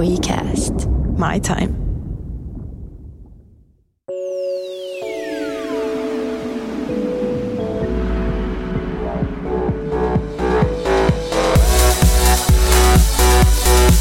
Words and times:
WeCast. 0.00 0.74
My 1.18 1.40
time. 1.40 1.74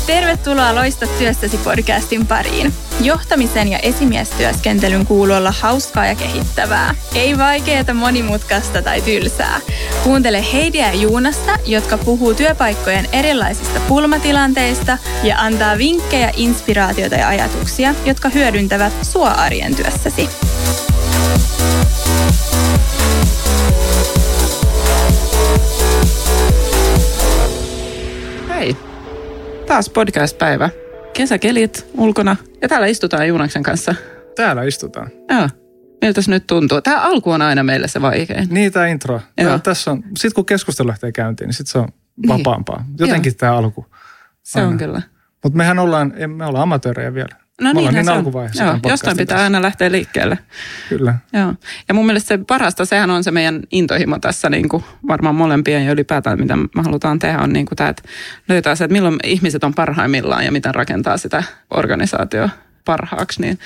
Tervetuloa 0.08 0.76
Loista 0.76 1.06
työstäsi 1.18 1.58
podcastin 1.58 2.28
pariin. 2.28 2.74
Johtamisen 3.04 3.68
ja 3.68 3.80
esimiestyöskentelyn 3.80 5.06
kuuluu 5.06 5.36
olla 5.36 5.54
hauskaa 5.62 6.06
ja 6.06 6.16
kehittävää. 6.16 6.96
Ei 7.16 7.38
vaikeaa, 7.38 7.94
monimutkaista 7.94 8.82
tai 8.82 9.02
tylsää. 9.02 9.60
Kuuntele 10.04 10.46
Heidiä 10.54 10.88
ja 10.88 10.94
Juunasta, 10.94 11.52
jotka 11.66 11.98
puhuu 11.98 12.34
työpaikkojen 12.34 13.10
erilaisista 13.12 13.80
pulmatilanteista 13.88 14.98
ja 15.24 15.38
antaa 15.38 15.78
vinkkejä, 15.78 16.32
inspiraatiota 16.36 17.16
ja 17.16 17.28
ajatuksia, 17.28 17.96
jotka 18.06 18.30
hyödyntävät 18.30 18.94
sua 19.02 19.30
arjen 19.30 19.76
työssäsi. 19.76 20.30
Hei, 28.50 28.78
taas 29.68 29.90
podcast-päivä. 29.90 30.70
Kesäkelit 31.20 31.88
ulkona 31.98 32.36
ja 32.62 32.68
täällä 32.68 32.88
istutaan 32.88 33.28
Juunaksen 33.28 33.64
kanssa. 33.64 33.96
Täällä 34.36 34.64
istutaan. 34.64 35.10
Joo. 35.30 35.50
Miltä 36.02 36.22
se 36.22 36.32
nyt 36.32 36.48
tuntuu? 36.48 36.82
Tämä 36.82 37.02
alku 37.02 37.32
on 37.32 37.42
aina 37.42 37.64
meille 37.64 37.88
se 37.88 38.02
vaikein. 38.02 38.48
Niin, 38.52 38.72
tämä 38.72 38.88
intro. 38.88 39.22
Joo. 39.38 39.60
Tässä 39.60 39.92
on, 39.92 40.04
sit 40.18 40.34
kun 40.34 40.46
keskustelu 40.46 40.88
lähtee 40.88 41.12
käyntiin, 41.12 41.48
niin 41.48 41.54
sit 41.54 41.68
se 41.68 41.78
on 41.78 41.88
vapaampaa. 42.28 42.86
Jotenkin 43.00 43.36
tämä 43.36 43.58
alku. 43.58 43.86
Se 44.44 44.60
on 44.60 44.66
Aina. 44.66 44.78
kyllä. 44.78 45.02
Mutta 45.44 45.58
mehän 45.58 45.80
ollaan, 45.80 46.14
me 46.28 46.46
ollaan 46.46 46.64
amatöörejä 46.64 47.14
vielä. 47.14 47.36
No 47.60 47.74
niinhän 47.74 47.94
niin 47.94 48.06
se 48.54 48.64
on. 48.64 48.68
Joo, 48.68 48.80
jostain 48.90 49.18
pitää 49.18 49.36
kanssa. 49.36 49.44
aina 49.44 49.62
lähteä 49.62 49.92
liikkeelle. 49.92 50.40
Kyllä. 50.90 51.16
Joo. 51.34 51.54
Ja 51.88 51.94
mun 51.94 52.06
mielestä 52.06 52.28
se 52.28 52.38
parasta, 52.48 52.86
sehän 52.86 53.10
on 53.10 53.24
se 53.24 53.32
meidän 53.32 53.62
intohimo 53.72 54.20
tässä 54.20 54.50
niin 54.50 54.70
kuin 54.70 54.84
varmaan 55.08 55.36
molempien 55.36 55.86
ja 55.86 55.92
ylipäätään 55.92 56.40
mitä 56.40 56.56
me 56.56 56.68
halutaan 56.76 57.20
tehdä 57.20 57.40
on 57.40 57.54
niin 57.54 57.66
kuin 57.66 57.76
tämä, 57.76 57.90
että 57.90 58.04
löytää 58.50 58.76
se, 58.76 58.84
että 58.84 58.94
milloin 58.94 59.20
ihmiset 59.24 59.64
on 59.64 59.74
parhaimmillaan 59.74 60.46
ja 60.46 60.52
miten 60.52 60.76
rakentaa 60.76 61.18
sitä 61.18 61.44
organisaatio 61.70 62.50
parhaaksi. 62.86 63.42
Niin, 63.42 63.60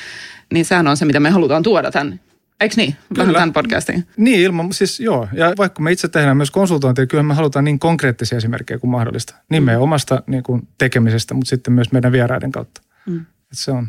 niin 0.53 0.65
sehän 0.65 0.87
on 0.87 0.97
se, 0.97 1.05
mitä 1.05 1.19
me 1.19 1.29
halutaan 1.29 1.63
tuoda 1.63 1.91
tämän, 1.91 2.19
eikö 2.61 2.75
niin? 2.77 2.95
Vähän 3.17 3.27
Kyllä. 3.27 3.39
tämän 3.39 3.53
podcastin. 3.53 4.07
Niin, 4.17 4.39
ilman, 4.39 4.73
siis 4.73 4.99
joo. 4.99 5.27
Ja 5.33 5.53
vaikka 5.57 5.81
me 5.81 5.91
itse 5.91 6.07
tehdään 6.07 6.37
myös 6.37 6.51
konsultointia, 6.51 7.07
kyllä 7.07 7.23
me 7.23 7.33
halutaan 7.33 7.65
niin 7.65 7.79
konkreettisia 7.79 8.37
esimerkkejä 8.37 8.77
kuin 8.79 8.91
mahdollista. 8.91 9.35
Niin 9.49 9.63
meidän 9.63 9.81
omasta 9.81 10.23
niin 10.27 10.43
kuin 10.43 10.67
tekemisestä, 10.77 11.33
mutta 11.33 11.49
sitten 11.49 11.73
myös 11.73 11.91
meidän 11.91 12.11
vieraiden 12.11 12.51
kautta. 12.51 12.81
Mm. 13.05 13.25
Et 13.53 13.59
se, 13.59 13.71
on, 13.71 13.87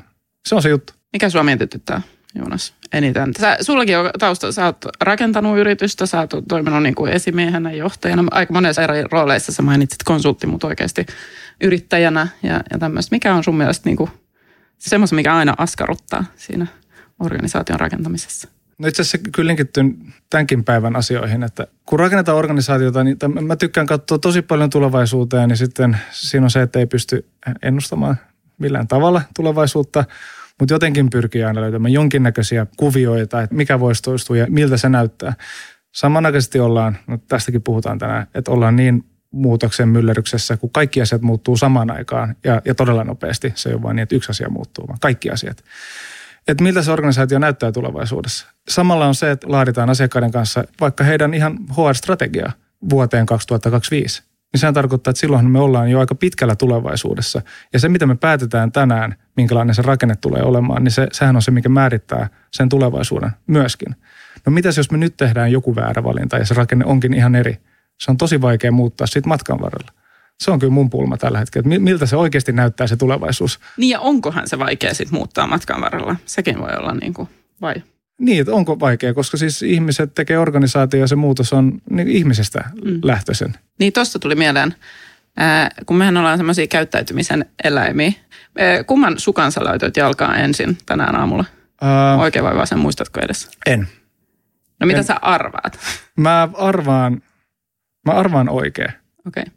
se 0.48 0.54
on 0.54 0.62
se 0.62 0.68
juttu. 0.68 0.92
Mikä 1.12 1.30
sua 1.30 1.42
mietityttää, 1.42 2.02
Joonas, 2.34 2.74
eniten? 2.92 3.32
Sä, 3.40 3.56
sullakin 3.60 3.98
on 3.98 4.10
tausta, 4.18 4.52
sä 4.52 4.64
oot 4.64 4.84
rakentanut 5.00 5.58
yritystä, 5.58 6.06
sä 6.06 6.20
oot 6.20 6.30
toiminut 6.48 6.82
niin 6.82 6.94
kuin 6.94 7.12
esimiehenä, 7.12 7.72
johtajana. 7.72 8.24
Aika 8.30 8.52
monessa 8.52 8.82
eri 8.82 9.04
rooleissa 9.12 9.52
sä 9.52 9.62
mainitsit 9.62 10.02
konsultti, 10.02 10.46
mutta 10.46 10.66
oikeasti 10.66 11.06
yrittäjänä 11.60 12.28
ja, 12.42 12.60
ja 12.70 12.78
tämmöistä. 12.78 13.14
Mikä 13.14 13.34
on 13.34 13.44
sun 13.44 13.56
mielestä 13.56 13.88
niin 13.88 13.96
kuin, 13.96 14.10
semmoista, 14.78 15.16
mikä 15.16 15.34
aina 15.34 15.54
askarruttaa 15.58 16.24
siinä 16.36 16.66
organisaation 17.20 17.80
rakentamisessa? 17.80 18.48
No 18.78 18.88
itse 18.88 19.02
asiassa 19.02 19.30
kyllä 19.32 19.46
linkittyy 19.46 19.84
tämänkin 20.30 20.64
päivän 20.64 20.96
asioihin, 20.96 21.42
että 21.42 21.66
kun 21.86 22.00
rakennetaan 22.00 22.38
organisaatiota, 22.38 23.04
niin 23.04 23.18
mä 23.40 23.56
tykkään 23.56 23.86
katsoa 23.86 24.18
tosi 24.18 24.42
paljon 24.42 24.70
tulevaisuuteen, 24.70 25.48
niin 25.48 25.56
sitten 25.56 25.98
siinä 26.10 26.46
on 26.46 26.50
se, 26.50 26.62
että 26.62 26.78
ei 26.78 26.86
pysty 26.86 27.28
ennustamaan 27.62 28.16
millään 28.58 28.88
tavalla 28.88 29.22
tulevaisuutta, 29.36 30.05
mutta 30.60 30.74
jotenkin 30.74 31.10
pyrkii 31.10 31.44
aina 31.44 31.60
löytämään 31.60 31.92
jonkinnäköisiä 31.92 32.66
kuvioita, 32.77 33.42
että 33.42 33.55
mikä 33.55 33.80
voisi 33.80 34.02
toistua 34.02 34.36
ja 34.36 34.46
miltä 34.48 34.77
se 34.77 34.89
näyttää. 34.89 35.34
Samanaikaisesti 35.92 36.61
ollaan, 36.61 36.98
no 37.06 37.18
tästäkin 37.28 37.62
puhutaan 37.62 37.98
tänään, 37.98 38.27
että 38.34 38.51
ollaan 38.51 38.77
niin 38.77 39.05
muutoksen 39.30 39.89
myllerryksessä, 39.89 40.56
kun 40.56 40.70
kaikki 40.70 41.02
asiat 41.02 41.23
muuttuu 41.23 41.56
samaan 41.56 41.90
aikaan 41.90 42.36
ja, 42.45 42.62
ja 42.64 42.74
todella 42.74 43.05
nopeasti. 43.05 43.52
Se 43.55 43.68
ei 43.68 43.74
ole 43.74 43.83
vain 43.83 43.96
niin, 43.96 44.02
että 44.02 44.14
yksi 44.14 44.30
asia 44.30 44.48
muuttuu, 44.48 44.89
vaan 44.89 44.98
kaikki 45.01 45.30
asiat 45.30 45.64
että 46.48 46.64
miltä 46.64 46.83
se 46.83 46.92
organisaatio 46.92 47.39
näyttää 47.39 47.73
tulevaisuudessa. 47.73 48.46
Samalla 48.68 49.07
on 49.07 49.14
se, 49.14 49.30
että 49.30 49.46
laaditaan 49.51 49.90
asiakkaiden 49.90 50.30
kanssa 50.30 50.64
vaikka 50.80 51.05
heidän 51.05 51.34
ihan 51.34 51.58
HR-strategiaa 51.70 52.52
vuoteen 52.90 53.27
2025. 53.27 54.23
Niin 54.54 54.60
sehän 54.60 54.74
tarkoittaa, 54.74 55.10
että 55.10 55.20
silloin 55.20 55.50
me 55.50 55.60
ollaan 55.60 55.90
jo 55.90 56.00
aika 56.00 56.14
pitkällä 56.14 56.56
tulevaisuudessa. 56.56 57.42
Ja 57.72 57.78
se, 57.78 57.88
mitä 57.88 58.06
me 58.06 58.14
päätetään 58.14 58.72
tänään, 58.72 59.14
minkälainen 59.36 59.74
se 59.74 59.82
rakenne 59.82 60.16
tulee 60.16 60.42
olemaan, 60.42 60.84
niin 60.84 60.92
se, 60.92 61.06
sehän 61.12 61.36
on 61.36 61.42
se, 61.42 61.50
mikä 61.50 61.68
määrittää 61.68 62.28
sen 62.50 62.68
tulevaisuuden 62.68 63.30
myöskin. 63.46 63.96
No 64.46 64.52
mitäs 64.52 64.76
jos 64.76 64.90
me 64.90 64.98
nyt 64.98 65.16
tehdään 65.16 65.52
joku 65.52 65.76
väärä 65.76 66.04
valinta 66.04 66.38
ja 66.38 66.46
se 66.46 66.54
rakenne 66.54 66.84
onkin 66.84 67.14
ihan 67.14 67.34
eri? 67.34 67.58
Se 68.00 68.10
on 68.10 68.16
tosi 68.16 68.40
vaikea 68.40 68.72
muuttaa 68.72 69.06
siitä 69.06 69.28
matkan 69.28 69.60
varrella. 69.60 69.92
Se 70.40 70.50
on 70.50 70.58
kyllä 70.58 70.72
mun 70.72 70.90
pulma 70.90 71.16
tällä 71.16 71.38
hetkellä, 71.38 71.60
että 71.60 71.68
mi- 71.68 71.90
miltä 71.90 72.06
se 72.06 72.16
oikeasti 72.16 72.52
näyttää 72.52 72.86
se 72.86 72.96
tulevaisuus. 72.96 73.60
Niin 73.76 73.90
ja 73.90 74.00
onkohan 74.00 74.48
se 74.48 74.58
vaikea 74.58 74.94
sitten 74.94 75.18
muuttaa 75.18 75.46
matkan 75.46 75.80
varrella? 75.80 76.16
Sekin 76.24 76.58
voi 76.58 76.76
olla 76.78 76.94
niin 76.94 77.14
kuin, 77.14 77.28
vai? 77.60 77.74
Niin, 78.20 78.41
että 78.41 78.52
onko 78.52 78.80
vaikea, 78.80 79.14
koska 79.14 79.36
siis 79.36 79.63
ihmiset 79.63 80.14
tekee 80.14 80.39
organisaatio 80.39 81.01
ja 81.01 81.07
se 81.07 81.17
muutos 81.17 81.52
on 81.52 81.80
niin 81.91 82.08
ihmisestä 82.08 82.64
mm. 82.85 83.01
lähtöisen. 83.02 83.55
Niin 83.79 83.92
tuosta 83.92 84.19
tuli 84.19 84.35
mieleen, 84.35 84.75
ää, 85.36 85.70
kun 85.86 85.97
mehän 85.97 86.17
ollaan 86.17 86.39
semmoisia 86.39 86.67
käyttäytymisen 86.67 87.45
eläimiä. 87.64 88.13
Ää, 88.58 88.85
kumman 88.85 89.19
sukan 89.19 89.52
sä 89.52 89.64
laitoit 89.64 89.97
jalkaan 89.97 90.41
ensin 90.41 90.79
tänään 90.86 91.17
aamulla? 91.17 91.45
Uh, 91.83 92.20
Oikein 92.20 92.45
vai 92.45 92.57
vasen, 92.57 92.79
muistatko 92.79 93.20
edes? 93.20 93.51
en. 93.67 93.89
No 94.81 94.86
mitä 94.86 94.98
En. 94.98 95.05
sä 95.05 95.17
arvaat? 95.23 95.79
Mä 96.17 96.48
arvaan, 96.55 97.23
mä 98.07 98.13
arvaan 98.13 98.48
oikein. 98.48 98.92
Okei. 99.27 99.42
Okay. 99.42 99.55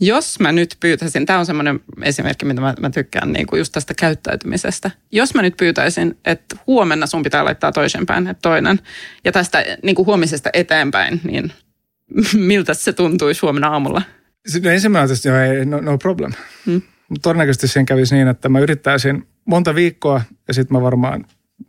Jos 0.00 0.40
mä 0.40 0.52
nyt 0.52 0.76
pyytäisin, 0.80 1.26
tämä 1.26 1.38
on 1.38 1.46
semmoinen 1.46 1.80
esimerkki, 2.02 2.44
mitä 2.44 2.60
mä, 2.60 2.74
mä 2.80 2.90
tykkään 2.90 3.32
niin 3.32 3.46
kuin 3.46 3.58
just 3.58 3.72
tästä 3.72 3.94
käyttäytymisestä. 3.94 4.90
Jos 5.12 5.34
mä 5.34 5.42
nyt 5.42 5.56
pyytäisin, 5.56 6.18
että 6.24 6.56
huomenna 6.66 7.06
sun 7.06 7.22
pitää 7.22 7.44
laittaa 7.44 7.72
toisenpäin, 7.72 8.26
että 8.26 8.40
toinen, 8.42 8.80
ja 9.24 9.32
tästä 9.32 9.64
niin 9.82 9.96
kuin 9.96 10.06
huomisesta 10.06 10.50
eteenpäin, 10.52 11.20
niin 11.24 11.52
miltä 12.48 12.74
se 12.74 12.92
tuntuisi 12.92 13.40
huomenna 13.40 13.68
aamulla? 13.68 14.02
Sitten 14.46 14.72
ensimmäinen 14.72 15.10
on 15.10 15.18
tietysti, 15.20 15.64
no, 15.64 15.80
no 15.80 15.98
problem. 15.98 16.32
Hmm. 16.66 16.82
Todennäköisesti 17.22 17.68
siinä 17.68 17.84
kävisi 17.84 18.14
niin, 18.14 18.28
että 18.28 18.48
mä 18.48 18.58
yrittäisin 18.58 19.26
monta 19.44 19.74
viikkoa 19.74 20.22
ja 20.48 20.54
sitten 20.54 20.76
mä 20.76 20.82
varmaan 20.82 21.26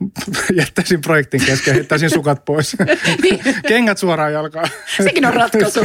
jättäisin 0.62 1.02
projektin 1.02 1.46
kesken 1.46 1.74
heittäisin 1.74 2.10
sukat 2.10 2.46
pois. 2.46 2.78
Kengät 3.68 3.98
suoraan 3.98 4.34
jalkaan. 4.34 4.70
Sekin 5.04 5.26
on 5.26 5.34
ratkaisu. 5.34 5.80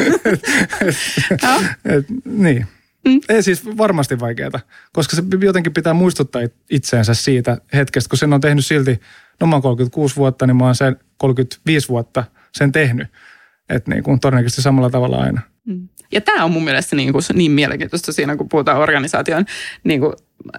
Joo. 1.43 1.61
Et, 1.85 2.07
niin. 2.25 2.67
Mm. 3.09 3.21
Ei 3.29 3.43
siis 3.43 3.67
varmasti 3.77 4.21
vaikeaa, 4.21 4.61
koska 4.93 5.17
se 5.17 5.23
jotenkin 5.41 5.73
pitää 5.73 5.95
muistuttaa 5.95 6.43
it- 6.43 6.55
itseensä 6.71 7.15
siitä 7.15 7.59
hetkestä, 7.75 8.09
kun 8.09 8.19
sen 8.19 8.33
on 8.33 8.41
tehnyt 8.41 8.67
silti, 8.67 9.01
no 9.41 9.47
mä 9.47 9.55
oon 9.55 9.63
36 9.63 10.17
vuotta, 10.17 10.47
niin 10.47 10.57
mä 10.57 10.65
oon 10.65 10.75
sen 10.75 10.97
35 11.17 11.89
vuotta 11.89 12.25
sen 12.53 12.73
tehnyt. 12.73 13.09
Että 13.69 13.91
niin 13.91 14.03
kuin 14.03 14.21
todennäköisesti 14.21 14.63
samalla 14.63 14.91
tavalla 14.91 15.17
aina. 15.17 15.41
Ja 16.13 16.21
tämä 16.21 16.45
on 16.45 16.51
mun 16.51 16.65
mielestä 16.65 16.97
niin, 16.97 17.13
kuin 17.13 17.23
niin 17.35 17.53
mielenkiintoista 17.53 18.13
siinä, 18.13 18.37
kun 18.37 18.49
puhutaan 18.49 18.79
organisaation 18.79 19.45
niin 19.85 20.01
kuin 20.01 20.13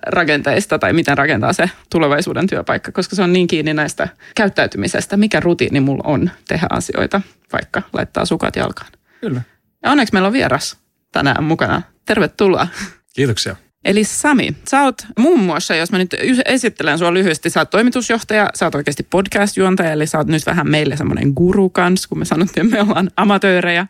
rakenteista 0.07 0.79
tai 0.79 0.93
miten 0.93 1.17
rakentaa 1.17 1.53
se 1.53 1.69
tulevaisuuden 1.91 2.47
työpaikka, 2.47 2.91
koska 2.91 3.15
se 3.15 3.23
on 3.23 3.33
niin 3.33 3.47
kiinni 3.47 3.73
näistä 3.73 4.07
käyttäytymisestä, 4.35 5.17
mikä 5.17 5.39
rutiini 5.39 5.79
mulla 5.79 6.03
on 6.05 6.29
tehdä 6.47 6.67
asioita, 6.69 7.21
vaikka 7.53 7.81
laittaa 7.93 8.25
sukat 8.25 8.55
jalkaan. 8.55 8.91
Kyllä. 9.21 9.41
Ja 9.83 9.91
onneksi 9.91 10.13
meillä 10.13 10.27
on 10.27 10.33
vieras 10.33 10.77
tänään 11.11 11.43
mukana. 11.43 11.81
Tervetuloa. 12.05 12.67
Kiitoksia. 13.15 13.55
Eli 13.85 14.03
Sami, 14.03 14.55
sä 14.69 14.83
oot 14.83 14.95
muun 15.19 15.39
muassa, 15.39 15.75
jos 15.75 15.91
mä 15.91 15.97
nyt 15.97 16.15
esittelen 16.45 16.97
sua 16.97 17.13
lyhyesti, 17.13 17.49
sä 17.49 17.59
oot 17.59 17.69
toimitusjohtaja, 17.69 18.49
sä 18.55 18.65
oot 18.65 18.75
oikeasti 18.75 19.07
podcast-juontaja, 19.09 19.91
eli 19.91 20.07
sä 20.07 20.17
oot 20.17 20.27
nyt 20.27 20.45
vähän 20.45 20.69
meille 20.69 20.97
semmoinen 20.97 21.31
guru 21.35 21.69
kans, 21.69 22.07
kun 22.07 22.19
me 22.19 22.25
sanottiin, 22.25 22.65
että 22.65 22.75
me 22.75 22.89
ollaan 22.89 23.09
amatöörejä. 23.15 23.87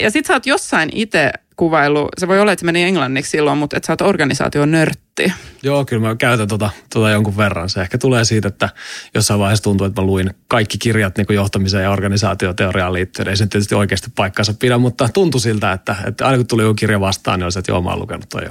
Ja 0.00 0.10
sit 0.10 0.26
sä 0.26 0.32
oot 0.32 0.46
jossain 0.46 0.88
itse 0.92 1.32
kuvailu, 1.56 2.08
se 2.18 2.28
voi 2.28 2.40
olla, 2.40 2.52
että 2.52 2.60
se 2.60 2.66
meni 2.66 2.82
englanniksi 2.82 3.30
silloin, 3.30 3.58
mutta 3.58 3.76
että 3.76 3.86
sä 3.86 3.92
oot 3.92 4.00
organisaation 4.00 4.70
nörtti. 4.70 5.32
Joo, 5.62 5.84
kyllä 5.84 6.08
mä 6.08 6.16
käytän 6.16 6.48
tota, 6.48 6.70
tota 6.94 7.10
jonkun 7.10 7.36
verran. 7.36 7.68
Se 7.68 7.80
ehkä 7.80 7.98
tulee 7.98 8.24
siitä, 8.24 8.48
että 8.48 8.68
jossain 9.14 9.40
vaiheessa 9.40 9.64
tuntuu, 9.64 9.86
että 9.86 10.02
mä 10.02 10.06
luin 10.06 10.30
kaikki 10.48 10.78
kirjat 10.78 11.16
niin 11.16 11.26
johtamiseen 11.30 11.82
ja 11.82 11.90
organisaatioteoriaan 11.90 12.92
liittyen. 12.92 13.28
Ei 13.28 13.36
se 13.36 13.46
tietysti 13.46 13.74
oikeasti 13.74 14.10
paikkansa 14.14 14.54
pidä, 14.54 14.78
mutta 14.78 15.08
tuntui 15.14 15.40
siltä, 15.40 15.72
että, 15.72 15.96
että 16.06 16.26
aina 16.26 16.36
kun 16.36 16.46
tuli 16.46 16.62
joku 16.62 16.74
kirja 16.74 17.00
vastaan, 17.00 17.38
niin 17.38 17.44
olisi, 17.44 17.58
että 17.58 17.72
joo, 17.72 17.82
mä 17.82 17.90
oon 17.90 18.00
lukenut 18.00 18.28
toi 18.28 18.44
jo. 18.44 18.50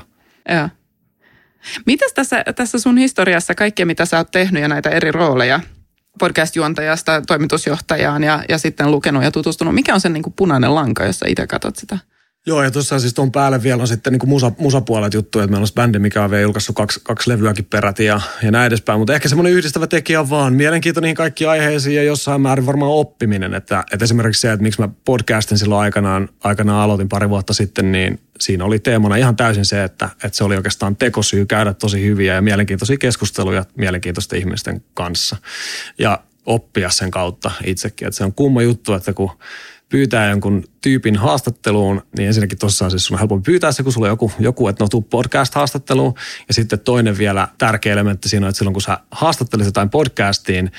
Joo. 0.56 0.70
Mitäs 1.86 2.14
tässä, 2.14 2.44
tässä 2.56 2.80
sun 2.80 2.98
historiassa 2.98 3.56
kaikkea, 3.56 3.86
mitä 3.86 4.06
sä 4.06 4.18
oot 4.18 4.32
tehnyt 4.32 4.62
ja 4.62 4.68
näitä 4.68 4.90
eri 4.90 5.12
rooleja, 5.12 5.60
podcast-juontajasta 6.20 7.22
toimitusjohtajaan 7.28 8.24
ja, 8.24 8.44
ja 8.50 8.58
sitten 8.58 8.92
lukenut 8.92 9.24
ja 9.24 9.32
tutustunut, 9.32 9.76
mikä 9.76 9.94
on 9.94 10.02
se 10.02 10.10
niin 10.10 10.24
kuin 10.24 10.34
punainen 10.34 10.76
lanka, 10.76 11.06
jos 11.06 11.20
sä 11.20 11.26
itse 11.30 11.48
katsot 11.48 11.76
sitä? 11.76 11.98
Joo, 12.46 12.64
ja 12.64 12.72
tuossa 12.72 13.00
siis 13.00 13.14
tuon 13.14 13.32
päälle 13.32 13.64
vielä 13.64 13.82
on 13.82 13.88
sitten 13.88 14.14
niin 14.14 14.30
musa, 14.30 14.52
musapuolet 14.58 15.14
juttu, 15.14 15.40
että 15.40 15.52
meillä 15.52 15.64
on 15.64 15.76
bändi, 15.76 16.00
mikä 16.00 16.24
on 16.24 16.32
vielä 16.32 16.42
julkaissut 16.42 16.76
kaksi, 16.76 17.00
kaksi 17.04 17.30
levyäkin 17.30 17.66
peräti 17.66 18.06
ja, 18.06 18.22
ja 18.44 18.52
näin 18.52 18.68
edespäin. 18.68 19.00
Mutta 19.00 19.14
ehkä 19.14 19.30
semmoinen 19.30 19.54
yhdistävä 19.54 19.88
tekijä 19.88 20.20
on 20.20 20.30
vaan 20.30 20.54
mielenkiinto 20.54 21.02
niihin 21.02 21.16
kaikkiin 21.16 21.50
aiheisiin 21.50 21.96
ja 21.96 22.04
jossain 22.04 22.42
määrin 22.42 22.66
varmaan 22.66 22.92
oppiminen. 22.92 23.54
Että, 23.54 23.84
että 23.94 24.04
esimerkiksi 24.04 24.42
se, 24.42 24.52
että 24.52 24.64
miksi 24.64 24.82
mä 24.82 24.90
podcastin 25.06 25.58
silloin 25.58 25.82
aikanaan, 25.82 26.30
aikanaan 26.44 26.82
aloitin 26.82 27.10
pari 27.10 27.30
vuotta 27.30 27.54
sitten, 27.54 27.92
niin 27.92 28.20
siinä 28.40 28.66
oli 28.66 28.80
teemana 28.80 29.16
ihan 29.16 29.36
täysin 29.36 29.66
se, 29.66 29.84
että, 29.84 30.10
että 30.24 30.38
se 30.38 30.44
oli 30.44 30.56
oikeastaan 30.56 30.96
tekosyy 30.96 31.46
käydä 31.46 31.74
tosi 31.74 32.06
hyviä 32.06 32.36
ja 32.36 32.42
mielenkiintoisia 32.42 32.98
keskusteluja 32.98 33.66
mielenkiintoisten 33.78 34.40
ihmisten 34.40 34.84
kanssa. 34.94 35.38
Ja 35.98 36.20
oppia 36.46 36.90
sen 36.90 37.12
kautta 37.12 37.52
itsekin. 37.66 38.08
Että 38.08 38.18
se 38.18 38.24
on 38.24 38.34
kumma 38.34 38.62
juttu, 38.62 38.94
että 38.94 39.14
kun 39.14 39.32
pyytää 39.92 40.30
jonkun 40.30 40.64
tyypin 40.82 41.16
haastatteluun, 41.16 42.02
niin 42.18 42.28
ensinnäkin 42.28 42.60
tuossa 42.60 42.90
siis 42.90 43.06
sun 43.06 43.16
on 43.16 43.20
helpompi 43.20 43.52
pyytää 43.52 43.72
se, 43.72 43.84
kun 43.84 43.94
sulla 43.94 44.08
on 44.08 44.12
joku, 44.12 44.32
joku 44.40 44.68
että 44.68 44.84
no 44.84 44.88
tuu 44.88 45.02
podcast-haastatteluun. 45.02 46.14
Ja 46.48 46.54
sitten 46.54 46.80
toinen 46.80 47.18
vielä 47.18 47.48
tärkeä 47.58 47.94
elementti 47.94 48.30
siinä 48.30 48.46
on, 48.46 48.50
että 48.50 48.58
silloin 48.58 48.74
kun 48.74 48.82
sä 48.82 48.98
haastattelit 49.12 49.66
jotain 49.66 49.90
podcastiin, 49.90 50.72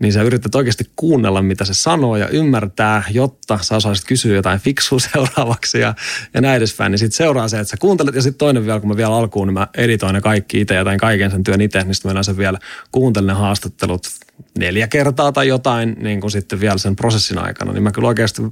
niin 0.00 0.12
sä 0.12 0.22
yrität 0.22 0.54
oikeasti 0.54 0.84
kuunnella, 0.96 1.42
mitä 1.42 1.64
se 1.64 1.74
sanoo 1.74 2.16
ja 2.16 2.28
ymmärtää, 2.28 3.02
jotta 3.10 3.58
sä 3.62 3.76
osaisit 3.76 4.06
kysyä 4.06 4.34
jotain 4.34 4.60
fiksua 4.60 4.98
seuraavaksi 5.12 5.80
ja, 5.80 5.94
ja 6.34 6.40
näin 6.40 6.56
edespäin. 6.56 6.90
Niin 6.90 6.98
sitten 6.98 7.16
seuraa 7.16 7.48
se, 7.48 7.60
että 7.60 7.70
sä 7.70 7.76
kuuntelet 7.80 8.14
ja 8.14 8.22
sitten 8.22 8.38
toinen 8.38 8.66
vielä, 8.66 8.80
kun 8.80 8.88
mä 8.88 8.96
vielä 8.96 9.16
alkuun, 9.16 9.48
niin 9.48 9.54
mä 9.54 9.68
editoin 9.76 10.14
ne 10.14 10.20
kaikki 10.20 10.60
itse 10.60 10.74
ja 10.74 10.84
tain 10.84 10.98
kaiken 10.98 11.30
sen 11.30 11.44
työn 11.44 11.60
itse, 11.60 11.82
niin 11.82 11.94
sitten 11.94 12.14
mä 12.14 12.36
vielä 12.36 12.58
kuuntelen 12.92 13.26
ne 13.26 13.32
haastattelut 13.32 14.06
neljä 14.58 14.88
kertaa 14.88 15.32
tai 15.32 15.48
jotain 15.48 15.96
niin 15.98 16.20
kuin 16.20 16.30
sitten 16.30 16.60
vielä 16.60 16.78
sen 16.78 16.96
prosessin 16.96 17.38
aikana, 17.38 17.72
niin 17.72 17.82
mä 17.82 17.92
kyllä 17.92 18.08
oikeasti 18.08 18.42
niin 18.42 18.50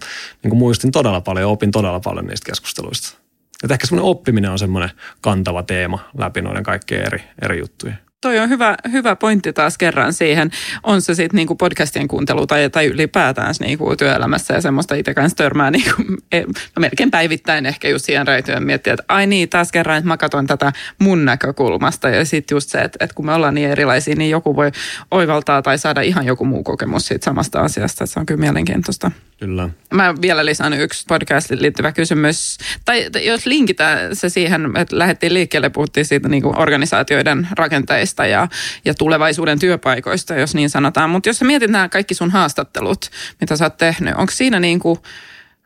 kuin 0.49 0.59
muistin 0.59 0.93
todella 0.93 1.21
paljon 1.21 1.43
ja 1.43 1.49
opin 1.49 1.71
todella 1.71 2.00
paljon 2.00 2.27
niistä 2.27 2.47
keskusteluista. 2.47 3.19
Että 3.65 3.75
ehkä 3.75 3.87
semmoinen 3.87 4.11
oppiminen 4.11 4.50
on 4.50 4.59
semmoinen 4.59 4.91
kantava 5.21 5.62
teema 5.62 5.99
läpi 6.19 6.43
noiden 6.43 6.62
kaikkien 6.62 7.06
eri, 7.06 7.23
eri 7.43 7.59
juttujen 7.59 8.08
toi 8.20 8.38
on 8.38 8.49
hyvä, 8.49 8.76
hyvä 8.93 9.17
pointti 9.17 9.53
taas 9.53 9.79
kerran 9.79 10.12
siihen. 10.12 10.50
On 10.82 11.03
se 11.03 11.15
sitten 11.15 11.37
niinku 11.37 11.55
podcastien 11.55 12.09
kuuntelu 12.09 12.47
tai, 12.47 12.70
tai 12.70 12.87
ylipäätään 12.87 13.55
niinku 13.61 13.97
työelämässä 13.97 14.55
ja 14.55 14.61
semmoista 14.61 14.94
itse 14.94 15.15
kanssa 15.15 15.37
törmää 15.37 15.70
niinku, 15.70 16.03
e, 16.32 16.43
melkein 16.79 17.11
päivittäin 17.11 17.67
ehkä 17.67 17.88
just 17.88 18.05
siihen 18.05 18.26
raitojen 18.26 18.62
miettiä, 18.62 18.93
että 18.93 19.05
ai 19.09 19.26
niin, 19.26 19.49
taas 19.49 19.73
kerran, 19.73 19.99
että 19.99 20.09
mä 20.09 20.17
katson 20.17 20.47
tätä 20.47 20.73
mun 20.99 21.25
näkökulmasta. 21.25 22.09
Ja 22.09 22.25
sitten 22.25 22.56
just 22.56 22.70
se, 22.70 22.79
että, 22.79 23.05
että 23.05 23.15
kun 23.15 23.26
me 23.26 23.35
ollaan 23.35 23.55
niin 23.55 23.70
erilaisia, 23.70 24.15
niin 24.15 24.31
joku 24.31 24.56
voi 24.56 24.71
oivaltaa 25.11 25.62
tai 25.62 25.79
saada 25.79 26.00
ihan 26.00 26.26
joku 26.26 26.44
muu 26.44 26.62
kokemus 26.62 27.06
siitä 27.06 27.25
samasta 27.25 27.61
asiasta. 27.61 28.06
Se 28.06 28.21
on 28.21 28.26
kyllä 28.26 28.41
mielenkiintoista. 28.41 29.11
Kyllä. 29.38 29.69
Mä 29.94 30.14
vielä 30.23 30.44
lisään 30.44 30.73
yksi 30.73 31.05
podcastiin 31.09 31.62
liittyvä 31.62 31.93
kysymys. 31.93 32.59
Tai 32.85 33.06
jos 33.25 33.47
linkitään 33.47 34.17
se 34.17 34.29
siihen, 34.29 34.76
että 34.76 34.99
lähdettiin 34.99 35.35
liikkeelle, 35.35 35.71
puhuttiin 35.71 36.06
siitä 36.06 36.29
niin 36.29 36.59
organisaatioiden 36.59 37.49
rakenteista 37.59 38.08
ja, 38.17 38.49
ja 38.85 38.95
tulevaisuuden 38.95 39.59
työpaikoista, 39.59 40.35
jos 40.35 40.55
niin 40.55 40.71
sanotaan. 40.71 41.11
Mutta 41.11 41.29
jos 41.29 41.39
sä 41.39 41.45
mietit 41.45 41.71
nämä 41.71 41.89
kaikki 41.89 42.15
sun 42.15 42.31
haastattelut, 42.31 43.11
mitä 43.41 43.57
sä 43.57 43.65
oot 43.65 43.77
tehnyt, 43.77 44.15
onko 44.17 44.33
siinä 44.33 44.61
niin 44.61 44.81
kuin– 44.81 44.99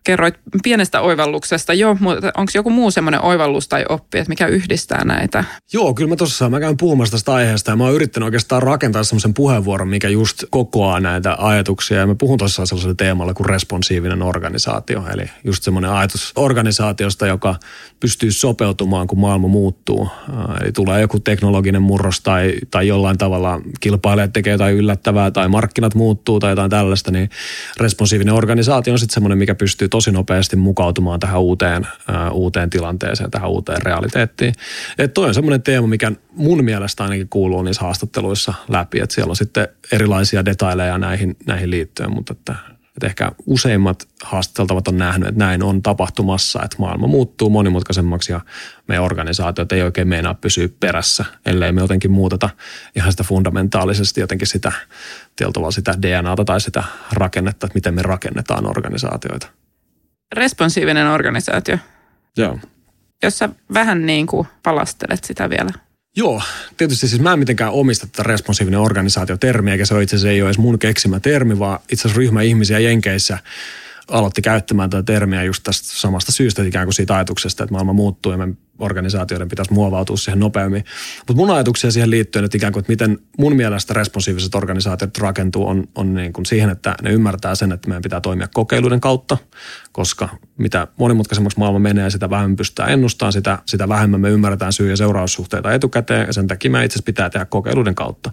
kerroit 0.04 0.34
pienestä 0.62 1.00
oivalluksesta 1.00 1.74
jo, 1.74 1.96
mutta 2.00 2.30
onko 2.36 2.52
joku 2.54 2.70
muu 2.70 2.90
semmoinen 2.90 3.24
oivallus 3.24 3.68
tai 3.68 3.84
oppi, 3.88 4.18
että 4.18 4.28
mikä 4.28 4.46
yhdistää 4.46 5.04
näitä? 5.04 5.44
Joo, 5.72 5.94
kyllä 5.94 6.08
mä 6.08 6.16
tuossa 6.16 6.50
mä 6.50 6.60
käyn 6.60 6.76
puhumassa 6.76 7.12
tästä 7.12 7.34
aiheesta 7.34 7.70
ja 7.70 7.76
mä 7.76 7.84
oon 7.84 7.94
yrittänyt 7.94 8.24
oikeastaan 8.24 8.62
rakentaa 8.62 9.04
semmoisen 9.04 9.34
puheenvuoron, 9.34 9.88
mikä 9.88 10.08
just 10.08 10.44
kokoaa 10.50 11.00
näitä 11.00 11.36
ajatuksia 11.38 11.98
ja 11.98 12.06
mä 12.06 12.14
puhun 12.14 12.38
tuossa 12.38 12.66
sellaisella 12.66 12.94
teemalla 12.94 13.34
kuin 13.34 13.46
responsiivinen 13.46 14.22
organisaatio, 14.22 15.04
eli 15.14 15.30
just 15.44 15.62
semmoinen 15.62 15.90
ajatus 15.90 16.32
organisaatiosta, 16.36 17.26
joka 17.26 17.54
pystyy 18.00 18.32
sopeutumaan, 18.32 19.06
kun 19.06 19.18
maailma 19.18 19.48
muuttuu. 19.48 20.08
Eli 20.60 20.72
tulee 20.72 21.00
joku 21.00 21.20
teknologinen 21.20 21.82
murros 21.82 22.20
tai, 22.20 22.54
tai 22.70 22.88
jollain 22.88 23.18
tavalla 23.18 23.60
kilpailijat 23.80 24.32
tekee 24.32 24.52
jotain 24.52 24.76
yllättävää 24.76 25.30
tai 25.30 25.48
markkinat 25.48 25.94
muuttuu 25.94 26.40
tai 26.40 26.52
jotain 26.52 26.70
tällaista, 26.70 27.10
niin 27.10 27.30
responsiivinen 27.80 28.34
organisaatio 28.34 28.92
on 28.92 28.98
sitten 28.98 29.14
semmoinen, 29.14 29.38
mikä 29.38 29.54
pystyy 29.54 29.88
tosi 29.92 30.12
nopeasti 30.12 30.56
mukautumaan 30.56 31.20
tähän 31.20 31.40
uuteen, 31.40 31.86
uuteen 32.32 32.70
tilanteeseen, 32.70 33.30
tähän 33.30 33.50
uuteen 33.50 33.82
realiteettiin. 33.82 34.54
Et 34.98 35.14
toi 35.14 35.28
on 35.28 35.34
semmoinen 35.34 35.62
teema, 35.62 35.86
mikä 35.86 36.12
mun 36.30 36.64
mielestä 36.64 37.02
ainakin 37.04 37.28
kuuluu 37.28 37.62
niissä 37.62 37.82
haastatteluissa 37.82 38.54
läpi, 38.68 39.00
että 39.00 39.14
siellä 39.14 39.30
on 39.30 39.36
sitten 39.36 39.68
erilaisia 39.92 40.44
detaileja 40.44 40.98
näihin, 40.98 41.36
näihin 41.46 41.70
liittyen, 41.70 42.14
mutta 42.14 42.32
että 42.32 42.54
että 42.96 43.06
ehkä 43.06 43.32
useimmat 43.46 44.08
haastateltavat 44.22 44.88
on 44.88 44.98
nähnyt, 44.98 45.28
että 45.28 45.38
näin 45.38 45.62
on 45.62 45.82
tapahtumassa, 45.82 46.62
että 46.64 46.76
maailma 46.78 47.06
muuttuu 47.06 47.50
monimutkaisemmaksi 47.50 48.32
ja 48.32 48.40
meidän 48.88 49.04
organisaatiot 49.04 49.72
ei 49.72 49.82
oikein 49.82 50.08
meinaa 50.08 50.34
pysyä 50.34 50.68
perässä, 50.80 51.24
ellei 51.46 51.72
me 51.72 51.80
jotenkin 51.80 52.10
muuteta 52.10 52.50
ihan 52.96 53.12
sitä 53.12 53.24
fundamentaalisesti 53.24 54.20
jotenkin 54.20 54.48
sitä, 54.48 54.72
sitä 55.70 55.94
DNAta 56.02 56.44
tai 56.44 56.60
sitä 56.60 56.84
rakennetta, 57.12 57.66
että 57.66 57.76
miten 57.76 57.94
me 57.94 58.02
rakennetaan 58.02 58.66
organisaatioita 58.66 59.61
responsiivinen 60.32 61.06
organisaatio. 61.06 61.78
Joo. 62.36 62.58
Jos 63.22 63.38
sä 63.38 63.48
vähän 63.74 64.06
niin 64.06 64.26
kuin 64.26 64.48
palastelet 64.62 65.24
sitä 65.24 65.50
vielä. 65.50 65.70
Joo, 66.16 66.42
tietysti 66.76 67.08
siis 67.08 67.22
mä 67.22 67.32
en 67.32 67.38
mitenkään 67.38 67.72
omista 67.72 68.06
tätä 68.06 68.22
responsiivinen 68.22 68.80
organisaatio-termiä, 68.80 69.74
eikä 69.74 69.86
se 69.86 70.02
itse 70.02 70.16
asiassa 70.16 70.30
ei 70.30 70.42
ole 70.42 70.48
edes 70.48 70.58
mun 70.58 70.78
keksimä 70.78 71.20
termi, 71.20 71.58
vaan 71.58 71.78
itse 71.92 72.02
asiassa 72.02 72.18
ryhmä 72.18 72.42
ihmisiä 72.42 72.78
Jenkeissä 72.78 73.38
aloitti 74.08 74.42
käyttämään 74.42 74.90
tätä 74.90 75.02
termiä 75.02 75.44
just 75.44 75.62
tästä 75.62 75.88
samasta 75.90 76.32
syystä 76.32 76.62
ikään 76.62 76.86
kuin 76.86 76.94
siitä 76.94 77.14
ajatuksesta, 77.14 77.64
että 77.64 77.72
maailma 77.72 77.92
muuttuu 77.92 78.32
ja 78.32 78.38
me 78.38 78.48
organisaatioiden 78.78 79.48
pitäisi 79.48 79.72
muovautua 79.72 80.16
siihen 80.16 80.40
nopeammin. 80.40 80.84
Mutta 81.18 81.34
mun 81.34 81.50
ajatuksia 81.50 81.90
siihen 81.90 82.10
liittyen, 82.10 82.44
että 82.44 82.56
ikään 82.56 82.72
kuin, 82.72 82.80
että 82.80 82.92
miten 82.92 83.18
mun 83.38 83.56
mielestä 83.56 83.94
responsiiviset 83.94 84.54
organisaatiot 84.54 85.18
rakentuu, 85.18 85.68
on, 85.68 85.88
on 85.94 86.14
niin 86.14 86.32
kuin 86.32 86.46
siihen, 86.46 86.70
että 86.70 86.94
ne 87.02 87.10
ymmärtää 87.10 87.54
sen, 87.54 87.72
että 87.72 87.88
meidän 87.88 88.02
pitää 88.02 88.20
toimia 88.20 88.48
kokeiluiden 88.54 89.00
kautta, 89.00 89.36
koska 89.92 90.28
mitä 90.58 90.86
monimutkaisemmaksi 90.96 91.58
maailma 91.58 91.78
menee, 91.78 92.10
sitä 92.10 92.30
vähemmän 92.30 92.56
pystytään 92.56 92.90
ennustamaan, 92.90 93.32
sitä, 93.32 93.58
sitä 93.66 93.88
vähemmän 93.88 94.20
me 94.20 94.30
ymmärretään 94.30 94.72
syy- 94.72 94.90
ja 94.90 94.96
seuraussuhteita 94.96 95.72
etukäteen, 95.72 96.26
ja 96.26 96.32
sen 96.32 96.48
takia 96.48 96.70
me 96.70 96.84
itse 96.84 97.02
pitää 97.04 97.30
tehdä 97.30 97.44
kokeiluiden 97.44 97.94
kautta. 97.94 98.30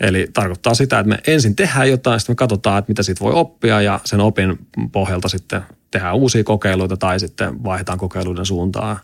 Eli 0.00 0.28
tarkoittaa 0.32 0.74
sitä, 0.74 0.98
että 0.98 1.08
me 1.08 1.18
ensin 1.26 1.56
tehdään 1.56 1.90
jotain, 1.90 2.20
sitten 2.20 2.32
me 2.32 2.36
katsotaan, 2.36 2.78
että 2.78 2.90
mitä 2.90 3.02
siitä 3.02 3.24
voi 3.24 3.32
oppia, 3.32 3.82
ja 3.82 4.00
sen 4.04 4.20
opin 4.20 4.58
pohjalta 4.92 5.28
sitten 5.28 5.62
tehdään 5.90 6.16
uusia 6.16 6.44
kokeiluita 6.44 6.96
tai 6.96 7.20
sitten 7.20 7.64
vaihdetaan 7.64 7.98
kokeiluiden 7.98 8.46
suuntaa. 8.46 9.00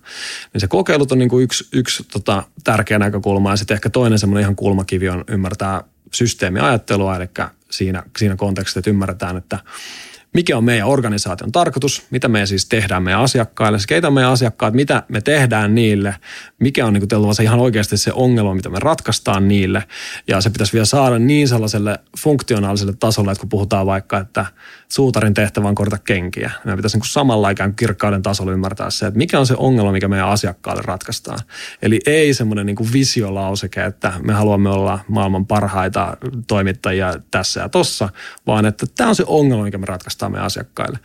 Niin 0.53 0.61
se 0.61 0.69
kokeilut 0.69 1.12
on 1.12 1.19
niin 1.19 1.29
kuin 1.29 1.44
yksi, 1.44 1.69
yksi 1.73 2.05
tota, 2.12 2.43
tärkeä 2.65 2.99
näkökulma 2.99 3.50
ja 3.50 3.57
sitten 3.57 3.75
ehkä 3.75 3.90
toinen 3.90 4.19
semmoinen 4.19 4.43
ihan 4.43 4.57
kulmakivi 4.57 5.09
on 5.09 5.25
ymmärtää 5.28 5.83
systeemiajattelua, 6.12 7.16
eli 7.16 7.28
siinä, 7.71 8.02
siinä 8.19 8.37
kontekstissa, 8.37 8.78
että 8.78 8.90
ymmärretään, 8.90 9.37
että 9.37 9.59
mikä 10.37 10.57
on 10.57 10.64
meidän 10.64 10.88
organisaation 10.88 11.52
tarkoitus, 11.52 12.02
mitä 12.11 12.28
me 12.28 12.47
siis 12.47 12.69
tehdään 12.69 13.02
meidän 13.02 13.21
asiakkaille, 13.21 13.78
siis 13.78 13.87
keitä 13.87 14.11
meidän 14.11 14.33
asiakkaat, 14.33 14.75
mitä 14.75 15.02
me 15.09 15.21
tehdään 15.21 15.75
niille, 15.75 16.16
mikä 16.59 16.87
on 16.87 16.93
niin 16.93 17.09
kuin 17.09 17.35
se 17.35 17.43
ihan 17.43 17.59
oikeasti 17.59 17.97
se 17.97 18.12
ongelma, 18.12 18.55
mitä 18.55 18.69
me 18.69 18.78
ratkaistaan 18.78 19.49
niille. 19.49 19.85
Ja 20.28 20.40
se 20.40 20.50
pitäisi 20.50 20.73
vielä 20.73 20.85
saada 20.85 21.19
niin 21.19 21.49
sellaiselle 21.49 21.99
funktionaaliselle 22.19 22.93
tasolle, 23.00 23.33
että 23.33 23.40
kun 23.40 23.49
puhutaan 23.49 23.87
vaikka, 23.87 24.19
että 24.19 24.47
suutarin 24.88 25.35
tehtävä 25.35 25.69
on 25.69 25.75
korjata 25.75 25.99
kenkiä, 25.99 26.50
niin 26.64 26.73
me 26.73 26.76
pitäisi 26.76 26.99
niin 26.99 27.09
samalla 27.09 27.50
ikään 27.50 27.71
kuin 27.71 27.76
kirkkauden 27.76 28.23
tasolla 28.23 28.52
ymmärtää 28.52 28.90
se, 28.90 29.07
että 29.07 29.19
mikä 29.19 29.38
on 29.38 29.47
se 29.47 29.55
ongelma, 29.57 29.93
mikä 29.93 30.09
meidän 30.09 30.28
asiakkaalle 30.28 30.83
ratkaistaan. 30.85 31.38
Eli 31.83 32.00
ei 32.07 32.35
semmoinen 32.35 32.66
niin 32.66 32.76
kuin 32.76 32.93
visiolauseke, 32.93 33.85
että 33.85 34.12
me 34.23 34.33
haluamme 34.33 34.71
olla 34.71 34.99
maailman 35.09 35.47
parhaita 35.47 36.16
toimittajia 36.47 37.14
tässä 37.31 37.61
ja 37.61 37.69
tossa, 37.69 38.09
vaan 38.47 38.66
että 38.66 38.87
tämä 38.97 39.09
on 39.09 39.16
se 39.16 39.25
ongelma, 39.26 39.64
mikä 39.64 39.78
me 39.78 39.87
ratkaistaan 39.87 40.25
meidän 40.28 40.47
asiakkaille. 40.47 40.99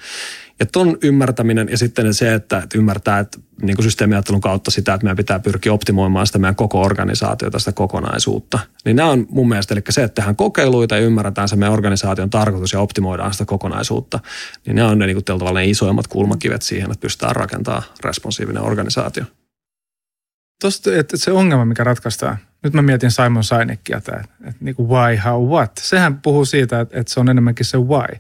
Ja 0.60 0.66
ton 0.66 0.98
ymmärtäminen 1.04 1.70
ja 1.70 1.78
sitten 1.78 2.14
se, 2.14 2.34
että, 2.34 2.58
että 2.58 2.78
ymmärtää, 2.78 3.20
että 3.20 3.38
niin 3.62 3.76
kuin 3.76 3.84
systeemiajattelun 3.84 4.42
kautta 4.42 4.72
sitä, 4.72 4.94
että 4.94 5.06
meidän 5.06 5.18
pitää 5.18 5.40
pyrkiä 5.40 5.74
optimoimaan 5.74 6.28
sitä 6.28 6.40
meidän 6.40 6.56
koko 6.56 6.82
organisaatiota, 6.82 7.60
sitä 7.60 7.72
kokonaisuutta. 7.72 8.60
Niin 8.86 8.96
nämä 8.96 9.10
on 9.10 9.28
mun 9.30 9.50
mielestä, 9.50 9.74
eli 9.74 9.82
se, 9.90 10.04
että 10.04 10.16
tehdään 10.16 10.36
kokeiluita 10.36 10.96
ja 10.96 11.02
ymmärretään 11.02 11.50
se 11.50 11.56
meidän 11.56 11.74
organisaation 11.74 12.30
tarkoitus 12.30 12.74
ja 12.74 12.80
optimoidaan 12.80 13.34
sitä 13.34 13.46
kokonaisuutta, 13.46 14.20
niin 14.66 14.76
ne 14.76 14.84
on 14.84 15.00
ne, 15.00 15.06
niin 15.06 15.24
kuin 15.26 15.54
ne 15.54 15.66
isoimmat 15.66 16.08
kulmakivet 16.08 16.62
siihen, 16.62 16.92
että 16.92 17.02
pystytään 17.02 17.36
rakentamaan 17.36 17.84
responsiivinen 18.04 18.64
organisaatio. 18.64 19.24
Tuosta, 20.62 20.96
että 20.96 21.18
se 21.18 21.32
ongelma, 21.32 21.66
mikä 21.66 21.84
ratkaistaan, 21.84 22.38
nyt 22.64 22.74
mä 22.74 22.82
mietin 22.82 23.12
Simon 23.12 23.44
Sinekia, 23.44 23.98
että, 23.98 24.24
että 24.44 24.66
niin 24.66 24.76
kuin 24.76 24.90
why, 24.90 25.18
how, 25.26 25.44
what. 25.44 25.72
Sehän 25.80 26.22
puhuu 26.22 26.46
siitä, 26.46 26.80
että, 26.80 27.00
että 27.00 27.14
se 27.14 27.20
on 27.20 27.30
enemmänkin 27.30 27.66
se 27.66 27.78
why 27.78 28.20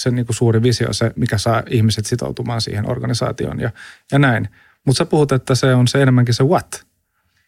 se 0.00 0.10
niin 0.10 0.26
kuin 0.26 0.36
suuri 0.36 0.62
visio, 0.62 0.92
se 0.92 1.12
mikä 1.16 1.38
saa 1.38 1.62
ihmiset 1.70 2.06
sitoutumaan 2.06 2.60
siihen 2.60 2.90
organisaatioon 2.90 3.60
ja, 3.60 3.70
ja 4.12 4.18
näin. 4.18 4.48
Mutta 4.86 4.98
sä 4.98 5.06
puhut, 5.06 5.32
että 5.32 5.54
se 5.54 5.74
on 5.74 5.88
se 5.88 6.02
enemmänkin 6.02 6.34
se 6.34 6.44
what. 6.44 6.86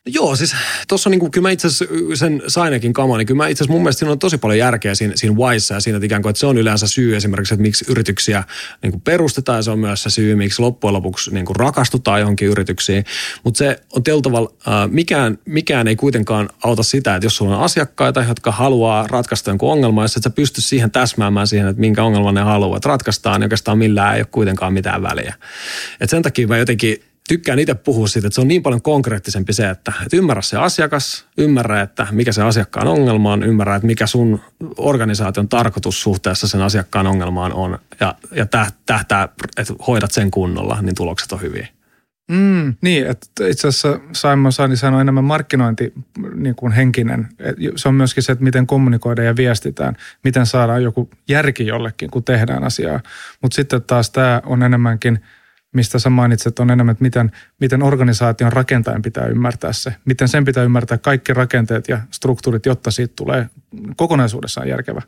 Joo, 0.06 0.36
siis 0.36 0.54
tuossa 0.88 1.10
niin 1.10 1.30
kyllä 1.30 1.48
mä 1.48 1.50
itse 1.50 1.68
sen 2.14 2.42
Sainekin 2.46 2.92
kama, 2.92 3.18
niin 3.18 3.26
kyllä 3.26 3.42
mä 3.42 3.48
itse 3.48 3.64
mun 3.68 3.82
mielestä 3.82 3.98
siinä 3.98 4.12
on 4.12 4.18
tosi 4.18 4.38
paljon 4.38 4.58
järkeä 4.58 4.94
siinä, 4.94 5.12
siinä 5.16 5.36
whyssa 5.36 5.74
ja 5.74 5.80
siinä, 5.80 5.96
että 5.96 6.06
ikään 6.06 6.22
kuin, 6.22 6.30
että 6.30 6.40
se 6.40 6.46
on 6.46 6.58
yleensä 6.58 6.86
syy 6.86 7.16
esimerkiksi, 7.16 7.54
että 7.54 7.62
miksi 7.62 7.84
yrityksiä 7.88 8.44
niin 8.82 8.92
kuin 8.92 9.00
perustetaan 9.00 9.58
ja 9.58 9.62
se 9.62 9.70
on 9.70 9.78
myös 9.78 10.02
se 10.02 10.10
syy, 10.10 10.34
miksi 10.34 10.62
loppujen 10.62 10.94
lopuksi 10.94 11.34
niin 11.34 11.46
kuin 11.46 11.56
rakastutaan 11.56 12.20
johonkin 12.20 12.48
yrityksiin. 12.48 13.04
Mutta 13.44 13.58
se 13.58 13.80
on 13.92 14.02
tietyllä 14.02 14.22
tavalla, 14.22 14.52
äh, 14.68 14.90
mikään, 14.90 15.38
mikään 15.44 15.88
ei 15.88 15.96
kuitenkaan 15.96 16.48
auta 16.64 16.82
sitä, 16.82 17.14
että 17.16 17.26
jos 17.26 17.36
sulla 17.36 17.56
on 17.56 17.62
asiakkaita, 17.64 18.24
jotka 18.28 18.52
haluaa 18.52 19.06
ratkaista 19.06 19.50
jonkun 19.50 19.72
ongelman, 19.72 20.04
jos 20.04 20.16
et 20.16 20.22
sä 20.22 20.30
pysty 20.30 20.60
siihen 20.60 20.90
täsmäämään 20.90 21.46
siihen, 21.46 21.68
että 21.68 21.80
minkä 21.80 22.04
ongelman 22.04 22.34
ne 22.34 22.40
haluaa, 22.40 22.80
ratkaistaan, 22.84 23.40
niin 23.40 23.46
oikeastaan 23.46 23.78
millään 23.78 24.14
ei 24.14 24.20
ole 24.20 24.28
kuitenkaan 24.30 24.72
mitään 24.72 25.02
väliä. 25.02 25.34
Et 26.00 26.10
sen 26.10 26.22
takia 26.22 26.46
mä 26.46 26.58
jotenkin 26.58 27.11
tykkään 27.28 27.58
itse 27.58 27.74
puhua 27.74 28.06
siitä, 28.06 28.28
että 28.28 28.34
se 28.34 28.40
on 28.40 28.48
niin 28.48 28.62
paljon 28.62 28.82
konkreettisempi 28.82 29.52
se, 29.52 29.70
että, 29.70 29.92
että 30.02 30.16
ymmärrä 30.16 30.42
se 30.42 30.56
asiakas, 30.56 31.26
ymmärrä, 31.38 31.80
että 31.80 32.06
mikä 32.10 32.32
se 32.32 32.42
asiakkaan 32.42 32.88
ongelma 32.88 33.32
on, 33.32 33.42
ymmärrä, 33.42 33.76
että 33.76 33.86
mikä 33.86 34.06
sun 34.06 34.40
organisaation 34.76 35.48
tarkoitus 35.48 36.02
suhteessa 36.02 36.48
sen 36.48 36.62
asiakkaan 36.62 37.06
ongelmaan 37.06 37.52
on 37.52 37.78
ja, 38.00 38.14
ja 38.32 38.46
tähtää, 38.46 39.28
että 39.56 39.74
hoidat 39.86 40.10
sen 40.10 40.30
kunnolla, 40.30 40.78
niin 40.82 40.94
tulokset 40.94 41.32
on 41.32 41.40
hyviä. 41.40 41.68
Mm, 42.30 42.74
niin, 42.80 43.06
että 43.06 43.46
itse 43.46 43.68
asiassa 43.68 44.00
Simon 44.12 44.52
Sani 44.52 44.76
sanoi 44.76 45.00
enemmän 45.00 45.24
markkinointi 45.24 45.92
niin 46.34 46.54
kuin 46.54 46.72
henkinen. 46.72 47.28
Se 47.76 47.88
on 47.88 47.94
myöskin 47.94 48.22
se, 48.22 48.32
että 48.32 48.44
miten 48.44 48.66
kommunikoidaan 48.66 49.26
ja 49.26 49.36
viestitään, 49.36 49.96
miten 50.24 50.46
saadaan 50.46 50.82
joku 50.82 51.10
järki 51.28 51.66
jollekin, 51.66 52.10
kun 52.10 52.24
tehdään 52.24 52.64
asiaa. 52.64 53.00
Mutta 53.42 53.54
sitten 53.54 53.82
taas 53.82 54.10
tämä 54.10 54.42
on 54.46 54.62
enemmänkin– 54.62 55.20
mistä 55.72 55.98
sä 55.98 56.10
mainitset, 56.10 56.58
on 56.58 56.70
enemmän, 56.70 56.92
että 56.92 57.02
miten, 57.02 57.32
miten 57.60 57.82
organisaation 57.82 58.52
rakentajan 58.52 59.02
pitää 59.02 59.26
ymmärtää 59.26 59.72
se. 59.72 59.94
Miten 60.04 60.28
sen 60.28 60.44
pitää 60.44 60.64
ymmärtää 60.64 60.98
kaikki 60.98 61.34
rakenteet 61.34 61.88
ja 61.88 62.00
struktuurit, 62.10 62.66
jotta 62.66 62.90
siitä 62.90 63.12
tulee 63.16 63.48
kokonaisuudessaan 63.96 64.68
järkevä. 64.68 65.02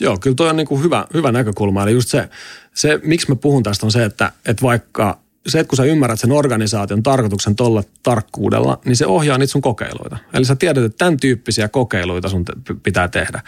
Joo, 0.00 0.18
kyllä 0.18 0.36
toi 0.36 0.50
on 0.50 0.56
niin 0.56 0.66
kuin 0.66 0.82
hyvä, 0.82 1.06
hyvä 1.14 1.32
näkökulma. 1.32 1.82
Eli 1.82 1.92
just 1.92 2.08
se, 2.08 2.28
se, 2.74 3.00
miksi 3.04 3.28
mä 3.28 3.36
puhun 3.36 3.62
tästä 3.62 3.86
on 3.86 3.92
se, 3.92 4.04
että, 4.04 4.32
että 4.46 4.62
vaikka 4.62 5.23
se, 5.46 5.60
että 5.60 5.68
kun 5.68 5.76
sä 5.76 5.84
ymmärrät 5.84 6.20
sen 6.20 6.32
organisaation 6.32 7.02
tarkoituksen 7.02 7.56
tuolla 7.56 7.82
tarkkuudella, 8.02 8.78
niin 8.84 8.96
se 8.96 9.06
ohjaa 9.06 9.38
niitä 9.38 9.50
sun 9.50 9.62
kokeiluita. 9.62 10.18
Eli 10.32 10.44
sä 10.44 10.56
tiedät, 10.56 10.84
että 10.84 10.98
tämän 10.98 11.16
tyyppisiä 11.16 11.68
kokeiluita 11.68 12.28
sun 12.28 12.44
pitää 12.82 13.08
tehdä. 13.08 13.40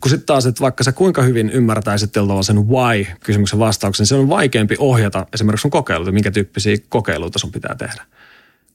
Kun 0.00 0.10
sitten 0.10 0.26
taas, 0.26 0.46
että 0.46 0.60
vaikka 0.60 0.84
sä 0.84 0.92
kuinka 0.92 1.22
hyvin 1.22 1.50
ymmärtäisit 1.50 2.10
sen 2.42 2.68
why-kysymyksen 2.68 3.58
vastauksen, 3.58 4.06
se 4.06 4.14
on 4.14 4.28
vaikeampi 4.28 4.76
ohjata 4.78 5.26
esimerkiksi 5.34 5.62
sun 5.62 5.70
kokeiluita, 5.70 6.12
minkä 6.12 6.30
tyyppisiä 6.30 6.76
kokeiluita 6.88 7.38
sun 7.38 7.52
pitää 7.52 7.74
tehdä. 7.74 8.04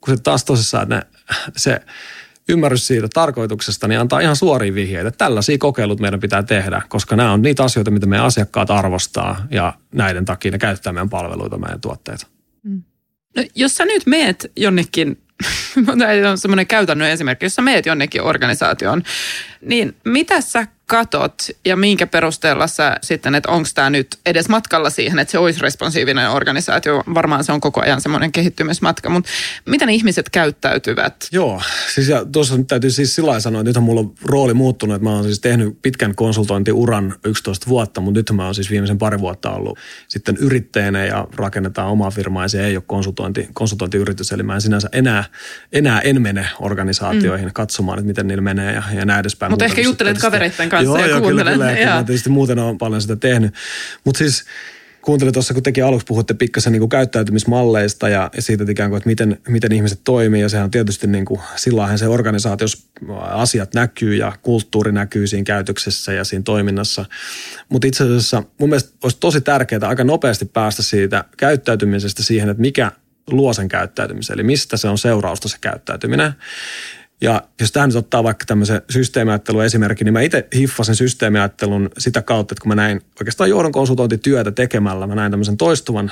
Kun 0.02 0.14
sitten 0.14 0.24
taas 0.24 0.46
tosissaan, 0.46 0.84
että 0.84 0.96
ne, 0.96 1.02
se 1.58 1.82
ymmärrys 2.50 2.88
siitä 2.88 3.08
tarkoituksesta, 3.14 3.88
niin 3.88 4.00
antaa 4.00 4.20
ihan 4.20 4.36
suoria 4.36 4.74
vihjeitä. 4.74 5.12
Tällaisia 5.12 5.58
kokeilut 5.58 6.00
meidän 6.00 6.20
pitää 6.20 6.44
tehdä, 6.44 6.82
koska 6.90 7.16
nämä 7.16 7.32
on 7.32 7.42
niitä 7.42 7.64
asioita, 7.64 7.92
mitä 7.92 8.06
meidän 8.06 8.26
asiakkaat 8.26 8.72
arvostaa 8.72 9.48
ja 9.52 9.74
näiden 9.92 10.26
takia 10.26 10.52
ne 10.52 10.58
käyttää 10.58 10.94
meidän 10.94 11.10
palveluita, 11.10 11.58
meidän 11.58 11.82
tuotteita. 11.82 12.28
No, 13.36 13.44
jos 13.56 13.78
sä 13.78 13.86
nyt 13.86 14.06
meet 14.06 14.52
jonnekin, 14.56 15.18
tämä 16.00 16.32
on 16.32 16.38
semmoinen 16.38 16.68
käytännön 16.68 17.10
esimerkki, 17.10 17.46
jos 17.46 17.56
sä 17.56 17.62
meet 17.62 17.86
jonnekin 17.86 18.22
organisaatioon, 18.22 19.04
niin 19.66 19.96
mitä 20.04 20.42
sä 20.42 20.68
katot 20.88 21.44
ja 21.66 21.76
minkä 21.76 22.08
perusteella 22.08 22.68
sä 22.68 22.96
sitten, 23.02 23.36
että 23.36 23.50
onko 23.50 23.70
tämä 23.76 23.90
nyt 23.90 24.08
edes 24.26 24.50
matkalla 24.50 24.90
siihen, 24.90 25.20
että 25.20 25.32
se 25.32 25.38
olisi 25.38 25.62
responsiivinen 25.62 26.30
organisaatio. 26.30 27.04
Varmaan 27.14 27.44
se 27.44 27.52
on 27.52 27.62
koko 27.62 27.82
ajan 27.82 28.02
semmoinen 28.02 28.32
kehittymismatka, 28.32 29.10
mutta 29.10 29.30
miten 29.66 29.90
ihmiset 29.90 30.30
käyttäytyvät? 30.30 31.16
Joo, 31.32 31.62
siis 31.94 32.10
ja 32.10 32.26
tuossa 32.26 32.56
täytyy 32.68 32.90
siis 32.90 33.16
sillä 33.16 33.40
sanoa, 33.40 33.62
että 33.62 33.70
nythän 33.70 33.84
mulla 33.84 34.00
on 34.00 34.14
rooli 34.24 34.54
muuttunut, 34.54 34.96
että 34.96 35.04
mä 35.04 35.16
oon 35.16 35.24
siis 35.24 35.40
tehnyt 35.40 35.82
pitkän 35.82 36.16
konsultointiuran 36.16 37.16
11 37.26 37.68
vuotta, 37.68 38.02
mutta 38.02 38.20
nyt 38.20 38.32
mä 38.34 38.46
oon 38.46 38.56
siis 38.56 38.72
viimeisen 38.72 38.98
pari 38.98 39.20
vuotta 39.20 39.52
ollut 39.52 39.80
sitten 40.08 40.38
yrittäjänä 40.38 41.06
ja 41.06 41.28
rakennetaan 41.36 41.90
omaa 41.90 42.12
firmaa 42.12 42.44
ja 42.44 42.50
se 42.50 42.66
ei 42.66 42.78
ole 42.78 42.84
konsultointi, 42.88 43.48
konsultointiyritys, 43.54 44.32
eli 44.32 44.44
mä 44.44 44.56
en 44.56 44.62
sinänsä 44.62 44.90
enää, 44.92 45.24
enää 45.74 46.00
en 46.00 46.22
mene 46.22 46.48
organisaatioihin 46.60 47.48
mm. 47.48 47.54
katsomaan, 47.54 48.00
että 48.00 48.08
miten 48.08 48.28
niillä 48.28 48.42
menee 48.42 48.74
ja, 48.74 48.84
ja 48.94 49.06
näin 49.06 49.20
edespäin. 49.20 49.52
Mutta 49.56 49.66
ehkä 49.66 49.82
juttelet 49.82 50.18
kavereiden 50.18 50.70
kanssa 50.70 50.84
joo, 50.84 50.98
ja 50.98 51.08
joo, 51.08 51.22
kuuntelen. 51.22 51.54
Kyllä, 51.54 51.76
kyllä. 51.76 51.96
Mä 51.96 52.04
tietysti 52.04 52.30
muuten 52.30 52.60
on 52.60 52.78
paljon 52.78 53.02
sitä 53.02 53.16
tehnyt. 53.16 53.54
Mutta 54.04 54.18
siis 54.18 54.46
kuuntelin 55.02 55.34
tuossa, 55.34 55.54
kun 55.54 55.64
tekin 55.64 55.86
aluksi 55.86 56.06
puhutte 56.06 56.34
pikkasen 56.34 56.72
niin 56.72 56.80
kuin 56.80 56.90
käyttäytymismalleista 56.90 58.10
ja 58.10 58.32
siitä, 58.40 58.64
että 58.64 58.72
ikään 58.72 58.90
kuin, 58.90 58.98
että 58.98 59.10
miten, 59.10 59.38
miten 59.48 59.72
ihmiset 59.72 60.00
toimii. 60.04 60.42
Ja 60.42 60.50
sehän 60.50 60.64
on 60.64 60.72
tietysti 60.72 61.08
niin 61.08 61.26
kuin, 61.26 61.42
silloinhan 61.56 62.00
se 62.00 62.08
organisaatiossa 62.08 62.78
asiat 63.22 63.74
näkyy 63.74 64.16
ja 64.16 64.34
kulttuuri 64.42 64.92
näkyy 64.92 65.28
siinä 65.28 65.44
käytöksessä 65.44 66.14
ja 66.14 66.24
siinä 66.24 66.44
toiminnassa. 66.44 67.06
Mutta 67.70 67.88
itse 67.88 68.04
asiassa 68.04 68.44
mun 68.60 68.70
mielestä 68.70 68.92
olisi 69.04 69.18
tosi 69.20 69.42
tärkeää 69.42 69.88
aika 69.88 70.04
nopeasti 70.04 70.46
päästä 70.46 70.84
siitä 70.84 71.24
käyttäytymisestä 71.38 72.24
siihen, 72.24 72.50
että 72.50 72.62
mikä 72.62 72.92
luo 73.28 73.54
sen 73.54 73.68
käyttäytymisen, 73.68 74.34
eli 74.34 74.44
mistä 74.44 74.78
se 74.78 74.88
on 74.88 74.98
seurausta 74.98 75.48
se 75.48 75.58
käyttäytyminen. 75.62 76.34
Ja 77.22 77.42
jos 77.62 77.72
tähän 77.72 77.90
nyt 77.90 77.96
ottaa 77.96 78.24
vaikka 78.24 78.46
tämmöisen 78.46 78.82
systeemiajattelun 78.90 79.66
esimerkki, 79.66 80.04
niin 80.04 80.14
mä 80.14 80.22
itse 80.22 80.48
hiffasin 80.56 80.96
systeemiajattelun 80.96 81.90
sitä 81.98 82.22
kautta, 82.22 82.54
että 82.54 82.62
kun 82.62 82.70
mä 82.70 82.76
näin 82.76 83.02
oikeastaan 83.20 83.50
johdon 83.50 83.72
konsultointityötä 83.72 84.52
tekemällä, 84.52 85.08
mä 85.08 85.16
näin 85.16 85.32
tämmöisen 85.32 85.58
toistuvan 85.58 86.12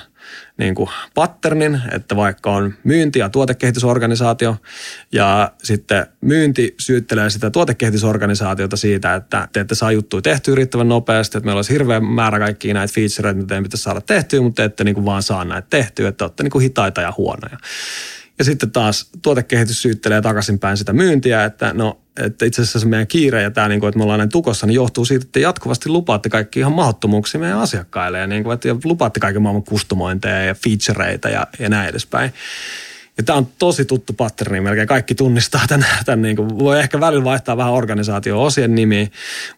niin 0.57 0.75
kuin 0.75 0.89
patternin, 1.13 1.81
että 1.91 2.15
vaikka 2.15 2.51
on 2.51 2.73
myynti- 2.83 3.19
ja 3.19 3.29
tuotekehitysorganisaatio 3.29 4.57
ja 5.11 5.51
sitten 5.63 6.05
myynti 6.21 6.75
syyttelee 6.79 7.29
sitä 7.29 7.49
tuotekehitysorganisaatiota 7.49 8.77
siitä, 8.77 9.15
että 9.15 9.47
te 9.53 9.59
ette 9.59 9.75
saa 9.75 9.91
juttuja 9.91 10.21
tehtyä 10.21 10.55
riittävän 10.55 10.87
nopeasti, 10.89 11.37
että 11.37 11.45
meillä 11.45 11.57
olisi 11.57 11.73
hirveä 11.73 11.99
määrä 11.99 12.39
kaikkia 12.39 12.73
näitä 12.73 12.93
featureita, 12.93 13.37
mitä 13.37 13.47
teidän 13.47 13.63
pitäisi 13.63 13.83
saada 13.83 14.01
tehtyä, 14.01 14.41
mutta 14.41 14.61
te 14.61 14.65
ette 14.65 14.83
niin 14.83 14.95
kuin 14.95 15.05
vaan 15.05 15.23
saa 15.23 15.45
näitä 15.45 15.67
tehtyä, 15.69 16.09
että 16.09 16.25
olette 16.25 16.43
niin 16.43 16.51
kuin 16.51 16.63
hitaita 16.63 17.01
ja 17.01 17.13
huonoja. 17.17 17.57
Ja 18.39 18.45
sitten 18.45 18.71
taas 18.71 19.09
tuotekehitys 19.21 19.81
syyttelee 19.81 20.21
takaisinpäin 20.21 20.77
sitä 20.77 20.93
myyntiä, 20.93 21.45
että 21.45 21.73
no, 21.73 22.01
että 22.17 22.45
itse 22.45 22.61
asiassa 22.61 22.79
se 22.79 22.85
meidän 22.85 23.07
kiire 23.07 23.41
ja 23.41 23.51
tämä, 23.51 23.67
niin 23.67 23.79
kuin, 23.79 23.87
että 23.87 23.97
me 23.97 24.03
ollaan 24.03 24.19
näin 24.19 24.29
tukossa, 24.29 24.67
niin 24.67 24.75
johtuu 24.75 25.05
siitä, 25.05 25.23
että 25.25 25.39
jatkuvasti 25.39 25.89
lupaatte 25.89 26.29
kaikki 26.29 26.59
ihan 26.59 26.73
mahdottomuuksia 26.73 27.39
meidän 27.39 27.59
asiakkaille 27.59 28.19
ja, 28.19 28.27
niin 28.27 28.43
kuin, 28.43 28.53
että 28.53 28.69
lupaatte 28.83 29.19
kaiken 29.19 29.41
maailman 29.41 29.63
kustomointeja 29.63 30.45
ja 30.45 30.55
featureita 30.55 31.29
ja, 31.29 31.47
ja 31.59 31.69
näin 31.69 31.89
edespäin. 31.89 32.33
Ja 33.17 33.23
tämä 33.23 33.37
on 33.37 33.47
tosi 33.59 33.85
tuttu 33.85 34.13
patterni, 34.13 34.61
melkein 34.61 34.87
kaikki 34.87 35.15
tunnistaa 35.15 35.61
tämän. 35.67 35.87
tämän 36.05 36.21
niin 36.21 36.35
kuin, 36.35 36.59
voi 36.59 36.79
ehkä 36.79 36.99
välillä 36.99 37.23
vaihtaa 37.23 37.57
vähän 37.57 37.73
organisaatio-osien 37.73 38.75
nimiä, 38.75 39.07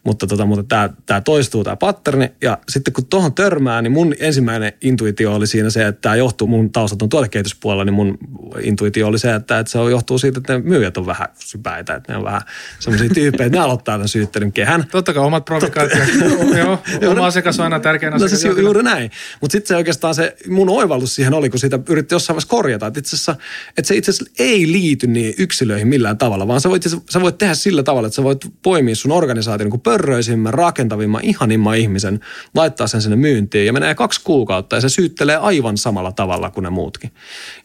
mutta, 0.04 0.28
tota, 0.28 0.46
mutta 0.46 0.64
tämä, 0.64 0.90
tämä 1.06 1.22
toistuu 1.22 1.64
tämä 1.64 1.76
patterni. 1.76 2.32
Ja 2.42 2.58
sitten 2.70 2.94
kun 2.94 3.06
tuohon 3.06 3.34
törmää, 3.34 3.82
niin 3.82 3.92
mun 3.92 4.16
ensimmäinen 4.20 4.74
intuitio 4.82 5.36
oli 5.36 5.48
siinä 5.48 5.70
se, 5.70 5.88
että 5.88 6.02
tämä 6.02 6.16
johtuu, 6.16 6.48
mun 6.48 6.72
taustat 6.72 7.02
on 7.02 7.10
tuotekehityspuolella, 7.10 7.86
niin 7.86 7.94
mun 7.94 8.18
intuitio 8.62 9.08
oli 9.08 9.20
se, 9.20 9.36
että, 9.36 9.60
että 9.60 9.72
se 9.72 9.80
johtuu 9.80 10.18
siitä, 10.18 10.38
että 10.38 10.54
ne 10.54 10.60
myyjät 10.60 10.98
on 10.98 11.06
vähän 11.06 11.28
sypäitä, 11.40 11.96
että 11.96 12.12
ne 12.12 12.18
on 12.18 12.24
vähän 12.24 12.42
semmoisia 12.80 13.10
tyyppejä, 13.10 13.46
että 13.46 13.58
ne 13.58 13.64
aloittaa 13.64 13.96
tämän 13.96 14.08
syyttelyn 14.08 14.52
kehän. 14.52 14.86
Totta 14.92 15.14
kai 15.14 15.24
omat 15.24 15.46
provokaatiot. 15.46 16.10
Joo, 16.58 17.12
oma 17.12 17.26
asiakas 17.26 17.60
on 17.60 17.64
aina 17.64 17.80
tärkein 17.80 18.14
asia. 18.14 18.26
No 18.26 18.30
siis 18.30 18.44
ju, 18.44 18.58
juuri 18.62 18.84
näin. 18.84 19.12
Mutta 19.42 19.52
sitten 19.52 19.68
se 19.68 19.76
oikeastaan 19.76 20.16
se 20.16 20.36
mun 20.48 20.70
oivallus 20.70 21.16
siihen 21.16 21.34
oli, 21.34 21.50
kun 21.50 21.60
sitä 21.60 21.80
yritti 21.90 22.16
jossain 22.16 22.36
vaiheessa 22.36 22.50
korjata, 22.50 22.88
että 22.88 23.00
itse 23.00 23.16
asiassa 23.16 23.36
että 23.78 23.88
se 23.88 23.96
itse 23.96 24.12
asiassa 24.12 24.34
ei 24.40 24.72
liity 24.72 25.08
niin 25.08 25.34
yksilöihin 25.38 25.88
millään 25.88 26.18
tavalla, 26.18 26.48
vaan 26.48 26.62
sä 26.62 26.70
voit, 26.70 26.84
sä 27.10 27.22
voit 27.22 27.38
tehdä 27.38 27.54
sillä 27.54 27.84
tavalla, 27.84 28.08
että 28.08 28.16
sä 28.16 28.24
voit 28.24 28.46
poimia 28.62 28.96
sun 28.96 29.12
organisaation 29.12 29.70
niin 29.70 29.82
pörröisimmän, 29.82 30.54
rakentavimman, 30.54 31.24
ihanimman 31.24 31.78
ihmisen, 31.78 32.20
laittaa 32.56 32.88
sen 32.88 33.02
sinne 33.02 33.16
myyntiin 33.16 33.66
ja 33.66 33.74
menee 33.74 33.96
kaksi 33.96 34.22
kuukautta 34.24 34.76
ja 34.76 34.82
se 34.82 34.90
syyttelee 34.90 35.36
aivan 35.36 35.78
samalla 35.78 36.12
tavalla 36.12 36.50
kuin 36.50 36.64
ne 36.64 36.70
muutkin. 36.70 37.12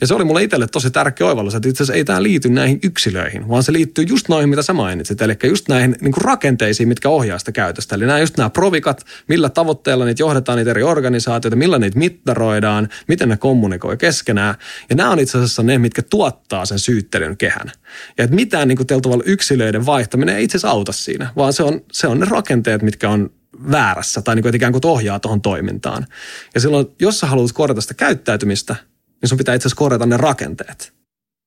Ja 0.01 0.07
se 0.07 0.15
oli 0.15 0.25
mulle 0.25 0.43
itselle 0.43 0.67
tosi 0.67 0.91
tärkeä 0.91 1.27
oivallus, 1.27 1.55
että 1.55 1.69
itse 1.69 1.83
asiassa 1.83 1.97
ei 1.97 2.05
tämä 2.05 2.23
liity 2.23 2.49
näihin 2.49 2.79
yksilöihin, 2.83 3.49
vaan 3.49 3.63
se 3.63 3.73
liittyy 3.73 4.05
just 4.09 4.29
noihin, 4.29 4.49
mitä 4.49 4.63
sä 4.63 4.73
mainitsit, 4.73 5.23
eli 5.23 5.37
just 5.45 5.69
näihin 5.69 5.97
niin 6.01 6.13
kuin 6.13 6.25
rakenteisiin, 6.25 6.89
mitkä 6.89 7.09
ohjaa 7.09 7.39
sitä 7.39 7.53
käytöstä. 7.53 7.95
Eli 7.95 8.07
nämä 8.07 8.19
just 8.19 8.37
nämä 8.37 8.51
provikat, 8.51 9.05
millä 9.29 9.49
tavoitteella 9.49 10.05
niitä 10.05 10.23
johdetaan 10.23 10.59
niitä 10.59 10.71
eri 10.71 10.83
organisaatioita, 10.83 11.57
millä 11.57 11.79
niitä 11.79 11.99
mittaroidaan, 11.99 12.89
miten 13.09 13.29
ne 13.29 13.37
kommunikoi 13.37 13.97
keskenään. 13.97 14.55
Ja 14.91 14.97
nämä 14.97 15.11
on 15.11 15.19
itse 15.21 15.39
asiassa 15.39 15.63
ne, 15.71 15.79
mitkä 15.79 16.03
tuottaa 16.03 16.67
sen 16.67 16.79
syyttelyn 16.79 17.37
kehän. 17.37 17.73
Ja 18.19 18.25
että 18.25 18.37
mitään 18.37 18.69
niin 18.69 18.79
kuin 18.79 19.23
yksilöiden 19.25 19.87
vaihtaminen 19.87 20.37
ei 20.37 20.45
itse 20.45 20.57
asiassa 20.57 20.71
auta 20.71 20.93
siinä, 20.93 21.31
vaan 21.37 21.53
se 21.53 21.63
on, 21.63 21.81
se 21.93 22.07
on 22.07 22.21
ne 22.21 22.27
rakenteet, 22.31 22.83
mitkä 22.83 23.09
on 23.09 23.31
väärässä 23.71 24.23
tai 24.23 24.35
niin 24.35 24.43
kuin, 24.43 24.57
ikään 24.57 24.73
kuin 24.73 24.87
ohjaa 24.87 25.21
tuohon 25.21 25.43
toimintaan. 25.43 26.07
Ja 26.55 26.61
silloin, 26.61 26.87
jos 27.01 27.21
sä 27.21 27.27
haluat 27.27 27.53
korjata 27.53 27.81
sitä 27.81 27.95
käyttäytymistä, 27.95 28.77
niin 29.23 29.29
sun 29.29 29.39
pitää 29.39 29.55
itse 29.55 29.69
asiassa 29.69 29.79
korjata 29.79 30.07
ne 30.07 30.17
rakenteet. 30.17 30.93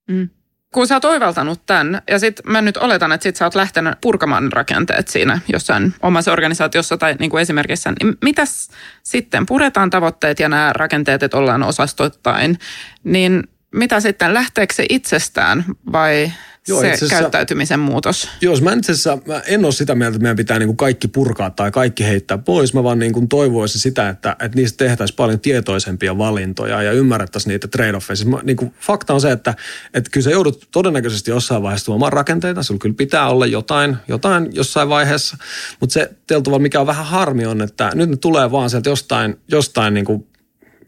Mm. 0.10 0.30
Kun 0.74 0.88
sä 0.88 0.96
oot 0.96 1.06
oivaltanut 1.06 1.66
tämän, 1.66 2.02
ja 2.10 2.20
sitten 2.20 2.52
mä 2.52 2.62
nyt 2.62 2.78
oletan, 2.78 3.12
että 3.12 3.24
sit 3.24 3.36
sä 3.36 3.46
oot 3.46 3.56
lähtenyt 3.56 3.94
purkamaan 4.02 4.52
rakenteet 4.52 5.08
siinä 5.08 5.40
jossain 5.48 5.94
omassa 6.02 6.32
organisaatiossa 6.32 6.98
tai 6.98 7.16
niin 7.20 7.30
kuin 7.30 7.42
esimerkissä, 7.42 7.94
niin 8.02 8.18
mitäs 8.24 8.70
sitten? 9.04 9.46
Puretaan 9.46 9.90
tavoitteet 9.90 10.40
ja 10.40 10.50
nämä 10.50 10.74
rakenteet, 10.74 11.24
että 11.24 11.38
ollaan 11.38 11.64
osastoittain, 11.64 12.60
niin 13.04 13.44
mitä 13.74 14.00
sitten, 14.00 14.34
lähteekö 14.34 14.74
se 14.74 14.86
itsestään 14.90 15.66
vai 15.92 16.32
Joo, 16.68 16.82
se 16.82 16.92
asiassa, 16.92 17.16
käyttäytymisen 17.16 17.80
muutos. 17.80 18.30
Joo, 18.42 18.56
mä 18.62 18.74
itse 18.74 18.92
asiassa 18.92 19.18
mä 19.26 19.42
en 19.48 19.66
ole 19.66 19.72
sitä 19.72 19.96
mieltä, 19.96 20.16
että 20.16 20.22
meidän 20.22 20.36
pitää 20.36 20.60
niin 20.60 20.68
kuin 20.68 20.78
kaikki 20.78 21.08
purkaa 21.08 21.50
tai 21.50 21.72
kaikki 21.72 22.06
heittää 22.06 22.38
pois. 22.38 22.74
Mä 22.74 22.84
vaan 22.84 23.00
niin 23.00 23.14
kuin 23.14 23.30
toivoisin 23.30 23.82
sitä, 23.82 24.10
että, 24.10 24.36
että 24.40 24.56
niistä 24.56 24.86
tehtäisiin 24.86 25.16
paljon 25.16 25.40
tietoisempia 25.40 26.18
valintoja 26.18 26.84
ja 26.84 26.92
ymmärrettäisiin 26.92 27.52
niitä 27.52 27.68
trade-offeja. 27.68 28.16
Siis 28.16 28.26
mä, 28.26 28.40
niin 28.44 28.58
kuin, 28.58 28.74
fakta 28.80 29.14
on 29.14 29.22
se, 29.22 29.32
että, 29.32 29.56
että 29.94 30.10
kyllä 30.12 30.24
sä 30.24 30.32
joudut 30.32 30.68
todennäköisesti 30.72 31.32
jossain 31.32 31.64
vaiheessa 31.64 31.86
tuomaan 31.86 32.14
rakenteita. 32.14 32.64
Sulla 32.64 32.80
kyllä 32.80 32.96
pitää 32.96 33.30
olla 33.30 33.46
jotain, 33.46 33.98
jotain 34.08 34.50
jossain 34.52 34.90
vaiheessa. 34.90 35.38
Mutta 35.80 35.94
se 35.94 36.12
tietyllä 36.28 36.60
mikä 36.60 36.80
on 36.80 36.88
vähän 36.88 37.06
harmi 37.06 37.46
on, 37.46 37.62
että 37.62 37.92
nyt 37.96 38.10
ne 38.10 38.18
tulee 38.18 38.52
vaan 38.52 38.70
sieltä 38.70 38.90
jostain, 38.90 39.40
jostain 39.48 39.94
niin 39.94 40.06
kuin 40.06 40.28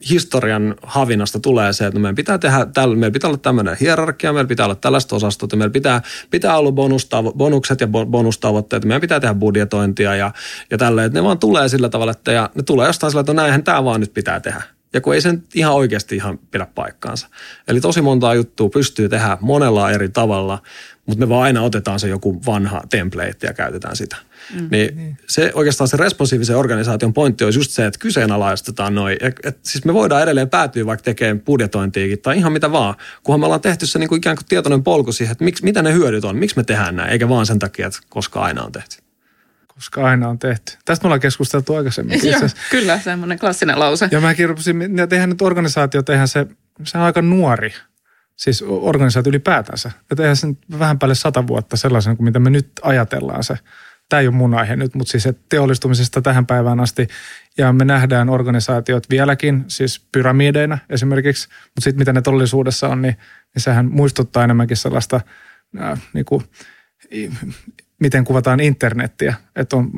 historian 0.10 0.76
havinasta 0.84 1.40
tulee 1.40 1.74
se, 1.74 1.86
että 1.86 2.00
meidän 2.00 2.16
pitää 2.16 2.38
tehdä, 2.38 2.66
tällä, 2.74 2.96
meillä 2.96 3.14
pitää 3.14 3.28
olla 3.28 3.38
tämmöinen 3.38 3.78
hierarkia, 3.80 4.34
meillä 4.34 4.48
pitää 4.48 4.66
olla 4.66 4.76
tällaista 4.76 5.16
osastot, 5.16 5.54
meillä 5.56 5.74
pitää, 5.74 6.02
pitää 6.30 6.58
olla 6.58 6.72
bonustavo, 6.72 7.34
bonukset 7.34 7.82
ja 7.82 7.88
bonustavoitteet, 7.88 8.86
meidän 8.86 9.02
pitää 9.02 9.20
tehdä 9.20 9.34
budjetointia 9.34 10.16
ja, 10.16 10.32
ja 10.72 10.78
tälleen, 10.78 11.06
että 11.08 11.20
ne 11.20 11.24
vaan 11.24 11.40
tulee 11.40 11.70
sillä 11.70 11.90
tavalla, 11.90 12.12
että 12.12 12.32
ja 12.32 12.50
ne 12.56 12.64
tulee 12.64 12.88
jostain 12.88 13.12
sillä, 13.12 13.20
että 13.20 13.34
no 13.34 13.42
näinhän 13.42 13.64
tämä 13.64 13.84
vaan 13.84 14.00
nyt 14.00 14.14
pitää 14.14 14.40
tehdä. 14.40 14.75
Ja 14.94 15.02
kun 15.02 15.14
ei 15.14 15.22
sen 15.22 15.44
ihan 15.54 15.74
oikeasti 15.74 16.16
ihan 16.16 16.40
pidä 16.52 16.68
paikkaansa. 16.76 17.28
Eli 17.68 17.82
tosi 17.82 18.02
montaa 18.02 18.36
juttua 18.36 18.70
pystyy 18.70 19.10
tehdä 19.10 19.38
monella 19.42 19.92
eri 19.92 20.10
tavalla, 20.10 20.62
mutta 21.06 21.20
me 21.20 21.30
vaan 21.30 21.44
aina 21.44 21.62
otetaan 21.62 22.00
se 22.00 22.08
joku 22.08 22.46
vanha 22.46 22.82
template 22.90 23.48
ja 23.48 23.54
käytetään 23.54 23.96
sitä. 23.96 24.16
Mm. 24.54 24.68
Niin, 24.72 24.96
niin 24.96 25.18
se 25.28 25.52
oikeastaan 25.54 25.88
se 25.88 25.98
responsiivisen 25.98 26.58
organisaation 26.58 27.14
pointti 27.14 27.44
olisi 27.44 27.60
just 27.60 27.72
se, 27.72 27.86
että 27.86 28.00
kyseenalaistetaan 28.00 28.96
noin. 28.96 29.18
Et, 29.22 29.58
siis 29.62 29.86
me 29.86 29.94
voidaan 29.94 30.24
edelleen 30.24 30.50
päätyä 30.50 30.86
vaikka 30.86 31.04
tekemään 31.04 31.40
budjetointiikin 31.40 32.22
tai 32.22 32.38
ihan 32.38 32.52
mitä 32.52 32.72
vaan, 32.72 32.96
kunhan 33.24 33.40
me 33.40 33.46
ollaan 33.46 33.62
tehty 33.62 33.86
se 33.86 34.00
niin 34.00 34.10
kuin 34.10 34.18
ikään 34.18 34.36
kuin 34.36 34.46
tietoinen 34.46 34.84
polku 34.84 35.12
siihen, 35.12 35.32
että 35.32 35.44
miksi, 35.44 35.64
mitä 35.64 35.82
ne 35.82 35.94
hyödyt 35.94 36.26
on, 36.26 36.38
miksi 36.38 36.58
me 36.58 36.64
tehdään 36.64 36.96
näin, 36.96 37.12
eikä 37.12 37.30
vaan 37.30 37.46
sen 37.46 37.60
takia, 37.60 37.88
että 37.88 38.00
koska 38.10 38.42
aina 38.42 38.64
on 38.64 38.72
tehty 38.72 39.05
koska 39.76 40.06
aina 40.06 40.30
on 40.30 40.40
tehty. 40.40 40.78
Tästä 40.86 41.04
me 41.04 41.08
ollaan 41.08 41.20
keskusteltu 41.22 41.76
aikaisemmin. 41.76 42.20
Joo, 42.32 42.42
kyllä, 42.72 43.00
semmoinen 43.00 43.40
klassinen 43.40 43.80
lause. 43.80 44.08
Ja 44.12 44.22
mäkin 44.22 44.50
rupesin, 44.50 44.98
ja 44.98 45.08
tehdään 45.08 45.30
nyt 45.30 45.42
organisaatio, 45.42 46.04
tehdään 46.04 46.28
se, 46.28 46.48
se 46.84 46.98
on 46.98 47.04
aika 47.04 47.22
nuori, 47.22 47.74
siis 48.36 48.64
organisaatio 48.68 49.30
ylipäätänsä. 49.30 49.92
Ja 50.10 50.16
tehdään 50.16 50.36
sen 50.36 50.58
vähän 50.80 51.00
päälle 51.00 51.16
sata 51.16 51.48
vuotta 51.48 51.78
sellaisen 51.78 52.18
kuin 52.18 52.26
mitä 52.26 52.40
me 52.40 52.50
nyt 52.50 52.68
ajatellaan 52.84 53.44
se 53.44 53.58
tämä 54.10 54.20
ei 54.20 54.28
ole 54.28 54.36
mun 54.36 54.54
aihe 54.54 54.76
nyt, 54.76 54.96
mutta 54.96 55.12
siis 55.12 55.30
teollistumisesta 55.50 56.22
tähän 56.22 56.46
päivään 56.46 56.80
asti. 56.80 57.08
Ja 57.58 57.74
me 57.74 57.86
nähdään 57.86 58.30
organisaatiot 58.30 59.10
vieläkin, 59.10 59.66
siis 59.68 60.08
pyramideina 60.12 60.78
esimerkiksi, 60.90 61.48
mutta 61.50 61.82
sitten 61.82 62.00
mitä 62.00 62.14
ne 62.14 62.22
todellisuudessa 62.22 62.88
on, 62.88 63.02
niin, 63.02 63.18
niin 63.56 63.64
sehän 63.64 63.92
muistuttaa 63.92 64.44
enemmänkin 64.44 64.78
sellaista 64.78 65.22
äh, 65.82 66.02
niin 66.14 66.26
kuin, 66.26 66.44
miten 68.02 68.24
kuvataan 68.24 68.60
internettiä, 68.60 69.34
että 69.56 69.76
on 69.76 69.92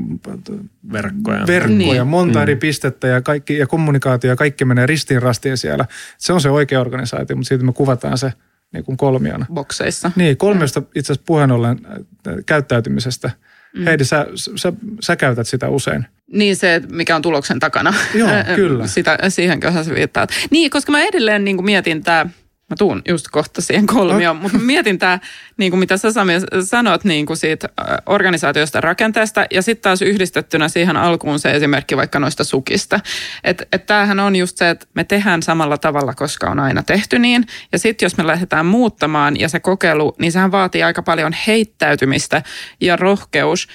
verkkoja, 0.92 1.48
verkkoja 1.48 2.04
niin. 2.04 2.08
monta 2.08 2.40
mm. 2.40 2.44
eri 2.44 2.56
pistettä 2.56 3.08
ja, 3.08 3.22
kaikki, 3.22 3.58
ja 3.58 3.68
kommunikaatio 3.68 4.30
ja 4.30 4.36
kaikki 4.36 4.66
menee 4.66 4.86
ristiin 4.86 5.22
rastiin 5.22 5.58
siellä. 5.58 5.86
Se 6.18 6.34
on 6.34 6.42
se 6.42 6.50
oikea 6.50 6.82
organisaatio, 6.82 7.36
mutta 7.36 7.48
siitä 7.48 7.64
me 7.64 7.74
kuvataan 7.74 8.18
se 8.18 8.34
niin 8.74 8.84
kuin 8.84 8.98
kolmiona. 8.98 9.46
Bokseissa. 9.54 10.12
Niin, 10.16 10.38
kolmiosta 10.38 10.82
itse 10.96 11.14
asiassa 11.14 11.26
puheen 11.28 11.52
ollen 11.52 11.80
äh, 11.86 12.36
käyttäytymisestä– 12.46 13.32
Mm. 13.78 13.86
Heidi, 13.86 14.06
sä, 14.06 14.26
sä, 14.56 14.74
sä 15.02 15.16
käytät 15.16 15.48
sitä 15.48 15.70
usein. 15.70 16.06
Niin 16.34 16.56
se, 16.56 16.82
mikä 16.92 17.16
on 17.16 17.22
tuloksen 17.22 17.60
takana. 17.60 17.94
Joo, 18.14 18.30
kyllä. 18.56 18.88
Sitä, 18.88 19.18
siihenkö 19.30 19.72
sä 19.84 19.96
viittaat. 19.96 20.30
Niin, 20.50 20.70
koska 20.70 20.92
mä 20.92 21.04
edelleen 21.04 21.44
niin 21.44 21.58
kuin 21.58 21.66
mietin 21.66 22.04
tämä 22.04 22.26
Mä 22.70 22.76
tuun 22.78 23.02
just 23.08 23.26
kohta 23.32 23.62
siihen 23.62 23.86
kolmioon, 23.86 24.36
no. 24.36 24.42
mutta 24.42 24.58
mietin 24.58 25.00
tämä, 25.00 25.20
niin 25.58 25.72
kuin 25.72 25.80
mitä 25.80 25.98
sä 25.98 26.12
Sami 26.12 26.34
sanot 26.64 27.04
niin 27.04 27.26
kuin 27.26 27.38
siitä 27.38 27.70
organisaatiosta 28.06 28.82
rakenteesta 28.82 29.46
ja 29.52 29.62
sitten 29.62 29.82
taas 29.82 30.02
yhdistettynä 30.02 30.70
siihen 30.70 30.98
alkuun 30.98 31.40
se 31.40 31.52
esimerkki 31.52 31.98
vaikka 31.98 32.20
noista 32.20 32.44
sukista. 32.44 33.00
Että 33.44 33.66
et 33.72 33.86
tämähän 33.86 34.20
on 34.20 34.36
just 34.36 34.58
se, 34.58 34.70
että 34.70 34.88
me 34.94 35.04
tehdään 35.04 35.44
samalla 35.44 35.78
tavalla, 35.78 36.14
koska 36.14 36.50
on 36.50 36.60
aina 36.60 36.84
tehty 36.84 37.20
niin. 37.20 37.46
Ja 37.72 37.80
sitten 37.80 38.06
jos 38.06 38.18
me 38.18 38.28
lähdetään 38.28 38.66
muuttamaan 38.66 39.40
ja 39.40 39.50
se 39.50 39.60
kokeilu, 39.60 40.16
niin 40.20 40.32
sehän 40.32 40.52
vaatii 40.52 40.84
aika 40.84 41.04
paljon 41.04 41.36
heittäytymistä 41.48 42.44
ja 42.82 42.96
rohkeus 42.96 43.68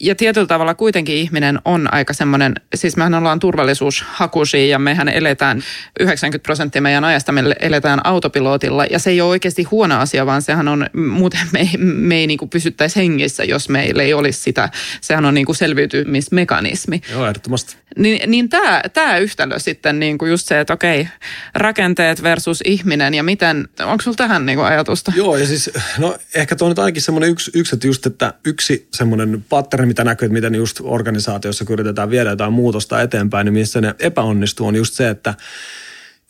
ja 0.00 0.14
tietyllä 0.14 0.46
tavalla 0.46 0.74
kuitenkin 0.74 1.16
ihminen 1.16 1.58
on 1.64 1.94
aika 1.94 2.12
semmoinen, 2.12 2.54
siis 2.74 2.96
mehän 2.96 3.14
ollaan 3.14 3.38
turvallisuushakuisia 3.38 4.66
ja 4.66 4.78
mehän 4.78 5.08
eletään 5.08 5.62
90 6.00 6.42
prosenttia 6.42 6.82
meidän 6.82 7.04
ajasta, 7.04 7.32
me 7.32 7.42
eletään 7.60 8.06
autopilotilla 8.06 8.84
ja 8.90 8.98
se 8.98 9.10
ei 9.10 9.20
ole 9.20 9.30
oikeasti 9.30 9.62
huono 9.62 9.98
asia, 10.00 10.26
vaan 10.26 10.42
sehän 10.42 10.68
on, 10.68 10.86
muuten 10.92 11.40
me, 11.52 11.70
me 11.78 12.16
ei 12.16 12.26
niin 12.26 12.38
kuin 12.38 12.48
pysyttäisi 12.48 12.96
hengissä, 12.96 13.44
jos 13.44 13.68
meillä 13.68 14.02
ei 14.02 14.14
olisi 14.14 14.40
sitä, 14.40 14.68
sehän 15.00 15.24
on 15.24 15.34
niin 15.34 15.46
kuin 15.46 15.56
selviytymismekanismi. 15.56 17.00
Joo, 17.12 17.26
ehdottomasti. 17.26 17.76
Niin, 17.98 18.30
niin 18.30 18.48
tämä, 18.48 18.82
tämä 18.92 19.18
yhtälö 19.18 19.58
sitten 19.58 20.00
niin 20.00 20.18
kuin 20.18 20.30
just 20.30 20.48
se, 20.48 20.60
että 20.60 20.72
okei, 20.72 21.08
rakenteet 21.54 22.22
versus 22.22 22.60
ihminen 22.64 23.14
ja 23.14 23.22
miten, 23.22 23.68
onko 23.80 24.02
sulla 24.02 24.16
tähän 24.16 24.46
niin 24.46 24.56
kuin 24.56 24.66
ajatusta? 24.66 25.12
Joo, 25.16 25.36
ja 25.36 25.46
siis 25.46 25.70
no 25.98 26.16
ehkä 26.34 26.56
tuo 26.56 26.66
on 26.66 26.70
nyt 26.70 26.78
ainakin 26.78 27.02
semmoinen 27.02 27.30
yksi, 27.30 27.50
yksi, 27.54 27.74
että 27.74 27.86
just, 27.86 28.06
että 28.06 28.34
yksi 28.44 28.88
semmoinen 28.94 29.44
pattern, 29.48 29.88
mitä 29.88 30.04
näkyy, 30.04 30.26
että 30.26 30.32
miten 30.32 30.54
just 30.54 30.80
organisaatiossa 30.82 31.64
kun 31.64 31.72
yritetään 31.72 32.10
viedä 32.10 32.30
jotain 32.30 32.52
muutosta 32.52 33.02
eteenpäin, 33.02 33.44
niin 33.44 33.54
missä 33.54 33.80
ne 33.80 33.94
epäonnistuu 33.98 34.66
on 34.66 34.76
just 34.76 34.94
se, 34.94 35.08
että, 35.08 35.34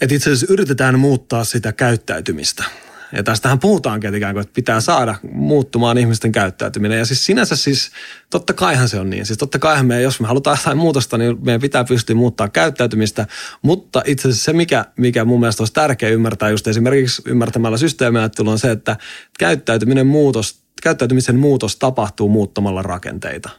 että 0.00 0.14
itse 0.14 0.30
asiassa 0.30 0.52
yritetään 0.52 0.98
muuttaa 0.98 1.44
sitä 1.44 1.72
käyttäytymistä. 1.72 2.64
Ja 3.12 3.22
tästähän 3.22 3.58
puhutaankin, 3.58 4.14
että, 4.14 4.40
että 4.40 4.54
pitää 4.54 4.80
saada 4.80 5.14
muuttumaan 5.32 5.98
ihmisten 5.98 6.32
käyttäytyminen. 6.32 6.98
Ja 6.98 7.04
siis 7.04 7.26
sinänsä 7.26 7.56
siis, 7.56 7.90
totta 8.30 8.52
kaihan 8.52 8.88
se 8.88 9.00
on 9.00 9.10
niin. 9.10 9.26
Siis 9.26 9.38
totta 9.38 9.58
kaihan 9.58 9.86
me, 9.86 10.02
jos 10.02 10.20
me 10.20 10.26
halutaan 10.26 10.58
jotain 10.60 10.78
muutosta, 10.78 11.18
niin 11.18 11.36
meidän 11.44 11.60
pitää 11.60 11.84
pystyä 11.84 12.16
muuttaa 12.16 12.48
käyttäytymistä. 12.48 13.26
Mutta 13.62 14.02
itse 14.06 14.28
asiassa 14.28 14.44
se, 14.44 14.52
mikä, 14.52 14.84
mikä 14.96 15.24
mun 15.24 15.40
mielestä 15.40 15.62
olisi 15.62 15.72
tärkeää 15.72 16.12
ymmärtää 16.12 16.50
just 16.50 16.66
esimerkiksi 16.66 17.22
ymmärtämällä 17.26 17.78
systeemiajattelua 17.78 18.52
on 18.52 18.58
se, 18.58 18.70
että 18.70 18.96
käyttäytyminen 19.38 20.06
muutos 20.06 20.68
käyttäytymisen 20.82 21.36
muutos 21.36 21.76
tapahtuu 21.76 22.28
muuttamalla 22.28 22.82
rakenteita. 22.82 23.50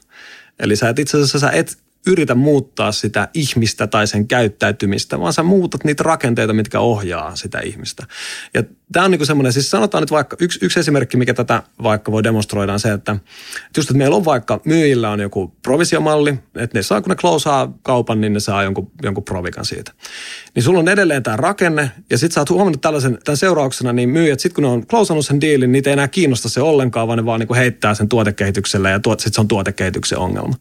Eli 0.59 0.75
sä 0.75 0.89
et 0.89 0.99
itse 0.99 1.17
asiassa 1.17 1.39
sä 1.39 1.49
et 1.49 1.77
yritä 2.07 2.35
muuttaa 2.35 2.91
sitä 2.91 3.27
ihmistä 3.33 3.87
tai 3.87 4.07
sen 4.07 4.27
käyttäytymistä, 4.27 5.19
vaan 5.19 5.33
sä 5.33 5.43
muutat 5.43 5.83
niitä 5.83 6.03
rakenteita, 6.03 6.53
mitkä 6.53 6.79
ohjaa 6.79 7.35
sitä 7.35 7.59
ihmistä. 7.59 8.05
Ja 8.53 8.63
tämä 8.91 9.05
on 9.05 9.11
niin 9.11 9.25
semmoinen, 9.25 9.53
siis 9.53 9.71
sanotaan 9.71 10.01
nyt 10.01 10.11
vaikka, 10.11 10.37
yksi, 10.39 10.59
yksi 10.61 10.79
esimerkki, 10.79 11.17
mikä 11.17 11.33
tätä 11.33 11.63
vaikka 11.83 12.11
voi 12.11 12.23
demonstroida 12.23 12.73
on 12.73 12.79
se, 12.79 12.91
että 12.91 13.15
just, 13.77 13.89
että 13.89 13.97
meillä 13.97 14.15
on 14.15 14.25
vaikka 14.25 14.61
myyjillä 14.65 15.09
on 15.09 15.19
joku 15.19 15.55
provisiomalli, 15.61 16.29
että 16.55 16.77
ne 16.77 16.81
saa, 16.81 17.01
kun 17.01 17.09
ne 17.09 17.15
closeaa 17.15 17.73
kaupan, 17.83 18.21
niin 18.21 18.33
ne 18.33 18.39
saa 18.39 18.63
jonkun, 18.63 18.91
jonkun 19.03 19.23
provikan 19.23 19.65
siitä. 19.65 19.91
Niin 20.55 20.63
sulla 20.63 20.79
on 20.79 20.89
edelleen 20.89 21.23
tämä 21.23 21.37
rakenne, 21.37 21.91
ja 22.09 22.17
sitten 22.17 22.33
sä 22.33 22.41
oot 22.41 22.49
huomannut 22.49 22.81
tällaisen, 22.81 23.17
tämän 23.23 23.37
seurauksena, 23.37 23.93
niin 23.93 24.09
myyjät, 24.09 24.39
sitten 24.39 24.55
kun 24.55 24.63
ne 24.63 24.69
on 24.69 24.87
closeannut 24.87 25.25
sen 25.25 25.41
diilin, 25.41 25.71
niitä 25.71 25.89
ei 25.89 25.93
enää 25.93 26.07
kiinnosta 26.07 26.49
se 26.49 26.61
ollenkaan, 26.61 27.07
vaan 27.07 27.17
ne 27.17 27.25
vaan 27.25 27.39
niin 27.39 27.55
heittää 27.55 27.93
sen 27.93 28.09
tuotekehitykselle, 28.09 28.91
ja 28.91 28.99
tuot, 28.99 29.19
sitten 29.19 29.33
se 29.33 29.41
on 29.41 29.47
tuotekehityksen 29.47 30.17
ongelma. 30.17 30.55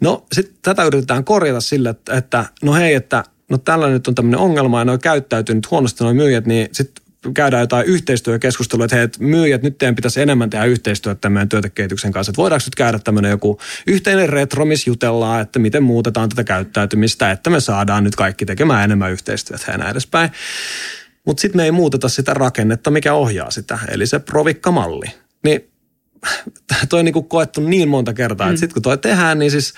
No 0.00 0.26
sitten 0.32 0.56
tätä 0.62 0.84
yritetään 0.84 1.24
korjata 1.24 1.60
sille, 1.60 1.88
että, 1.88 2.16
että 2.16 2.44
no 2.62 2.74
hei, 2.74 2.94
että 2.94 3.24
no 3.50 3.58
tällä 3.58 3.88
nyt 3.88 4.08
on 4.08 4.14
tämmöinen 4.14 4.40
ongelma 4.40 4.78
ja 4.78 4.84
ne 4.84 4.92
on 4.92 4.98
käyttäytynyt 4.98 5.70
huonosti 5.70 6.04
nuo 6.04 6.14
myyjät, 6.14 6.46
niin 6.46 6.68
sitten 6.72 7.06
käydään 7.34 7.60
jotain 7.60 7.86
yhteistyökeskustelua, 7.86 8.84
että 8.84 8.96
hei, 8.96 9.04
että 9.04 9.22
myyjät, 9.22 9.62
nyt 9.62 9.78
teidän 9.78 9.94
pitäisi 9.94 10.20
enemmän 10.20 10.50
tehdä 10.50 10.64
yhteistyötä 10.64 11.20
tämän 11.20 11.48
työntekijäkehityksen 11.48 12.12
kanssa. 12.12 12.30
Että 12.30 12.42
voidaanko 12.42 12.64
nyt 12.66 12.74
käydä 12.74 12.98
tämmöinen 12.98 13.30
joku 13.30 13.58
yhteinen 13.86 14.28
retro, 14.28 14.64
missä 14.64 14.90
jutellaan, 14.90 15.40
että 15.40 15.58
miten 15.58 15.82
muutetaan 15.82 16.28
tätä 16.28 16.44
käyttäytymistä, 16.44 17.30
että 17.30 17.50
me 17.50 17.60
saadaan 17.60 18.04
nyt 18.04 18.16
kaikki 18.16 18.46
tekemään 18.46 18.84
enemmän 18.84 19.12
yhteistyötä 19.12 19.72
ja 19.72 19.78
näin 19.78 19.90
edespäin. 19.90 20.30
Mutta 21.24 21.40
sitten 21.40 21.58
me 21.58 21.64
ei 21.64 21.72
muuteta 21.72 22.08
sitä 22.08 22.34
rakennetta, 22.34 22.90
mikä 22.90 23.14
ohjaa 23.14 23.50
sitä, 23.50 23.78
eli 23.88 24.06
se 24.06 24.18
provikkamalli. 24.18 25.06
Niin 25.44 25.70
toi 26.88 26.98
on 26.98 27.04
niin 27.04 27.12
kuin 27.12 27.28
koettu 27.28 27.60
niin 27.60 27.88
monta 27.88 28.14
kertaa, 28.14 28.46
mm. 28.46 28.50
että 28.50 28.60
sitten 28.60 28.74
kun 28.74 28.82
toi 28.82 28.98
tehdään, 28.98 29.38
niin 29.38 29.50
siis 29.50 29.74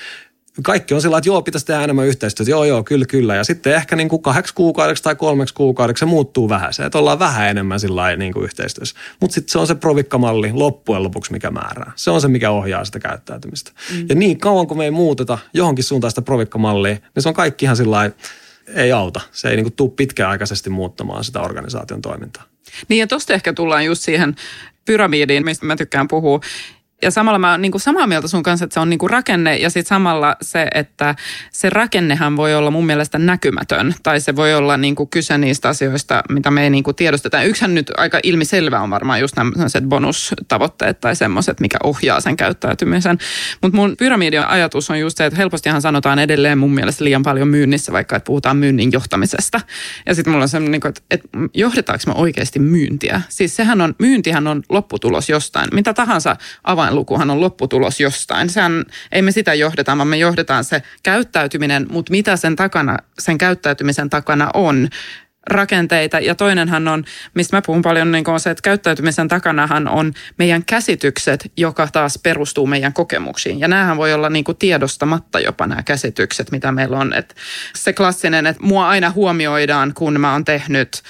kaikki 0.63 0.95
on 0.95 1.03
sillä 1.03 1.19
että 1.19 1.29
joo, 1.29 1.43
pitäisi 1.43 1.67
tehdä 1.67 1.85
enemmän 1.85 2.07
yhteistyötä. 2.07 2.51
Joo, 2.51 2.65
joo, 2.65 2.85
kyllä, 2.85 3.07
kyllä. 3.07 3.35
Ja 3.35 3.45
sitten 3.45 3.75
ehkä 3.75 3.97
niin 3.97 4.09
kuin 4.09 4.23
kahdeksi 4.23 4.55
kuukaudeksi 4.55 5.03
tai 5.03 5.15
kolmeksi 5.15 5.55
kuukaudeksi 5.55 6.01
se 6.01 6.07
muuttuu 6.07 6.49
vähän. 6.49 6.75
Se, 6.75 6.85
että 6.85 6.99
ollaan 6.99 7.19
vähän 7.19 7.49
enemmän 7.49 7.81
sillä 7.81 8.17
niin 8.17 8.33
kuin 8.33 8.45
yhteistyössä. 8.45 8.97
Mutta 9.21 9.35
sitten 9.35 9.53
se 9.53 9.59
on 9.59 9.67
se 9.67 9.75
provikkamalli 9.75 10.53
loppujen 10.53 11.03
lopuksi, 11.03 11.33
mikä 11.33 11.51
määrää. 11.51 11.93
Se 11.97 12.11
on 12.11 12.21
se, 12.21 12.29
mikä 12.29 12.51
ohjaa 12.51 12.85
sitä 12.85 12.99
käyttäytymistä. 12.99 13.73
Mm. 13.95 14.07
Ja 14.09 14.15
niin 14.15 14.39
kauan 14.39 14.67
kuin 14.67 14.79
me 14.79 14.85
ei 14.85 14.91
muuteta 14.91 15.39
johonkin 15.55 15.85
suuntaan 15.85 16.11
sitä 16.11 16.23
provikkamallia, 16.23 16.93
niin 17.15 17.23
se 17.23 17.29
on 17.29 17.35
kaikki 17.35 17.65
ihan 17.65 17.77
sillä 17.77 18.11
ei 18.75 18.93
auta. 18.93 19.21
Se 19.33 19.49
ei 19.49 19.57
niin 19.57 19.65
kuin 19.65 19.77
tule 19.77 19.91
pitkäaikaisesti 19.91 20.71
muuttamaan 20.71 21.25
sitä 21.25 21.41
organisaation 21.41 22.03
toimintaa. 22.03 22.45
Niin 22.89 23.01
ja 23.01 23.07
tuosta 23.07 23.35
ehkä 23.35 23.53
tullaan 23.53 23.85
just 23.85 24.03
siihen 24.03 24.37
pyramidiin, 24.89 25.45
mistä 25.45 25.67
mä 25.67 25.77
tykkään 25.77 26.09
puhua. 26.09 26.41
Ja 27.03 27.11
samalla 27.11 27.39
mä 27.39 27.51
oon 27.51 27.63
niin 27.63 27.81
samaa 27.81 28.07
mieltä 28.07 28.29
sun 28.29 28.43
kanssa, 28.43 28.65
että 28.65 28.75
se 28.75 28.81
on 28.81 28.91
niin 28.91 28.99
rakenne 29.11 29.57
ja 29.57 29.71
sitten 29.71 29.89
samalla 29.89 30.37
se, 30.43 30.67
että 30.75 31.15
se 31.53 31.71
rakennehan 31.71 32.37
voi 32.37 32.55
olla 32.55 32.71
mun 32.71 32.87
mielestä 32.87 33.19
näkymätön. 33.19 33.95
Tai 34.03 34.21
se 34.21 34.37
voi 34.37 34.55
olla 34.55 34.77
niin 34.77 34.95
kyse 35.11 35.39
niistä 35.39 35.69
asioista, 35.69 36.23
mitä 36.29 36.51
me 36.51 36.63
ei 36.63 36.71
niin 36.71 36.85
kuin 36.85 36.95
tiedostetaan. 36.97 37.47
Yksihän 37.47 37.75
nyt 37.75 37.93
aika 37.97 38.21
ilmiselvä 38.23 38.81
on 38.81 38.91
varmaan 38.91 39.21
just 39.21 39.37
nämä 39.37 39.51
bonustavoitteet 39.89 41.01
tai 41.01 41.17
semmoiset, 41.17 41.61
mikä 41.61 41.79
ohjaa 41.85 42.21
sen 42.21 42.37
käyttäytymisen. 42.37 43.19
Mutta 43.63 43.77
mun 43.77 43.95
pyramidin 43.99 44.47
ajatus 44.47 44.91
on 44.91 45.01
just 45.01 45.17
se, 45.17 45.27
että 45.27 45.37
helpostihan 45.37 45.83
sanotaan 45.83 46.19
edelleen 46.19 46.59
mun 46.59 46.75
mielestä 46.75 47.05
liian 47.05 47.23
paljon 47.23 47.49
myynnissä, 47.49 47.93
vaikka 47.93 48.17
että 48.17 48.27
puhutaan 48.27 48.57
myynnin 48.57 48.93
johtamisesta. 48.93 49.61
Ja 50.07 50.15
sitten 50.15 50.33
mulla 50.33 50.43
on 50.43 50.49
semmoinen, 50.49 50.81
niin 50.81 50.89
että, 50.89 51.03
että 51.11 51.29
johdetaanko 51.55 52.03
me 52.07 52.13
oikeasti 52.17 52.59
myyntiä? 52.59 53.23
Siis 53.29 53.57
sehän 53.57 53.81
on, 53.81 53.95
myyntihän 53.99 54.47
on 54.47 54.63
lopputulos 54.69 55.29
jostain. 55.29 55.69
Mitä 55.73 55.95
tahansa 55.95 56.37
avainlukuhan 56.89 57.31
on 57.31 57.41
lopputulos 57.41 58.01
jostain. 58.01 58.51
Sehän, 58.51 58.85
ei 59.13 59.23
me 59.23 59.33
sitä 59.33 59.55
johdeta, 59.55 59.97
vaan 59.97 60.09
me 60.09 60.17
johdetaan 60.17 60.65
se 60.65 60.83
käyttäytyminen, 61.03 61.87
mutta 61.91 62.11
mitä 62.11 62.37
sen 62.37 62.57
takana, 62.57 62.97
sen 63.19 63.39
käyttäytymisen 63.39 64.11
takana 64.11 64.51
on, 64.55 64.89
rakenteita. 65.51 66.21
Ja 66.21 66.35
toinenhan 66.35 66.89
on, 66.89 67.05
mistä 67.35 67.57
mä 67.57 67.63
puhun 67.67 67.83
paljon, 67.83 68.13
niin 68.13 68.31
on 68.31 68.41
se, 68.41 68.51
että 68.51 68.63
käyttäytymisen 68.63 69.29
takanahan 69.29 69.89
on 69.89 70.13
meidän 70.39 70.65
käsitykset, 70.65 71.53
joka 71.57 71.89
taas 71.93 72.19
perustuu 72.23 72.67
meidän 72.67 72.93
kokemuksiin. 72.93 73.61
Ja 73.61 73.69
näähän 73.69 73.97
voi 73.97 74.13
olla 74.13 74.31
niin 74.31 74.45
kuin 74.45 74.59
tiedostamatta 74.59 75.41
jopa 75.41 75.67
nämä 75.67 75.83
käsitykset, 75.83 76.51
mitä 76.51 76.73
meillä 76.73 76.99
on. 76.99 77.13
Että 77.13 77.35
se 77.77 77.93
klassinen, 77.93 78.47
että 78.47 78.63
mua 78.63 78.89
aina 78.89 79.11
huomioidaan, 79.11 79.95
kun 79.95 80.21
mä 80.21 80.33
oon 80.33 80.45
tehnyt 80.45 81.03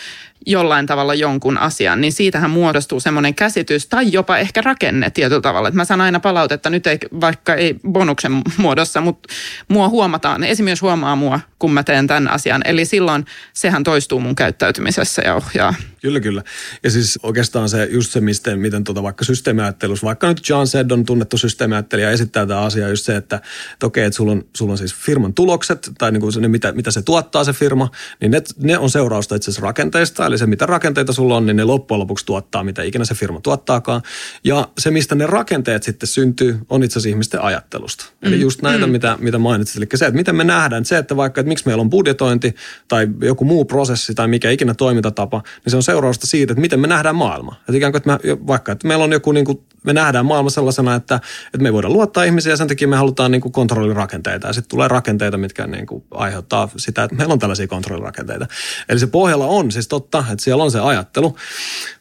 jollain 0.49 0.87
tavalla 0.87 1.15
jonkun 1.15 1.59
asian, 1.59 2.01
niin 2.01 2.13
siitähän 2.13 2.51
muodostuu 2.51 3.01
semmoinen 3.01 3.35
käsitys 3.35 3.87
tai 3.87 4.13
jopa 4.13 4.39
ehkä 4.39 4.61
rakenne 4.61 5.11
tietyllä 5.11 5.41
tavalla. 5.41 5.69
Että 5.69 5.77
mä 5.77 5.85
saan 5.85 6.01
aina 6.01 6.21
palautetta, 6.21 6.71
nyt 6.71 6.87
ei, 6.87 6.99
vaikka 7.21 7.55
ei 7.55 7.77
bonuksen 7.89 8.43
muodossa, 8.57 9.01
mutta 9.01 9.35
mua 9.69 9.89
huomataan. 9.89 10.45
Esimies 10.45 10.83
huomaa 10.83 11.17
mua, 11.17 11.41
kun 11.59 11.73
mä 11.73 11.83
teen 11.83 12.07
tämän 12.07 12.29
asian. 12.29 12.63
Eli 12.65 12.85
silloin 12.85 13.25
sehän 13.53 13.85
toistuu 13.85 14.21
mun 14.21 14.37
käyttäytymisessä 14.37 15.23
ja 15.25 15.35
ohjaa. 15.35 15.75
Kyllä, 16.03 16.21
kyllä. 16.21 16.43
Ja 16.83 16.91
siis 16.91 17.19
oikeastaan 17.23 17.69
se 17.69 17.89
just 17.91 18.13
se, 18.13 18.21
miten, 18.21 18.59
miten 18.59 18.85
tuota 18.85 19.03
vaikka 19.03 19.25
systeemiajattelussa, 19.25 20.07
vaikka 20.07 20.29
nyt 20.29 20.49
John 20.49 20.67
Seddon 20.67 21.05
tunnettu 21.05 21.39
systeemiajattelija 21.39 22.11
esittää 22.11 22.47
tämä 22.47 22.61
asia 22.61 22.89
just 22.89 23.05
se, 23.05 23.17
että, 23.17 23.41
että 23.73 23.87
okei, 23.87 24.05
että 24.05 24.17
sulla 24.17 24.33
on, 24.33 24.45
sulla 24.57 24.73
on 24.73 24.79
siis 24.79 24.95
firman 24.95 25.35
tulokset 25.35 25.91
tai 25.99 26.13
niin 26.13 26.21
kuin 26.21 26.33
se, 26.33 26.49
mitä, 26.49 26.73
mitä 26.73 26.91
se 26.91 27.03
tuottaa 27.03 27.45
se 27.45 27.53
firma, 27.53 27.91
niin 28.21 28.31
ne, 28.31 28.43
ne 28.59 28.79
on 28.79 28.91
seurausta 28.91 29.35
itse 29.35 29.51
asiassa 29.51 29.67
rakenteista, 29.67 30.27
eli 30.27 30.38
se 30.39 30.47
mitä 30.47 30.67
rakenteita 30.67 31.13
sulla 31.13 31.37
on, 31.37 31.47
niin 31.47 31.57
ne 31.57 31.65
loppujen 31.65 32.01
lopuksi 32.01 32.27
tuottaa, 32.27 32.65
mitä 32.65 32.83
ikinä 32.83 33.05
se 33.05 33.15
firma 33.15 33.41
tuottaakaan. 33.41 34.03
Ja 34.45 34.69
se, 34.79 34.91
mistä 34.91 35.15
ne 35.15 35.27
rakenteet 35.27 35.83
sitten 35.83 36.07
syntyy, 36.07 36.59
on 36.69 36.83
itse 36.83 36.99
asiassa 36.99 37.09
ihmisten 37.09 37.43
ajattelusta. 37.43 38.05
Mm. 38.05 38.29
Eli 38.29 38.41
just 38.41 38.63
näitä, 38.63 38.87
mm. 38.87 38.93
mitä, 38.93 39.17
mitä 39.21 39.39
mainitsit. 39.39 39.77
Eli 39.77 39.87
se, 39.95 40.07
että 40.07 40.17
miten 40.17 40.37
me 40.37 40.45
nähdään, 40.45 40.85
se, 40.85 40.99
että 40.99 41.17
vaikka, 41.17 41.41
että 41.41 41.49
miksi 41.49 41.67
meillä 41.67 41.81
on 41.81 41.91
budjetointi 41.91 42.55
tai 42.89 43.09
joku 43.23 43.45
muu 43.45 43.65
prosessi 43.65 44.15
tai 44.15 44.29
mikä 44.29 44.51
ikinä 44.51 44.75
toimintatapa, 44.75 45.43
niin 45.65 45.71
se 45.71 45.77
on 45.77 45.83
seurausta 45.83 46.27
siitä, 46.27 46.53
että 46.53 46.61
miten 46.61 46.81
me 46.81 46.87
nähdään 46.87 47.17
maailma. 47.17 47.55
Että 47.61 47.77
ikään 47.77 47.93
kuin, 47.93 48.01
että 48.01 48.11
me, 48.29 48.39
vaikka 48.47 48.73
että 48.73 48.89
meillä 48.89 49.05
on 49.05 49.13
joku, 49.13 49.33
niin 49.33 49.45
kuin, 49.45 49.61
me 49.83 49.93
nähdään 49.93 50.27
maailma 50.27 50.51
sellaisena, 50.51 50.95
että, 50.95 51.21
että 51.47 51.59
me 51.59 51.69
ei 51.69 51.73
voida 51.73 51.89
luottaa 51.89 52.25
ihmisiä 52.25 52.53
ja 52.53 52.57
sen 52.57 52.69
takia 52.69 52.89
me 52.89 52.97
halutaan 52.97 53.31
niin 53.31 53.41
kuin 53.41 53.53
kontrollirakenteita. 53.53 54.47
Ja 54.47 54.53
sitten 54.53 54.71
tulee 54.71 54.89
rakenteita, 54.89 55.39
mitkä 55.39 55.67
niin 55.67 55.87
kuin 55.87 56.05
aiheuttaa 56.11 56.69
sitä, 56.77 57.05
että 57.05 57.17
meillä 57.17 57.33
on 57.33 57.39
tällaisia 57.39 57.67
kontrollirakenteita. 57.67 58.47
Eli 58.89 58.99
se 58.99 59.07
pohjalla 59.07 59.47
on 59.47 59.73
siis 59.73 59.89
totta, 59.89 60.25
että 60.33 60.45
siellä 60.45 60.65
on 60.65 60.71
se 60.71 60.81
ajattelu. 60.81 61.37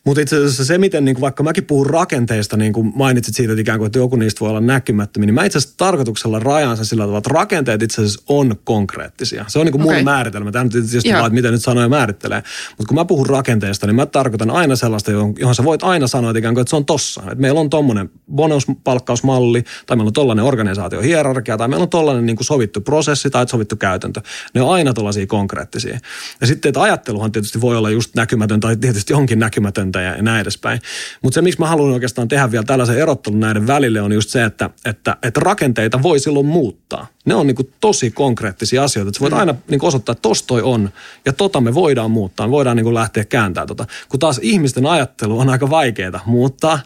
Mutta 0.04 0.22
itse 0.22 0.36
asiassa 0.36 0.66
se, 0.66 0.78
miten 0.78 1.06
niin 1.06 1.16
kuin 1.16 1.22
vaikka 1.22 1.44
mäkin 1.44 1.66
puhun 1.66 1.86
rakenteista, 1.86 2.58
niin 2.58 2.74
kuin 2.74 2.92
mainitsit 2.96 3.36
siitä, 3.36 3.54
että 3.54 3.62
ikään 3.62 3.80
kuin 3.80 3.86
että 3.86 4.00
joku 4.00 4.16
niistä 4.16 4.40
voi 4.40 4.50
olla 4.50 4.62
näkymättömiä, 4.62 5.26
niin 5.26 5.34
mä 5.34 5.46
itse 5.46 5.58
asiassa 5.58 5.78
tarkoituksella 5.78 6.40
rajaan 6.40 6.78
sen 6.78 6.86
sillä 6.86 7.04
tavalla, 7.04 7.18
että 7.18 7.34
rakenteet 7.34 7.82
itse 7.82 8.02
asiassa 8.02 8.24
on 8.28 8.56
konkreettisia. 8.64 9.46
Se 9.48 9.60
on 9.60 9.66
niin 9.66 9.72
kuin 9.72 9.82
okay. 9.82 9.96
mun 9.96 10.04
määritelmä. 10.04 10.52
Tämä 10.52 10.64
nyt 10.64 10.72
tietysti 10.72 11.14
vaan, 11.14 11.26
että 11.26 11.34
miten 11.34 11.52
nyt 11.52 11.64
sanoja 11.64 11.90
määrittelee. 11.90 12.44
Mutta 12.78 12.88
kun 12.88 12.96
mä 12.96 13.06
puhun 13.06 13.26
rakenteesta, 13.26 13.88
niin 13.88 13.96
mä 13.96 14.06
tarkoitan 14.06 14.50
aina 14.50 14.76
sellaista, 14.76 15.12
johon 15.12 15.56
sä 15.56 15.64
voit 15.64 15.84
aina 15.84 16.08
sanoa, 16.08 16.32
että 16.32 16.40
ikään 16.40 16.54
kuin, 16.54 16.62
että 16.62 16.70
se 16.70 16.76
on 16.76 16.86
tossa. 16.86 17.22
Että 17.22 17.36
meillä 17.36 17.60
on 17.60 17.70
tommonen 17.70 18.10
bonuspalkkausmalli, 18.36 19.64
tai 19.86 19.98
meillä 19.98 20.10
on 20.10 20.14
tollainen 20.14 20.46
organisaatio 20.46 21.02
hierarkia, 21.02 21.58
tai 21.58 21.68
meillä 21.68 21.84
on 21.84 21.90
tollainen 21.90 22.26
niin 22.26 22.36
kuin 22.36 22.46
sovittu 22.46 22.82
prosessi 22.82 23.30
tai 23.30 23.48
sovittu 23.48 23.76
käytäntö. 23.76 24.22
Ne 24.54 24.62
on 24.62 24.74
aina 24.74 24.94
tollaisia 24.94 25.28
konkreettisia. 25.28 26.00
Ja 26.42 26.48
sitten, 26.48 26.70
että 26.70 26.82
ajatteluhan 26.82 27.32
tietysti 27.32 27.62
voi 27.62 27.78
olla 27.78 27.90
just 27.90 28.07
näkymätön, 28.16 28.60
tai 28.60 28.76
tietysti 28.78 29.14
onkin 29.14 29.40
näkymätöntä 29.40 30.02
ja 30.02 30.22
näin 30.22 30.42
edespäin. 30.42 30.82
Mutta 31.22 31.36
se, 31.36 31.42
miksi 31.42 31.60
mä 31.60 31.68
haluan 31.68 31.94
oikeastaan 31.94 32.28
tehdä 32.28 32.52
vielä 32.52 32.64
tällaisen 32.64 32.98
erottelun 32.98 33.40
näiden 33.40 33.68
välille, 33.68 34.02
on 34.02 34.14
just 34.14 34.30
se, 34.30 34.44
että, 34.44 34.70
että, 34.86 35.18
että 35.24 35.40
rakenteita 35.40 36.04
voi 36.04 36.20
silloin 36.20 36.46
muuttaa 36.46 37.08
ne 37.28 37.36
on 37.36 37.48
niin 37.48 37.74
tosi 37.82 38.12
konkreettisia 38.12 38.84
asioita. 38.84 39.10
Että 39.10 39.18
sä 39.18 39.22
voit 39.22 39.34
mm. 39.34 39.40
aina 39.40 39.56
niin 39.70 39.86
osoittaa, 39.86 40.14
että 40.14 40.22
tos 40.22 40.44
toi 40.44 40.62
on 40.62 40.90
ja 41.26 41.34
tota 41.34 41.62
me 41.62 41.74
voidaan 41.74 42.12
muuttaa. 42.12 42.48
Me 42.48 42.52
voidaan 42.52 42.78
niin 42.78 42.94
lähteä 42.94 43.26
kääntämään 43.26 43.68
tota. 43.68 43.86
Kun 44.10 44.20
taas 44.20 44.40
ihmisten 44.44 44.86
ajattelu 44.86 45.40
on 45.40 45.50
aika 45.50 45.70
vaikeaa 45.70 46.24
muuttaa. 46.26 46.80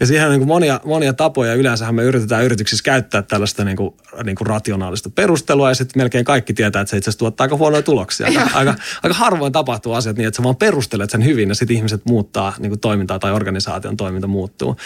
Ja 0.00 0.06
siihen 0.06 0.26
on 0.26 0.38
niin 0.38 0.48
monia, 0.48 0.80
monia 0.84 1.12
tapoja. 1.12 1.54
Yleensähän 1.54 1.94
me 1.94 2.02
yritetään 2.02 2.44
yrityksissä 2.44 2.82
käyttää 2.82 3.22
tällaista 3.22 3.64
niin 3.64 3.76
kuin, 3.76 3.94
niin 4.24 4.36
kuin 4.36 4.46
rationaalista 4.46 5.10
perustelua 5.10 5.68
ja 5.68 5.74
sitten 5.74 6.00
melkein 6.00 6.24
kaikki 6.24 6.54
tietää, 6.54 6.82
että 6.82 6.90
se 6.90 6.96
itse 6.96 7.10
asiassa 7.10 7.18
tuottaa 7.18 7.44
aika 7.44 7.56
huonoja 7.56 7.82
tuloksia. 7.82 8.26
Aika, 8.26 8.50
aika, 8.58 8.74
aika 9.02 9.14
harvoin 9.14 9.52
tapahtuu 9.52 9.92
asiat 9.92 10.16
niin, 10.16 10.28
että 10.28 10.36
sä 10.36 10.42
vaan 10.42 10.56
perustelet 10.68 11.10
sen 11.10 11.24
hyvin 11.24 11.48
ja 11.48 11.54
sitten 11.54 11.76
ihmiset 11.76 12.04
muuttaa 12.04 12.54
niin 12.58 12.70
kuin 12.70 12.80
toimintaa 12.80 13.18
tai 13.18 13.32
organisaation 13.32 13.96
toiminta 13.96 14.26
muuttuu. 14.26 14.76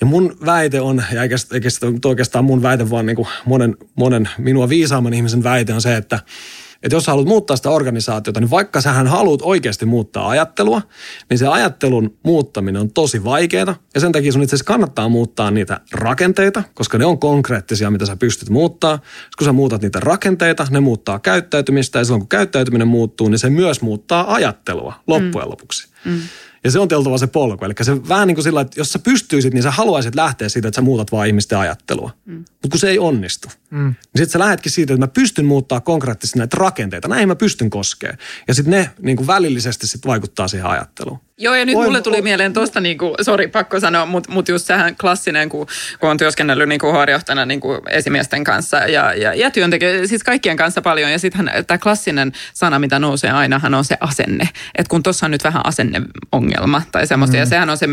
Ja 0.00 0.06
mun 0.06 0.36
väite 0.46 0.80
on, 0.80 1.04
ja 1.12 1.22
eikä 1.22 1.36
oikeastaan 2.04 2.44
mun 2.44 2.62
väite, 2.62 2.90
vaan 2.90 3.06
niin 3.06 3.16
kuin 3.16 3.28
monen, 3.44 3.76
monen 3.94 4.28
minua 4.38 4.68
viisaamman 4.68 5.14
ihmisen 5.14 5.42
väite 5.42 5.74
on 5.74 5.80
se, 5.80 5.96
että 5.96 6.18
että 6.82 6.96
jos 6.96 7.06
haluat 7.06 7.28
muuttaa 7.28 7.56
sitä 7.56 7.70
organisaatiota, 7.70 8.40
niin 8.40 8.50
vaikka 8.50 8.80
sähän 8.80 9.06
haluat 9.06 9.40
oikeasti 9.42 9.86
muuttaa 9.86 10.28
ajattelua, 10.28 10.82
niin 11.30 11.38
se 11.38 11.46
ajattelun 11.46 12.18
muuttaminen 12.22 12.80
on 12.80 12.92
tosi 12.92 13.24
vaikeaa. 13.24 13.74
Ja 13.94 14.00
sen 14.00 14.12
takia 14.12 14.32
sun 14.32 14.42
itse 14.42 14.56
asiassa 14.56 14.72
kannattaa 14.72 15.08
muuttaa 15.08 15.50
niitä 15.50 15.80
rakenteita, 15.92 16.62
koska 16.74 16.98
ne 16.98 17.04
on 17.04 17.18
konkreettisia, 17.18 17.90
mitä 17.90 18.06
sä 18.06 18.16
pystyt 18.16 18.50
muuttaa. 18.50 18.98
Kun 19.38 19.44
sä 19.44 19.52
muutat 19.52 19.82
niitä 19.82 20.00
rakenteita, 20.00 20.66
ne 20.70 20.80
muuttaa 20.80 21.18
käyttäytymistä 21.18 21.98
ja 21.98 22.04
silloin 22.04 22.20
kun 22.20 22.28
käyttäytyminen 22.28 22.88
muuttuu, 22.88 23.28
niin 23.28 23.38
se 23.38 23.50
myös 23.50 23.82
muuttaa 23.82 24.34
ajattelua 24.34 24.94
loppujen 25.06 25.46
mm. 25.46 25.50
lopuksi. 25.50 25.88
Mm. 26.04 26.20
Ja 26.64 26.70
se 26.70 26.78
on 26.78 26.88
teltava 26.88 27.18
se 27.18 27.26
polku. 27.26 27.64
Eli 27.64 27.74
se 27.82 28.08
vähän 28.08 28.28
niin 28.28 28.34
kuin 28.34 28.44
sillä, 28.44 28.60
että 28.60 28.80
jos 28.80 28.92
sä 28.92 28.98
pystyisit, 28.98 29.54
niin 29.54 29.62
sä 29.62 29.70
haluaisit 29.70 30.14
lähteä 30.14 30.48
siitä, 30.48 30.68
että 30.68 30.76
sä 30.76 30.82
muutat 30.82 31.12
vaan 31.12 31.26
ihmisten 31.26 31.58
ajattelua. 31.58 32.10
Mm. 32.24 32.34
Mutta 32.38 32.68
kun 32.70 32.78
se 32.78 32.90
ei 32.90 32.98
onnistu, 32.98 33.48
mm. 33.70 33.84
niin 33.84 33.96
sitten 34.16 34.28
sä 34.28 34.38
lähdetkin 34.38 34.72
siitä, 34.72 34.94
että 34.94 35.06
mä 35.06 35.08
pystyn 35.08 35.44
muuttaa 35.44 35.80
konkreettisesti 35.80 36.38
näitä 36.38 36.56
rakenteita. 36.60 37.08
Näin 37.08 37.28
mä 37.28 37.36
pystyn 37.36 37.70
koskemaan. 37.70 38.18
Ja 38.48 38.54
sitten 38.54 38.70
ne 38.70 38.90
niin 39.00 39.16
kuin 39.16 39.26
välillisesti 39.26 39.86
sit 39.86 40.06
vaikuttaa 40.06 40.48
siihen 40.48 40.66
ajatteluun. 40.66 41.18
Joo, 41.42 41.54
ja 41.54 41.64
nyt 41.64 41.76
Oi, 41.76 41.84
mulle 41.84 42.02
tuli 42.02 42.18
o- 42.18 42.22
mieleen 42.22 42.52
tuosta, 42.52 42.80
niin 42.80 42.98
kuin, 42.98 43.14
sori, 43.22 43.48
pakko 43.48 43.80
sanoa, 43.80 44.06
mutta 44.06 44.32
mut 44.32 44.48
just 44.48 44.66
sehän 44.66 44.96
klassinen, 44.96 45.48
kun, 45.48 45.66
kun 46.00 46.10
on 46.10 46.16
työskennellyt 46.16 46.68
niin 46.68 46.78
kuin 46.78 46.92
harjoittajana 46.92 47.46
niin 47.46 47.60
kuin 47.60 47.80
esimiesten 47.90 48.44
kanssa 48.44 48.76
ja, 48.76 49.14
ja, 49.14 49.34
ja 49.34 49.50
työntekijä, 49.50 50.06
siis 50.06 50.24
kaikkien 50.24 50.56
kanssa 50.56 50.82
paljon. 50.82 51.12
Ja 51.12 51.18
sittenhän 51.18 51.64
tämä 51.66 51.78
klassinen 51.78 52.32
sana, 52.54 52.78
mitä 52.78 52.98
nousee 52.98 53.30
ainahan 53.30 53.74
on 53.74 53.84
se 53.84 53.96
asenne. 54.00 54.48
Että 54.78 54.90
kun 54.90 55.02
tuossa 55.02 55.26
on 55.26 55.30
nyt 55.30 55.44
vähän 55.44 55.66
asenneongelma 55.66 56.82
tai 56.92 57.06
semmoista, 57.06 57.36
mm. 57.36 57.40
ja 57.40 57.46
sehän 57.46 57.70
on 57.70 57.78
se, 57.78 57.86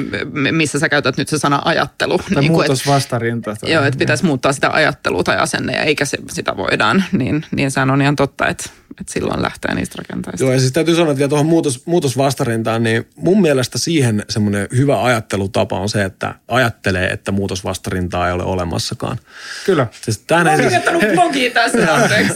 missä 0.52 0.80
sä 0.80 0.90
käytät 0.90 1.18
nyt 1.18 1.28
se 1.28 1.38
sana 1.38 1.62
ajattelu. 1.66 2.18
Tai 2.18 2.42
niin 2.42 2.52
muutosvastarinta. 2.52 3.56
Joo, 3.64 3.84
että 3.84 4.00
pitäisi 4.00 4.26
muuttaa 4.26 4.54
sitä 4.54 4.70
ajattelua 4.72 5.24
tai 5.24 5.38
asenne, 5.38 5.74
ja 5.74 5.84
eikä 5.84 6.06
se, 6.06 6.18
sitä 6.30 6.58
voidaan. 6.58 7.04
Niin, 7.12 7.46
niin 7.52 7.72
sehän 7.72 7.90
on 7.90 8.02
ihan 8.02 8.16
totta, 8.16 8.48
että 8.48 8.70
että 9.02 9.14
silloin 9.14 9.42
lähtee 9.42 9.76
niistä 9.76 9.96
rakenteista. 9.98 10.44
Joo, 10.44 10.54
ja 10.54 10.60
siis 10.60 10.72
täytyy 10.72 10.96
sanoa, 10.96 11.12
että 11.12 11.18
vielä 11.18 11.30
tuohon 11.30 11.46
muutos, 11.46 11.86
muutosvastarintaan, 11.86 12.84
niin 12.84 13.08
mun 13.16 13.39
mielestä 13.42 13.78
siihen 13.78 14.26
semmoinen 14.30 14.68
hyvä 14.76 15.04
ajattelutapa 15.04 15.80
on 15.80 15.90
se, 15.90 16.04
että 16.04 16.36
ajattelee, 16.48 17.08
että 17.08 17.32
muutosvastarintaa 17.32 18.28
ei 18.28 18.34
ole 18.34 18.44
olemassakaan. 18.44 19.20
Kyllä. 19.66 19.88
Siis 20.02 20.18
tähän 20.18 20.46
mä 20.46 20.52
oon 20.52 20.62
kirjoittanut 20.62 21.04
blogia 21.14 21.52
tässä, 21.52 21.96
anteeksi. 21.96 22.34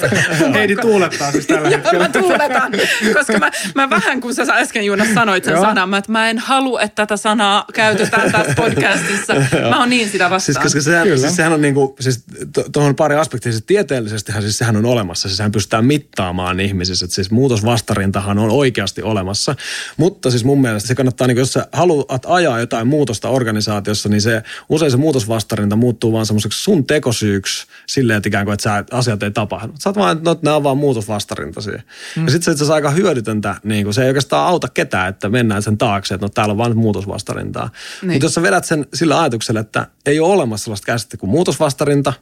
Heidi 0.54 0.76
tuulettaa 0.76 1.32
siis 1.32 1.48
tällä 1.48 1.70
hetkellä. 1.70 2.00
mä 2.00 2.10
tuuletan, 2.10 2.72
koska 3.13 3.39
mä, 3.39 3.52
mä 3.76 3.89
vähän, 3.89 4.22
kun 4.22 4.36
sä 4.36 4.44
äsken 4.50 4.86
Juunas 4.86 5.08
sanoit 5.13 5.44
sen 5.44 5.62
sanan, 5.62 5.89
mä, 5.89 5.98
että 5.98 6.12
mä 6.12 6.30
en 6.30 6.39
halua, 6.39 6.82
että 6.82 6.96
tätä 6.96 7.18
sanaa 7.18 7.66
käytetään 7.74 8.32
tässä 8.32 8.54
podcastissa. 8.63 9.34
mä 9.70 9.80
oon 9.80 9.89
niin 9.89 10.10
sitä 10.10 10.24
vastaan. 10.24 10.42
Siis, 10.42 10.58
koska 10.58 10.82
sehän, 10.82 11.20
siis 11.20 11.36
sehän 11.36 11.54
on 11.54 11.62
niin 11.62 11.74
kuin, 11.74 11.94
siis 12.00 12.24
tuohon 12.72 12.96
pari 12.96 13.16
aspektia, 13.16 13.52
siis 13.52 13.63
tieteellisestihän 13.68 14.42
siis 14.44 14.58
sehän 14.58 14.76
on 14.78 14.86
olemassa, 14.86 15.28
siis 15.28 15.38
sehän 15.38 15.52
pystytään 15.52 15.86
mittaamaan 15.86 16.60
ihmisissä, 16.60 17.06
että 17.06 17.16
siis 17.16 17.32
muutosvastarintahan 17.32 18.39
on 18.39 18.50
oikeasti 18.50 19.02
olemassa, 19.02 19.56
mutta 19.98 20.32
siis 20.32 20.44
mun 20.44 20.62
mielestä 20.62 20.88
se 20.93 20.97
kannattaa, 20.97 21.27
niin 21.27 21.38
jos 21.38 21.53
sä 21.53 21.67
haluat 21.71 22.25
ajaa 22.25 22.60
jotain 22.60 22.88
muutosta 22.88 23.29
organisaatiossa, 23.29 24.10
niin 24.10 24.21
se 24.21 24.43
usein 24.69 24.91
se 24.91 24.97
muutosvastarinta 24.97 25.75
muuttuu 25.75 26.13
vaan 26.13 26.25
semmoiseksi 26.25 26.63
sun 26.63 26.86
tekosyyksi 26.86 27.67
silleen, 27.88 28.17
että 28.17 28.29
ikään 28.29 28.45
kuin, 28.45 28.53
että 28.53 28.63
sä, 28.63 28.84
asiat 28.91 29.23
ei 29.23 29.32
tapahdu. 29.32 29.73
Sä 29.79 29.89
oot 29.89 29.97
vaan, 29.97 30.17
että 30.17 30.29
no, 30.29 30.39
nämä 30.41 30.56
on 30.56 30.63
vaan 30.63 30.77
muutosvastarintaisia. 30.77 31.82
Mm. 32.15 32.25
Ja 32.25 32.32
sitten 32.32 32.58
se, 32.58 32.65
se 32.65 32.71
on 32.71 32.75
aika 32.75 32.89
hyödytöntä, 32.89 33.56
niin 33.63 33.84
kuin, 33.84 33.93
se 33.93 34.01
ei 34.01 34.08
oikeastaan 34.08 34.47
auta 34.47 34.67
ketään, 34.67 35.10
että 35.10 35.29
mennään 35.29 35.63
sen 35.63 35.77
taakse, 35.77 36.13
että 36.13 36.25
no 36.25 36.29
täällä 36.29 36.51
on 36.51 36.58
vaan 36.58 36.77
muutosvastarintaa. 36.77 37.69
Niin. 38.01 38.12
Mutta 38.12 38.25
jos 38.25 38.34
sä 38.34 38.41
vedät 38.41 38.65
sen 38.65 38.86
sillä 38.93 39.21
ajatuksella, 39.21 39.60
että 39.60 39.88
ei 40.06 40.19
ole 40.19 40.34
olemassa 40.34 40.63
sellaista 40.63 40.86
käsitettä 40.86 41.17
kuin 41.17 41.29
muutosvastarinta, 41.29 42.13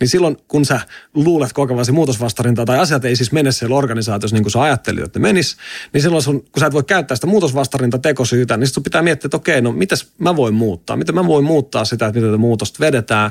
niin 0.00 0.08
silloin 0.08 0.36
kun 0.48 0.64
sä 0.64 0.80
luulet 1.14 1.52
kokevasi 1.52 1.92
muutosvastarintaa 1.92 2.64
tai 2.64 2.78
asiat 2.78 3.04
ei 3.04 3.16
siis 3.16 3.32
mene 3.32 3.52
siellä 3.52 3.76
organisaatiossa 3.76 4.36
niin 4.36 4.44
kuin 4.44 4.52
sä 4.52 4.62
ajattelit, 4.62 5.04
että 5.04 5.18
ne 5.18 5.22
menis, 5.22 5.56
niin 5.92 6.02
silloin 6.02 6.22
sun, 6.22 6.40
kun 6.40 6.60
sä 6.60 6.66
et 6.66 6.72
voi 6.72 6.84
käyttää 6.84 7.14
sitä 7.14 7.26
muutosvastarinta 7.26 7.98
tekosyytä, 7.98 8.56
niin 8.56 8.68
sun 8.68 8.82
pitää 8.82 9.02
miettiä, 9.02 9.26
että 9.26 9.36
okei, 9.36 9.60
no 9.60 9.72
mitäs 9.72 10.12
mä 10.18 10.36
voin 10.36 10.54
muuttaa, 10.54 10.96
miten 10.96 11.14
mä 11.14 11.26
voin 11.26 11.44
muuttaa 11.44 11.84
sitä, 11.84 12.06
että 12.06 12.20
miten 12.20 12.40
muutosta 12.40 12.80
vedetään. 12.80 13.30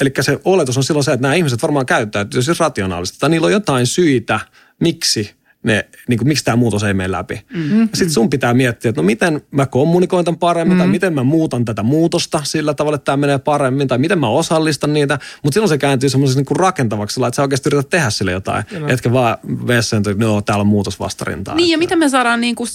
Eli 0.00 0.12
se 0.20 0.40
oletus 0.44 0.76
on 0.76 0.84
silloin 0.84 1.04
se, 1.04 1.12
että 1.12 1.22
nämä 1.22 1.34
ihmiset 1.34 1.62
varmaan 1.62 1.86
käyttäytyy 1.86 2.42
siis 2.42 2.60
rationaalisesti, 2.60 3.20
tai 3.20 3.30
niillä 3.30 3.46
on 3.46 3.52
jotain 3.52 3.86
syitä, 3.86 4.40
miksi 4.80 5.39
ne, 5.62 5.88
niin 6.08 6.18
kuin, 6.18 6.28
miksi 6.28 6.44
tämä 6.44 6.56
muutos 6.56 6.82
ei 6.82 6.94
mene 6.94 7.12
läpi. 7.12 7.42
Mm-hmm. 7.54 7.88
Sitten 7.94 8.10
sun 8.10 8.30
pitää 8.30 8.54
miettiä, 8.54 8.88
että 8.88 9.00
no 9.00 9.06
miten 9.06 9.42
mä 9.50 9.66
kommunikoin 9.66 10.24
tämän 10.24 10.38
paremmin, 10.38 10.72
mm-hmm. 10.72 10.78
tai 10.78 10.88
miten 10.88 11.14
mä 11.14 11.22
muutan 11.22 11.64
tätä 11.64 11.82
muutosta 11.82 12.40
sillä 12.44 12.74
tavalla, 12.74 12.94
että 12.94 13.04
tämä 13.04 13.16
menee 13.16 13.38
paremmin, 13.38 13.88
tai 13.88 13.98
miten 13.98 14.18
mä 14.18 14.28
osallistan 14.28 14.92
niitä. 14.92 15.18
Mutta 15.42 15.54
silloin 15.54 15.68
se 15.68 15.78
kääntyy 15.78 16.08
semmoisessa 16.08 16.40
niin 16.40 16.56
rakentavaksi, 16.56 17.20
että 17.26 17.36
sä 17.36 17.42
oikeasti 17.42 17.68
yrität 17.68 17.90
tehdä 17.90 18.10
sille 18.10 18.32
jotain, 18.32 18.64
no. 18.80 18.88
etkä 18.88 19.12
vaan 19.12 19.38
vee 19.66 19.82
sen, 19.82 19.98
että 19.98 20.14
no, 20.24 20.42
täällä 20.42 20.60
on 20.60 20.66
muutosvastarintaa. 20.66 21.54
Niin, 21.54 21.64
että... 21.64 21.74
ja 21.74 21.78
miten 21.78 21.98
me 21.98 22.08
saadaan 22.08 22.40
niin 22.40 22.54
kuin 22.54 22.68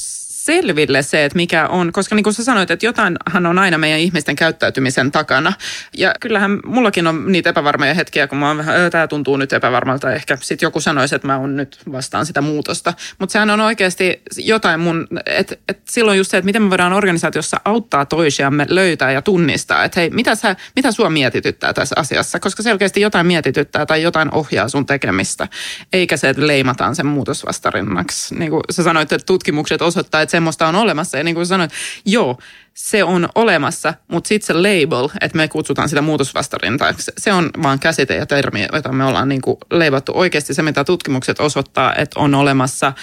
selville 0.46 1.04
se, 1.04 1.26
että 1.26 1.36
mikä 1.36 1.68
on, 1.68 1.92
koska 1.92 2.16
niin 2.16 2.24
kuin 2.24 2.34
sä 2.34 2.44
sanoit, 2.44 2.72
että 2.72 2.86
jotainhan 2.86 3.46
on 3.46 3.60
aina 3.60 3.78
meidän 3.78 4.00
ihmisten 4.00 4.36
käyttäytymisen 4.36 5.12
takana. 5.12 5.54
Ja 5.98 6.14
kyllähän 6.20 6.60
mullakin 6.66 7.08
on 7.08 7.32
niitä 7.32 7.50
epävarmoja 7.50 7.94
hetkiä, 7.94 8.28
kun 8.28 8.38
mä 8.38 8.48
oon 8.48 8.58
vähän, 8.58 8.92
tämä 8.92 9.08
tuntuu 9.08 9.38
nyt 9.38 9.54
epävarmalta. 9.54 10.12
Ehkä 10.12 10.38
sitten 10.42 10.66
joku 10.66 10.80
sanoisi, 10.80 11.16
että 11.16 11.28
mä 11.28 11.38
oon 11.38 11.56
nyt 11.56 11.78
vastaan 11.92 12.26
sitä 12.26 12.42
muutosta. 12.42 12.94
Mutta 13.20 13.34
sehän 13.34 13.50
on 13.50 13.60
oikeasti 13.60 14.22
jotain 14.38 14.80
mun, 14.80 15.08
että 15.26 15.56
et 15.70 15.80
silloin 15.90 16.18
just 16.18 16.32
se, 16.32 16.38
että 16.38 16.46
miten 16.46 16.62
me 16.62 16.70
voidaan 16.70 16.94
organisaatiossa 16.94 17.62
auttaa 17.66 18.06
toisiamme 18.06 18.66
löytää 18.70 19.12
ja 19.12 19.22
tunnistaa, 19.22 19.84
että 19.84 20.00
hei, 20.00 20.10
mitä, 20.10 20.36
sä, 20.36 20.56
mitä 20.76 20.92
sua 20.92 21.10
mietityttää 21.10 21.74
tässä 21.74 21.96
asiassa, 21.98 22.40
koska 22.40 22.64
selkeästi 22.64 23.02
jotain 23.02 23.28
mietityttää 23.28 23.86
tai 23.86 24.02
jotain 24.02 24.34
ohjaa 24.34 24.70
sun 24.70 24.86
tekemistä, 24.86 25.48
eikä 25.94 26.18
se, 26.18 26.30
että 26.30 26.48
leimataan 26.48 26.96
sen 26.96 27.06
muutosvastarinnaksi. 27.06 28.36
Niin 28.36 28.52
kuin 28.52 28.62
sä 28.72 28.84
sanoit, 28.84 29.12
että 29.12 29.26
tutkimukset 29.26 29.82
osoittaa, 29.82 30.22
että 30.22 30.32
semmoista 30.36 30.68
on 30.68 30.76
olemassa. 30.76 31.18
Ja 31.18 31.24
niin 31.24 31.36
kuin 31.36 31.46
sanoit, 31.46 31.72
joo, 32.06 32.38
se 32.74 33.04
on 33.04 33.30
olemassa, 33.36 33.94
mutta 34.08 34.28
sitten 34.28 34.48
se 34.48 34.54
label, 34.54 35.10
että 35.22 35.38
me 35.38 35.48
kutsutaan 35.48 35.90
sitä 35.90 36.02
muutosvastarintaksi, 36.02 37.12
se 37.18 37.34
on 37.34 37.50
vaan 37.64 37.80
käsite 37.80 38.16
ja 38.16 38.26
termi, 38.26 38.68
jota 38.74 38.92
me 38.92 39.06
ollaan 39.06 39.30
niin 39.30 39.42
kuin 39.42 39.58
leivattu. 39.72 40.12
Oikeasti 40.16 40.54
se, 40.54 40.62
mitä 40.62 40.84
tutkimukset 40.84 41.40
osoittaa, 41.40 41.96
että 41.96 42.20
on 42.20 42.36
olemassa 42.36 42.94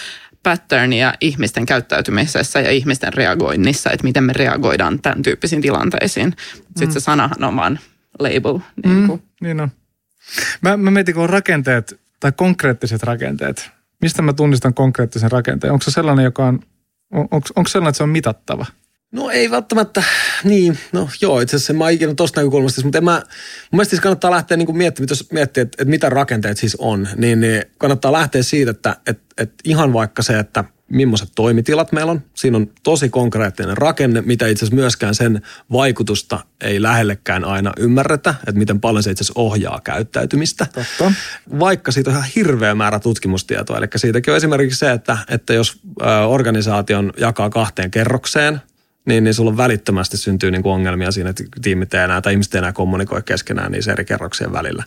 patternia 0.43 1.15
ihmisten 1.21 1.67
käyttäytymisessä 1.67 2.61
ja 2.61 2.71
ihmisten 2.71 3.13
reagoinnissa, 3.13 3.91
että 3.91 4.05
miten 4.05 4.25
me 4.25 4.33
reagoidaan 4.33 5.03
tämän 5.03 5.23
tyyppisiin 5.23 5.63
tilanteisiin. 5.63 6.35
Sitten 6.55 6.89
mm. 6.89 6.93
se 6.93 7.01
sanahan 7.01 7.45
on 7.45 7.57
vaan 7.57 7.79
label. 8.19 8.59
Niin, 8.85 9.07
kuin. 9.07 9.21
Mm, 9.21 9.47
niin 9.47 9.61
on. 9.61 9.71
Mä, 10.61 10.77
mä 10.77 10.91
mietin, 10.91 11.15
kun 11.15 11.25
on 11.25 11.31
rakenteet 11.31 12.01
tai 12.21 12.33
konkreettiset 12.33 13.03
rakenteet. 13.03 13.71
Mistä 14.01 14.23
mä 14.23 14.33
tunnistan 14.33 14.75
konkreettisen 14.75 15.31
rakenteen? 15.31 15.73
Onko 15.73 15.83
se 15.83 15.91
sellainen, 15.91 16.25
joka 16.25 16.47
on 16.47 16.61
on, 17.13 17.29
onko, 17.31 17.49
onko 17.57 17.69
sellainen, 17.69 17.89
että 17.89 17.97
se 17.97 18.03
on 18.03 18.09
mitattava? 18.09 18.67
No 19.13 19.31
ei 19.31 19.51
välttämättä, 19.51 20.03
niin, 20.45 20.79
no 20.93 21.09
joo, 21.21 21.41
itse 21.41 21.57
asiassa 21.57 21.73
mä 21.73 21.91
ikinä 21.91 22.15
tuosta 22.15 22.41
näkökulmasta, 22.41 22.83
mutta 22.83 22.99
en 22.99 23.05
mä, 23.05 23.13
mun 23.13 23.23
mielestä 23.73 23.91
siis 23.91 24.01
kannattaa 24.01 24.31
lähteä 24.31 24.57
niin 24.57 24.77
miettimään, 24.77 25.09
jos 25.11 25.33
miettii, 25.33 25.61
että, 25.61 25.77
että 25.83 25.91
mitä 25.91 26.09
rakenteet 26.09 26.59
siis 26.59 26.77
on, 26.79 27.09
niin, 27.17 27.41
niin 27.41 27.65
kannattaa 27.79 28.13
lähteä 28.13 28.43
siitä, 28.43 28.71
että, 28.71 28.97
että, 29.07 29.23
että 29.39 29.55
ihan 29.65 29.93
vaikka 29.93 30.23
se, 30.23 30.39
että 30.39 30.65
millaiset 30.93 31.29
toimitilat 31.35 31.93
meillä 31.93 32.13
on. 32.13 32.23
Siinä 32.35 32.57
on 32.57 32.71
tosi 32.83 33.09
konkreettinen 33.09 33.77
rakenne, 33.77 34.21
mitä 34.21 34.47
itse 34.47 34.65
asiassa 34.65 34.75
myöskään 34.75 35.15
sen 35.15 35.43
vaikutusta 35.73 36.41
ei 36.61 36.83
lähellekään 36.83 37.45
aina 37.45 37.73
ymmärretä, 37.79 38.35
että 38.39 38.59
miten 38.59 38.81
paljon 38.81 39.03
se 39.03 39.11
itse 39.11 39.25
asiassa 39.25 39.41
ohjaa 39.41 39.81
käyttäytymistä. 39.85 40.67
Totta. 40.73 41.13
Vaikka 41.59 41.93
siitä 41.93 42.11
on 42.11 42.17
ihan 42.17 42.29
hirveä 42.37 42.75
määrä 42.75 42.99
tutkimustietoa. 42.99 43.79
Eli 43.79 43.87
siitäkin 43.97 44.33
on 44.33 44.37
esimerkiksi 44.37 44.79
se, 44.79 44.91
että, 44.91 45.19
että 45.29 45.55
jos 45.55 45.81
organisaation 46.27 47.13
jakaa 47.17 47.51
kahteen 47.51 47.91
kerrokseen– 47.91 48.61
niin, 49.05 49.25
niin 49.25 49.35
sulla 49.35 49.57
välittömästi 49.57 50.17
syntyy 50.17 50.51
niin 50.51 50.63
kuin 50.63 50.73
ongelmia 50.73 51.13
siinä, 51.13 51.31
että 51.31 51.45
tiimit 51.63 51.95
ei 51.95 52.05
enää 52.05 52.21
tai 52.21 52.33
ihmiset 52.33 52.55
ei 52.55 52.59
enää 52.59 52.73
kommunikoi 52.73 53.23
keskenään 53.23 53.73
niissä 53.73 53.93
eri 53.93 54.05
kerroksien 54.05 54.53
välillä. 54.53 54.85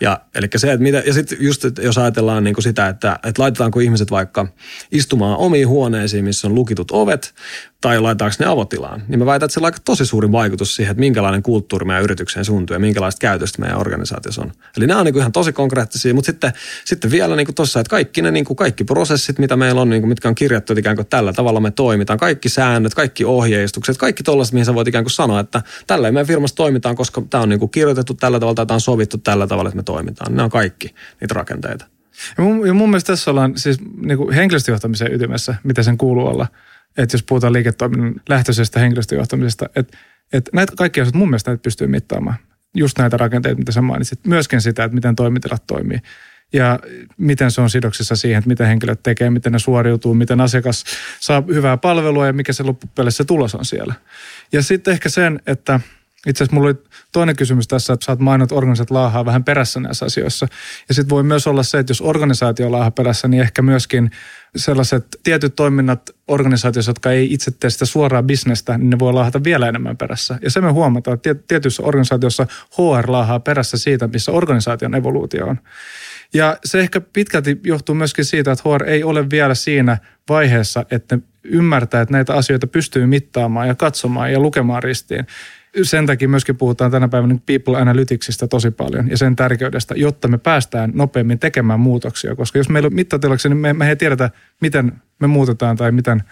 Ja, 0.00 0.20
eli 0.34 0.48
se, 0.56 0.72
että 0.72 0.82
mitä, 0.82 1.02
ja 1.06 1.12
sitten 1.12 1.38
just 1.40 1.64
että 1.64 1.82
jos 1.82 1.98
ajatellaan 1.98 2.44
niin 2.44 2.54
kuin 2.54 2.62
sitä, 2.62 2.88
että, 2.88 3.18
että 3.24 3.42
laitetaanko 3.42 3.80
ihmiset 3.80 4.10
vaikka 4.10 4.46
istumaan 4.92 5.36
omiin 5.36 5.68
huoneisiin, 5.68 6.24
missä 6.24 6.48
on 6.48 6.54
lukitut 6.54 6.90
ovet, 6.90 7.34
tai 7.80 8.00
laitetaanko 8.00 8.36
ne 8.38 8.46
avotilaan, 8.46 9.02
niin 9.08 9.18
mä 9.18 9.26
väitän, 9.26 9.46
että 9.46 9.54
sillä 9.54 9.66
on 9.66 9.72
tosi 9.84 10.06
suuri 10.06 10.32
vaikutus 10.32 10.76
siihen, 10.76 10.90
että 10.90 11.00
minkälainen 11.00 11.42
kulttuuri 11.42 11.86
meidän 11.86 12.04
yritykseen 12.04 12.44
suuntuu 12.44 12.74
ja 12.74 12.78
minkälaista 12.80 13.18
käytöstä 13.18 13.60
meidän 13.60 13.78
organisaatiossa 13.78 14.42
on. 14.42 14.52
Eli 14.76 14.86
nämä 14.86 15.00
on 15.00 15.06
niin 15.06 15.18
ihan 15.18 15.32
tosi 15.32 15.52
konkreettisia, 15.52 16.14
mutta 16.14 16.26
sitten, 16.26 16.52
sitten 16.84 17.10
vielä 17.10 17.36
niin 17.36 17.54
tuossa, 17.54 17.80
että 17.80 17.90
kaikki 17.90 18.22
ne 18.22 18.30
niin 18.30 18.44
kuin 18.44 18.56
kaikki 18.56 18.84
prosessit, 18.84 19.38
mitä 19.38 19.56
meillä 19.56 19.80
on, 19.80 19.88
niin 19.88 20.02
kuin, 20.02 20.08
mitkä 20.08 20.28
on 20.28 20.34
kirjattu, 20.34 20.72
että 20.72 20.80
ikään 20.80 20.96
kuin 20.96 21.06
tällä 21.06 21.32
tavalla 21.32 21.60
me 21.60 21.70
toimitaan, 21.70 22.18
kaikki 22.18 22.48
säännöt, 22.48 22.94
kaikki 22.94 23.24
ohjeistukset, 23.24 23.98
kaikki 23.98 24.22
tollaiset, 24.22 24.52
mihin 24.52 24.66
sä 24.66 24.74
voit 24.74 24.88
ikään 24.88 25.04
kuin 25.04 25.12
sanoa, 25.12 25.40
että 25.40 25.62
tällä 25.86 26.12
meidän 26.12 26.26
firmassa 26.26 26.56
toimitaan, 26.56 26.96
koska 26.96 27.22
tämä 27.30 27.42
on 27.42 27.48
niin 27.48 27.60
kuin 27.60 27.70
kirjoitettu 27.70 28.14
tällä 28.14 28.40
tavalla 28.40 28.54
tai 28.54 28.66
tämä 28.66 28.76
on 28.76 28.80
sovittu 28.80 29.18
tällä 29.18 29.46
tavalla, 29.46 29.68
että 29.68 29.76
me 29.76 29.82
toimitaan. 29.82 30.34
Nämä 30.34 30.44
on 30.44 30.50
kaikki 30.50 30.94
niitä 31.20 31.34
rakenteita. 31.34 31.86
Ja 32.38 32.44
mun, 32.44 32.66
ja 32.66 32.74
mun 32.74 32.90
mielestä 32.90 33.12
tässä 33.12 33.30
ollaan 33.30 33.52
siis 33.56 33.78
niin 33.96 34.18
kuin 34.18 34.34
henkilöstöjohtamisen 34.34 35.14
ytimessä, 35.14 35.54
mitä 35.64 35.82
sen 35.82 35.98
kuuluu 35.98 36.26
olla– 36.26 36.46
että 36.96 37.14
jos 37.14 37.22
puhutaan 37.22 37.52
liiketoiminnan 37.52 38.14
lähtöisestä 38.28 38.80
henkilöstöjohtamisesta, 38.80 39.66
että, 39.76 39.98
että 40.32 40.50
näitä 40.54 40.72
kaikkia 40.76 41.02
asiat 41.02 41.14
mun 41.14 41.28
mielestä 41.28 41.56
pystyy 41.56 41.86
mittaamaan. 41.86 42.36
Just 42.74 42.98
näitä 42.98 43.16
rakenteita, 43.16 43.58
mitä 43.58 43.72
sä 43.72 43.82
mainitsit. 43.82 44.26
Myöskin 44.26 44.60
sitä, 44.60 44.84
että 44.84 44.94
miten 44.94 45.16
toimitilat 45.16 45.66
toimii 45.66 45.98
ja 46.52 46.78
miten 47.16 47.50
se 47.50 47.60
on 47.60 47.70
sidoksissa 47.70 48.16
siihen, 48.16 48.38
että 48.38 48.48
miten 48.48 48.66
henkilöt 48.66 49.02
tekee, 49.02 49.30
miten 49.30 49.52
ne 49.52 49.58
suoriutuu, 49.58 50.14
miten 50.14 50.40
asiakas 50.40 50.84
saa 51.20 51.42
hyvää 51.46 51.76
palvelua 51.76 52.26
ja 52.26 52.32
mikä 52.32 52.52
se 52.52 52.62
loppupeleissä 52.62 53.24
tulos 53.24 53.54
on 53.54 53.64
siellä. 53.64 53.94
Ja 54.52 54.62
sitten 54.62 54.92
ehkä 54.92 55.08
sen, 55.08 55.40
että 55.46 55.80
itse 56.26 56.44
asiassa 56.44 56.54
mulla 56.54 56.68
oli 56.68 56.82
toinen 57.12 57.36
kysymys 57.36 57.68
tässä, 57.68 57.92
että 57.92 58.16
mainit, 58.18 58.44
että 58.44 58.54
organisaatiot 58.54 58.90
laahaa 58.90 59.24
vähän 59.24 59.44
perässä 59.44 59.80
näissä 59.80 60.06
asioissa. 60.06 60.48
Ja 60.88 60.94
sitten 60.94 61.10
voi 61.10 61.22
myös 61.22 61.46
olla 61.46 61.62
se, 61.62 61.78
että 61.78 61.90
jos 61.90 62.00
organisaatio 62.00 62.72
laahaa 62.72 62.90
perässä, 62.90 63.28
niin 63.28 63.42
ehkä 63.42 63.62
myöskin 63.62 64.10
sellaiset 64.56 65.06
tietyt 65.22 65.56
toiminnat 65.56 66.10
organisaatioissa, 66.28 66.90
jotka 66.90 67.12
ei 67.12 67.32
itse 67.32 67.50
tee 67.50 67.70
sitä 67.70 67.84
suoraa 67.84 68.22
bisnestä, 68.22 68.78
niin 68.78 68.90
ne 68.90 68.98
voi 68.98 69.12
laahata 69.12 69.44
vielä 69.44 69.68
enemmän 69.68 69.96
perässä. 69.96 70.38
Ja 70.42 70.50
se 70.50 70.60
me 70.60 70.70
huomataan, 70.70 71.14
että 71.14 71.34
tietyissä 71.48 71.82
organisaatioissa 71.82 72.46
HR 72.78 73.12
laahaa 73.12 73.40
perässä 73.40 73.78
siitä, 73.78 74.08
missä 74.08 74.32
organisaation 74.32 74.94
evoluutio 74.94 75.46
on. 75.46 75.60
Ja 76.34 76.56
se 76.64 76.80
ehkä 76.80 77.00
pitkälti 77.00 77.60
johtuu 77.64 77.94
myöskin 77.94 78.24
siitä, 78.24 78.52
että 78.52 78.68
HR 78.68 78.84
ei 78.84 79.04
ole 79.04 79.30
vielä 79.30 79.54
siinä 79.54 79.98
vaiheessa, 80.28 80.84
että 80.90 81.18
ymmärtää, 81.44 82.00
että 82.00 82.12
näitä 82.12 82.34
asioita 82.34 82.66
pystyy 82.66 83.06
mittaamaan 83.06 83.68
ja 83.68 83.74
katsomaan 83.74 84.32
ja 84.32 84.40
lukemaan 84.40 84.82
ristiin 84.82 85.26
sen 85.82 86.06
takia 86.06 86.28
myöskin 86.28 86.56
puhutaan 86.56 86.90
tänä 86.90 87.08
päivänä 87.08 87.38
people 87.46 87.76
analyticsista 87.76 88.48
tosi 88.48 88.70
paljon 88.70 89.10
ja 89.10 89.16
sen 89.16 89.36
tärkeydestä, 89.36 89.94
jotta 89.96 90.28
me 90.28 90.38
päästään 90.38 90.92
nopeammin 90.94 91.38
tekemään 91.38 91.80
muutoksia. 91.80 92.36
Koska 92.36 92.58
jos 92.58 92.68
meillä 92.68 92.86
on 92.86 92.94
mittatilaksi, 92.94 93.48
niin 93.48 93.56
me, 93.56 93.72
me 93.72 93.88
ei 93.88 93.96
tiedetä, 93.96 94.30
miten 94.60 94.92
me 95.18 95.26
muutetaan 95.26 95.76
tai 95.76 95.92
miten... 95.92 96.22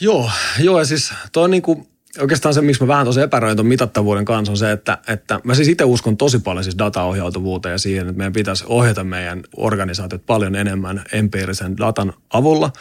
Joo, 0.00 0.30
joo 0.60 0.78
ja 0.78 0.84
siis 0.84 1.12
toi 1.32 1.44
on 1.44 1.50
niin 1.50 1.62
kuin, 1.62 1.88
oikeastaan 2.20 2.54
se, 2.54 2.60
miksi 2.60 2.82
mä 2.82 2.88
vähän 2.88 3.06
tosi 3.06 3.20
epäröin 3.20 3.56
tuon 3.56 3.66
mitattavuuden 3.66 4.24
kanssa 4.24 4.52
on 4.52 4.56
se, 4.56 4.72
että, 4.72 4.98
että 5.08 5.40
mä 5.44 5.54
siis 5.54 5.68
itse 5.68 5.84
uskon 5.84 6.16
tosi 6.16 6.38
paljon 6.38 6.64
siis 6.64 6.78
dataohjautuvuuteen 6.78 7.72
ja 7.72 7.78
siihen, 7.78 8.08
että 8.08 8.18
meidän 8.18 8.32
pitäisi 8.32 8.64
ohjata 8.66 9.04
meidän 9.04 9.42
organisaatiot 9.56 10.26
paljon 10.26 10.56
enemmän 10.56 11.04
empiirisen 11.12 11.76
datan 11.76 12.12
avulla. 12.32 12.72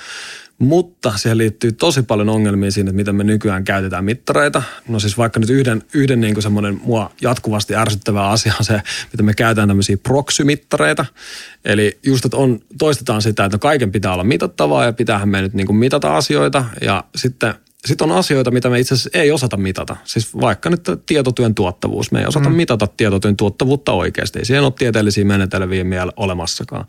Mutta 0.60 1.18
siihen 1.18 1.38
liittyy 1.38 1.72
tosi 1.72 2.04
paljon 2.04 2.30
ongelmia 2.30 2.72
siinä, 2.72 2.90
että 2.90 2.96
miten 2.96 3.16
me 3.16 3.24
nykyään 3.24 3.64
käytetään 3.64 4.06
mittareita. 4.06 4.64
No 4.88 5.00
siis 5.00 5.18
vaikka 5.18 5.40
nyt 5.40 5.50
yhden, 5.50 5.84
yhden 5.94 6.22
niin 6.22 6.42
semmoinen 6.42 6.80
mua 6.84 7.12
jatkuvasti 7.22 7.76
ärsyttävä 7.76 8.30
asia 8.30 8.54
on 8.60 8.66
se, 8.66 8.82
miten 9.14 9.26
me 9.26 9.34
käytetään 9.34 9.68
tämmöisiä 9.68 9.98
proxymittareita. 9.98 11.06
Eli 11.66 12.00
just, 12.04 12.26
että 12.26 12.38
on, 12.38 12.60
toistetaan 12.78 13.22
sitä, 13.22 13.46
että 13.46 13.58
kaiken 13.58 13.92
pitää 13.92 14.14
olla 14.14 14.24
mitattavaa 14.24 14.86
ja 14.86 14.94
pitäähän 14.94 15.30
me 15.30 15.42
nyt 15.42 15.54
niin 15.54 15.68
kuin 15.68 15.78
mitata 15.78 16.18
asioita. 16.18 16.66
Ja 16.82 17.04
sitten 17.16 17.54
sitten 17.86 18.12
on 18.12 18.18
asioita, 18.18 18.52
mitä 18.52 18.70
me 18.70 18.80
itse 18.80 18.94
asiassa 18.94 19.10
ei 19.14 19.32
osata 19.32 19.58
mitata. 19.58 19.96
Siis 20.04 20.36
vaikka 20.42 20.70
nyt 20.70 20.82
tietotyön 21.06 21.56
tuottavuus. 21.56 22.12
Me 22.12 22.20
ei 22.20 22.26
osata 22.26 22.50
mm. 22.50 22.56
mitata 22.56 22.88
tietotyön 22.88 23.38
tuottavuutta 23.38 23.92
oikeasti. 23.92 24.40
Ei 24.40 24.46
siihen 24.46 24.64
ole 24.64 24.74
tieteellisiä 24.78 25.26
menetelmiä 25.26 25.90
vielä 25.90 26.12
olemassakaan. 26.16 26.86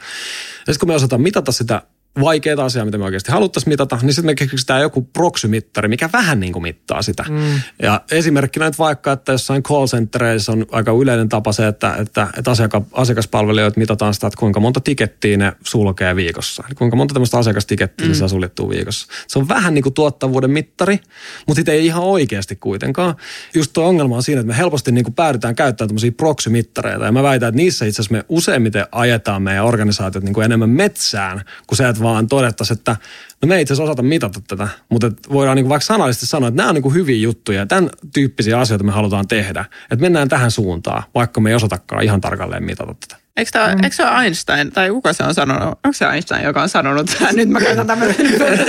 Ja 0.67 0.73
sitten 0.73 0.81
kun 0.81 0.89
me 0.89 0.95
osataan 0.95 1.23
mitata 1.23 1.53
sitä 1.53 1.83
vaikeita 2.21 2.65
asiaa, 2.65 2.85
mitä 2.85 2.99
me 2.99 3.05
oikeasti 3.05 3.33
haluttaisiin 3.33 3.73
mitata, 3.73 3.99
niin 4.03 4.13
sitten 4.13 4.27
me 4.27 4.35
keksitään 4.35 4.83
joku 4.83 5.03
proxymittari, 5.03 5.89
mikä 5.89 6.11
vähän 6.13 6.41
niin 6.41 6.53
kuin 6.53 6.63
mittaa 6.63 7.03
sitä. 7.03 7.25
Mm. 7.29 7.61
Ja 7.83 8.01
esimerkkinä 8.11 8.67
nyt 8.67 8.79
vaikka, 8.79 9.13
että 9.13 9.33
jossain 9.33 9.63
call 9.63 9.87
centereissä 9.87 10.53
on 10.53 10.67
aika 10.73 10.93
yleinen 10.93 11.29
tapa 11.29 11.53
se, 11.53 11.67
että, 11.67 11.95
että, 11.95 12.29
että 12.39 12.51
asiaka, 12.51 12.83
asiakaspalvelijoita 12.93 13.81
mitataan 13.81 14.15
sitä, 14.15 14.27
että 14.27 14.39
kuinka 14.39 14.61
monta 14.61 14.81
tikettiä 14.81 15.37
ne 15.37 15.53
sulkee 15.65 16.17
viikossa. 16.17 16.65
Eli 16.67 16.75
kuinka 16.75 16.97
monta 16.97 17.15
tämmöistä 17.15 17.39
asiakastikettiä 17.39 18.07
mm. 18.07 18.15
saa 18.15 18.29
suljettua 18.29 18.69
viikossa. 18.69 19.07
Se 19.29 19.39
on 19.39 19.49
vähän 19.49 19.75
niin 19.75 19.83
kuin 19.83 19.95
tuottavuuden 19.95 20.51
mittari, 20.51 21.01
mutta 21.47 21.61
sitä 21.61 21.73
ei 21.73 21.87
ihan 21.87 22.03
oikeasti 22.03 22.57
kuitenkaan. 22.57 23.15
Just 23.55 23.73
tuo 23.73 23.85
ongelma 23.85 24.17
on 24.17 24.23
siinä, 24.23 24.41
että 24.41 24.53
me 24.53 24.57
helposti 24.57 24.93
niin 24.93 25.05
kuin 25.05 25.15
päädytään 25.15 25.55
käyttämään 25.55 25.89
tämmöisiä 25.89 26.13
proxymittareita. 26.13 27.05
Ja 27.05 27.13
mä 27.13 27.23
väitän, 27.23 27.49
että 27.49 27.57
niissä 27.57 27.85
itse 27.85 28.03
asiassa 28.03 28.15
me 28.15 28.25
useimmiten 28.29 28.87
ajetaan 28.93 29.43
meidän 29.43 29.65
organisaatiot 29.65 30.25
niin 30.25 30.35
kuin 30.35 30.45
enemmän 30.45 30.71
metsään, 30.71 31.43
kuin 31.67 31.77
se, 31.77 31.89
että 31.89 32.03
vaan 32.13 32.29
todettaisiin, 32.29 32.79
että 32.79 32.97
no 33.43 33.49
me 33.49 33.57
ei 33.57 33.63
itse 33.63 33.83
osata 33.83 34.03
mitata 34.03 34.41
tätä, 34.49 34.69
mutta 34.89 35.11
voidaan 35.33 35.57
niin 35.57 35.69
vaikka 35.69 35.87
sanallisesti 35.87 36.27
sanoa, 36.27 36.49
että 36.49 36.57
nämä 36.57 36.69
on 36.69 36.75
niin 36.75 36.95
hyviä 36.95 37.17
juttuja, 37.17 37.67
tämän 37.67 37.91
tyyppisiä 38.15 38.61
asioita 38.61 38.85
me 38.85 38.93
halutaan 38.93 39.29
tehdä. 39.29 39.65
Että 39.83 40.01
mennään 40.03 40.29
tähän 40.29 40.51
suuntaan, 40.51 41.03
vaikka 41.15 41.41
me 41.41 41.51
ei 41.51 41.57
osatakaan 41.57 42.05
ihan 42.05 42.21
tarkalleen 42.21 42.65
mitata 42.65 42.95
tätä. 42.95 43.28
Eikö, 43.39 43.51
tämä, 43.53 43.75
mm. 43.75 43.85
eikö 43.85 43.97
se 43.97 44.05
ole 44.05 44.23
Einstein, 44.23 44.73
tai 44.73 44.91
kuka 44.91 45.13
se 45.13 45.25
on 45.25 45.35
sanonut? 45.35 45.69
Onko 45.69 45.93
se 45.93 46.05
Einstein, 46.05 46.45
joka 46.45 46.63
on 46.63 46.69
sanonut, 46.69 47.11
että 47.11 47.33
nyt 47.33 47.49
mä 47.49 47.61
käytän 47.61 47.87
tämmöisen 47.87 48.27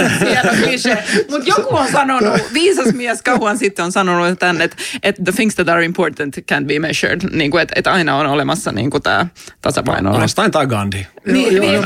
klisee. 0.64 1.04
Mutta 1.30 1.50
joku 1.50 1.76
on 1.76 1.92
sanonut, 1.92 2.34
viisas 2.54 2.94
mies 2.94 3.22
kauan 3.22 3.58
sitten 3.58 3.86
on 3.86 3.92
sanonut 3.92 4.40
tämän, 4.40 4.62
että, 4.62 4.78
että 5.04 5.24
the 5.24 5.32
things 5.32 5.56
that 5.56 5.70
are 5.70 5.86
important 5.86 6.36
can 6.50 6.68
be 6.68 6.80
measured. 6.80 7.22
Niin 7.32 7.52
kuin, 7.52 7.62
että, 7.62 7.74
että 7.76 7.94
aina 7.94 8.16
on 8.16 8.26
olemassa 8.26 8.72
niin 8.72 8.90
kuin 8.90 9.04
tämä 9.04 9.28
tasapaino. 9.62 10.20
Einstein 10.20 10.52
tai 10.52 10.68
Gandhi. 10.68 11.08
Niin, 11.26 11.62
niin, 11.62 11.84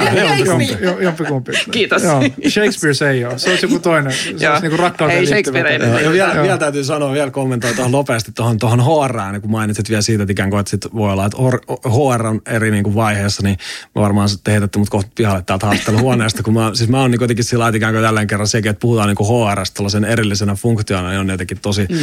Jompikumpi. 1.00 1.52
Kiitos. 1.72 2.04
Joo, 2.04 2.22
Shakespeare 2.50 2.94
se 2.94 3.10
ei 3.10 3.26
ole. 3.26 3.40
Se 3.40 3.50
olisi 3.50 3.66
joku 3.66 3.80
toinen. 3.80 4.14
Se 4.14 4.50
olisi 4.50 4.62
niin 4.62 4.72
kuin 4.72 4.80
rakkauteen 4.80 5.20
Ei 5.20 5.28
Shakespeare 5.28 5.70
ei. 5.70 6.04
Ja 6.04 6.12
vielä, 6.12 6.44
vielä 6.44 6.58
täytyy 6.58 6.84
sanoa, 6.84 7.14
vielä 7.14 7.32
kommentoida 7.32 7.76
tuohon 7.76 7.92
nopeasti 7.92 8.32
tuohon, 8.36 8.58
tuohon 8.58 8.80
HR, 8.86 9.40
kun 9.42 9.52
mainitsit 9.52 9.90
vielä 9.90 10.02
siitä, 10.02 10.24
että 10.24 10.32
ikään 10.32 10.50
kuin, 10.50 10.60
että 10.60 10.70
sit 10.70 10.94
voi 10.94 11.12
olla, 11.12 11.26
että 11.26 11.38
HR 11.90 12.28
on 12.28 12.42
eri 12.46 12.73
niin 12.74 12.84
kuin 12.84 12.96
vaiheessa, 12.96 13.44
niin 13.44 13.58
mä 13.96 14.02
varmaan 14.02 14.30
sitten 14.30 14.52
heitätte 14.52 14.80
mut 14.80 14.90
kohta 14.90 15.12
pihalle 15.16 15.44
täältä 15.46 15.66
haastatteluhuoneesta, 15.66 16.44
kun 16.44 16.54
mä, 16.54 16.72
siis 16.74 16.90
mä 16.90 17.02
oon 17.02 17.12
niin 17.12 17.20
kuitenkin 17.20 17.46
sillä 17.46 17.72
ikään 17.76 17.94
kuin 17.94 18.04
tällä 18.04 18.26
kerran 18.26 18.48
sekin, 18.48 18.70
että 18.70 18.80
puhutaan 18.80 19.08
niin 19.08 19.16
kuin 19.16 19.52
HRstä 19.52 19.74
tällaisen 19.74 20.06
erillisenä 20.06 20.56
funktiona, 20.56 21.10
niin 21.10 21.20
on 21.20 21.30
jotenkin 21.30 21.60
tosi, 21.62 21.88
mm. 21.90 21.98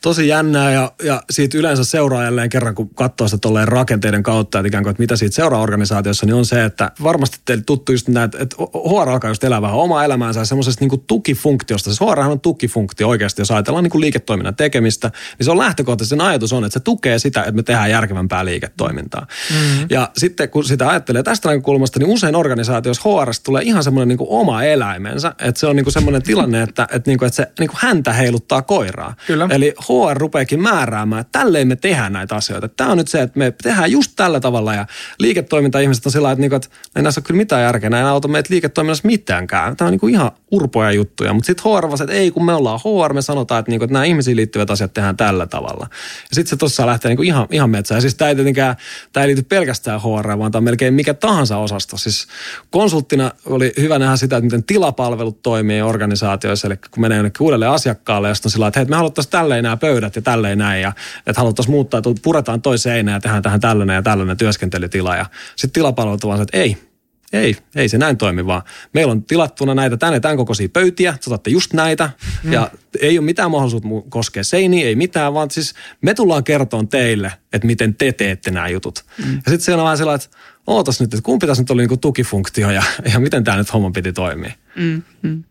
tosi 0.00 0.28
jännää 0.28 0.72
ja, 0.72 0.92
ja 1.02 1.22
siitä 1.30 1.58
yleensä 1.58 1.84
seuraa 1.84 2.24
jälleen 2.24 2.48
kerran, 2.48 2.74
kun 2.74 2.94
katsoo 2.94 3.28
sitä 3.28 3.38
tolleen 3.38 3.68
rakenteiden 3.68 4.22
kautta, 4.22 4.58
että 4.58 4.68
ikään 4.68 4.84
kuin, 4.84 4.90
että 4.90 5.02
mitä 5.02 5.16
siitä 5.16 5.34
seuraa 5.34 5.60
organisaatiossa, 5.60 6.26
niin 6.26 6.34
on 6.34 6.46
se, 6.46 6.64
että 6.64 6.90
varmasti 7.02 7.38
teille 7.44 7.62
tuttu 7.66 7.92
just 7.92 8.08
näitä, 8.08 8.38
että 8.40 8.56
HR 8.58 9.08
alkaa 9.08 9.30
just 9.30 9.44
elää 9.44 9.62
vähän 9.62 9.76
omaa 9.76 10.04
elämäänsä 10.04 10.44
semmoisesta 10.44 10.84
niin 10.84 11.02
tukifunktiosta. 11.06 11.94
Se 11.94 12.04
HR 12.04 12.20
on 12.20 12.40
tukifunktio 12.40 13.08
oikeasti, 13.08 13.40
jos 13.40 13.50
ajatellaan 13.50 13.84
niin 13.84 13.90
kuin 13.90 14.00
liiketoiminnan 14.00 14.56
tekemistä, 14.56 15.10
niin 15.38 15.44
se 15.44 15.50
on 15.50 15.58
lähtökohtaisesti 15.58 16.08
sen 16.08 16.20
ajatus 16.20 16.52
on, 16.52 16.64
että 16.64 16.78
se 16.78 16.84
tukee 16.84 17.18
sitä, 17.18 17.40
että 17.40 17.52
me 17.52 17.62
tehdään 17.62 17.90
järkevämpää 17.90 18.44
liiketoimintaa. 18.44 19.26
Mm-hmm. 19.50 19.86
Ja 19.90 19.97
sitten 20.16 20.48
kun 20.48 20.64
sitä 20.64 20.88
ajattelee 20.88 21.22
tästä 21.22 21.48
näkökulmasta, 21.48 21.98
niin 21.98 22.08
usein 22.08 22.36
organisaatioissa 22.36 23.02
HR 23.08 23.30
tulee 23.44 23.62
ihan 23.62 23.84
semmoinen 23.84 24.08
niin 24.08 24.28
oma 24.28 24.62
eläimensä, 24.62 25.34
että 25.38 25.60
se 25.60 25.66
on 25.66 25.76
niin 25.76 25.84
kuin 25.84 25.92
semmoinen 25.92 26.22
tilanne, 26.22 26.62
että, 26.62 26.82
että, 26.82 27.10
niin 27.10 27.18
kuin, 27.18 27.26
että 27.26 27.36
se 27.36 27.52
niin 27.58 27.68
kuin 27.68 27.78
häntä 27.82 28.12
heiluttaa 28.12 28.62
koiraa. 28.62 29.14
Kyllä. 29.26 29.48
Eli 29.50 29.74
HR 29.80 30.16
rupeekin 30.16 30.62
määräämään, 30.62 31.20
että 31.20 31.38
tälleen 31.38 31.68
me 31.68 31.76
tehdään 31.76 32.12
näitä 32.12 32.36
asioita. 32.36 32.68
Tämä 32.68 32.90
on 32.90 32.98
nyt 32.98 33.08
se, 33.08 33.22
että 33.22 33.38
me 33.38 33.54
tehdään 33.62 33.92
just 33.92 34.12
tällä 34.16 34.40
tavalla 34.40 34.74
ja 34.74 34.86
liiketoiminta-ihmiset 35.18 36.06
on 36.06 36.12
sillä 36.12 36.32
että, 36.32 36.40
niin 36.40 36.50
kuin, 36.50 36.56
että 36.56 36.68
ei 36.96 37.02
näissä 37.02 37.20
ole 37.20 37.24
kyllä 37.26 37.38
mitään 37.38 37.62
järkeä, 37.62 37.90
näin 37.90 38.06
auta 38.06 38.28
meitä 38.28 38.54
liiketoiminnassa 38.54 39.06
mitäänkään. 39.06 39.76
Tämä 39.76 39.86
on 39.86 39.92
niin 39.92 40.00
kuin 40.00 40.14
ihan 40.14 40.30
urpoja 40.50 40.92
juttuja, 40.92 41.32
mutta 41.32 41.46
sitten 41.46 41.64
HR 41.64 41.90
vasta, 41.90 42.04
että 42.04 42.16
ei 42.16 42.30
kun 42.30 42.44
me 42.44 42.54
ollaan 42.54 42.80
HR, 42.80 43.12
me 43.12 43.22
sanotaan, 43.22 43.58
että, 43.58 43.70
niin 43.70 43.78
kuin, 43.78 43.86
että 43.86 43.92
nämä 43.92 44.04
ihmisiin 44.04 44.36
liittyvät 44.36 44.70
asiat 44.70 44.94
tehdään 44.94 45.16
tällä 45.16 45.46
tavalla. 45.46 45.86
Ja 46.30 46.34
sitten 46.34 46.50
se 46.50 46.56
tuossa 46.56 46.86
lähtee 46.86 47.08
niin 47.08 47.16
kuin 47.16 47.26
ihan, 47.26 47.46
ihan 47.50 47.70
metsään. 47.70 47.96
Ja 47.96 48.00
siis 48.00 48.14
tämä 48.14 48.28
ei 48.28 48.34
tietenkään, 48.34 48.76
tämä 49.12 49.24
ei 49.24 49.28
liity 49.28 49.42
pelkästään 49.42 49.77
HR, 49.86 50.38
vaan 50.38 50.52
tämä 50.52 50.60
on 50.60 50.64
melkein 50.64 50.94
mikä 50.94 51.14
tahansa 51.14 51.56
osasto. 51.56 51.96
Siis 51.96 52.26
konsulttina 52.70 53.30
oli 53.46 53.72
hyvä 53.80 53.98
nähdä 53.98 54.16
sitä, 54.16 54.36
että 54.36 54.44
miten 54.44 54.64
tilapalvelut 54.64 55.42
toimii 55.42 55.82
organisaatioissa, 55.82 56.66
eli 56.66 56.76
kun 56.76 57.00
menee 57.00 57.16
jonnekin 57.16 57.44
uudelle 57.44 57.66
asiakkaalle, 57.66 58.34
sitten 58.34 58.48
on 58.48 58.52
sillä 58.52 58.66
että 58.66 58.80
hei, 58.80 58.86
me 58.86 58.96
haluttaisiin 58.96 59.30
tälleen 59.30 59.62
nämä 59.62 59.76
pöydät 59.76 60.16
ja 60.16 60.22
tälleen 60.22 60.58
näin, 60.58 60.82
ja 60.82 60.92
että 61.26 61.40
haluttaisiin 61.40 61.72
muuttaa, 61.74 61.98
että 61.98 62.10
puretaan 62.22 62.62
toi 62.62 62.78
seinä 62.78 63.12
ja 63.12 63.20
tehdään 63.20 63.42
tähän 63.42 63.60
tällainen 63.60 63.94
ja 63.94 64.02
tällainen 64.02 64.36
työskentelytila. 64.36 65.16
Ja 65.16 65.26
sitten 65.56 65.72
tilapalvelut 65.72 66.24
vaan 66.24 66.42
että 66.42 66.58
ei, 66.58 66.87
ei, 67.32 67.56
ei 67.76 67.88
se 67.88 67.98
näin 67.98 68.16
toimi, 68.16 68.46
vaan 68.46 68.62
meillä 68.92 69.10
on 69.10 69.22
tilattuna 69.22 69.74
näitä 69.74 69.96
tänne 69.96 70.20
tämän 70.20 70.36
kokoisia 70.36 70.68
pöytiä, 70.68 71.14
saatte 71.20 71.50
just 71.50 71.72
näitä, 71.72 72.10
mm. 72.44 72.52
ja 72.52 72.70
ei 73.00 73.18
ole 73.18 73.24
mitään 73.24 73.50
mahdollisuutta 73.50 73.88
koskea 74.08 74.44
seiniä, 74.44 74.86
ei 74.86 74.96
mitään, 74.96 75.34
vaan 75.34 75.50
siis 75.50 75.74
me 76.00 76.14
tullaan 76.14 76.44
kertomaan 76.44 76.88
teille, 76.88 77.32
että 77.52 77.66
miten 77.66 77.94
te 77.94 78.12
teette 78.12 78.50
nämä 78.50 78.68
jutut. 78.68 79.04
Mm. 79.18 79.34
Ja 79.34 79.36
sitten 79.36 79.60
siellä 79.60 79.82
on 79.82 79.84
vähän 79.84 79.98
sellainen, 79.98 80.24
että 80.24 80.38
ootas 80.66 81.00
nyt, 81.00 81.14
että 81.14 81.24
kumpi 81.24 81.46
tässä 81.46 81.62
nyt 81.62 81.70
oli 81.70 81.86
niin 81.86 82.00
tukifunktio 82.00 82.70
ja, 82.70 82.82
ja 83.12 83.20
miten 83.20 83.44
tämä 83.44 83.56
nyt 83.56 83.72
homma 83.72 83.90
piti 83.90 84.12
toimia. 84.12 84.52
Mm, 84.76 85.02
mm. 85.22 85.44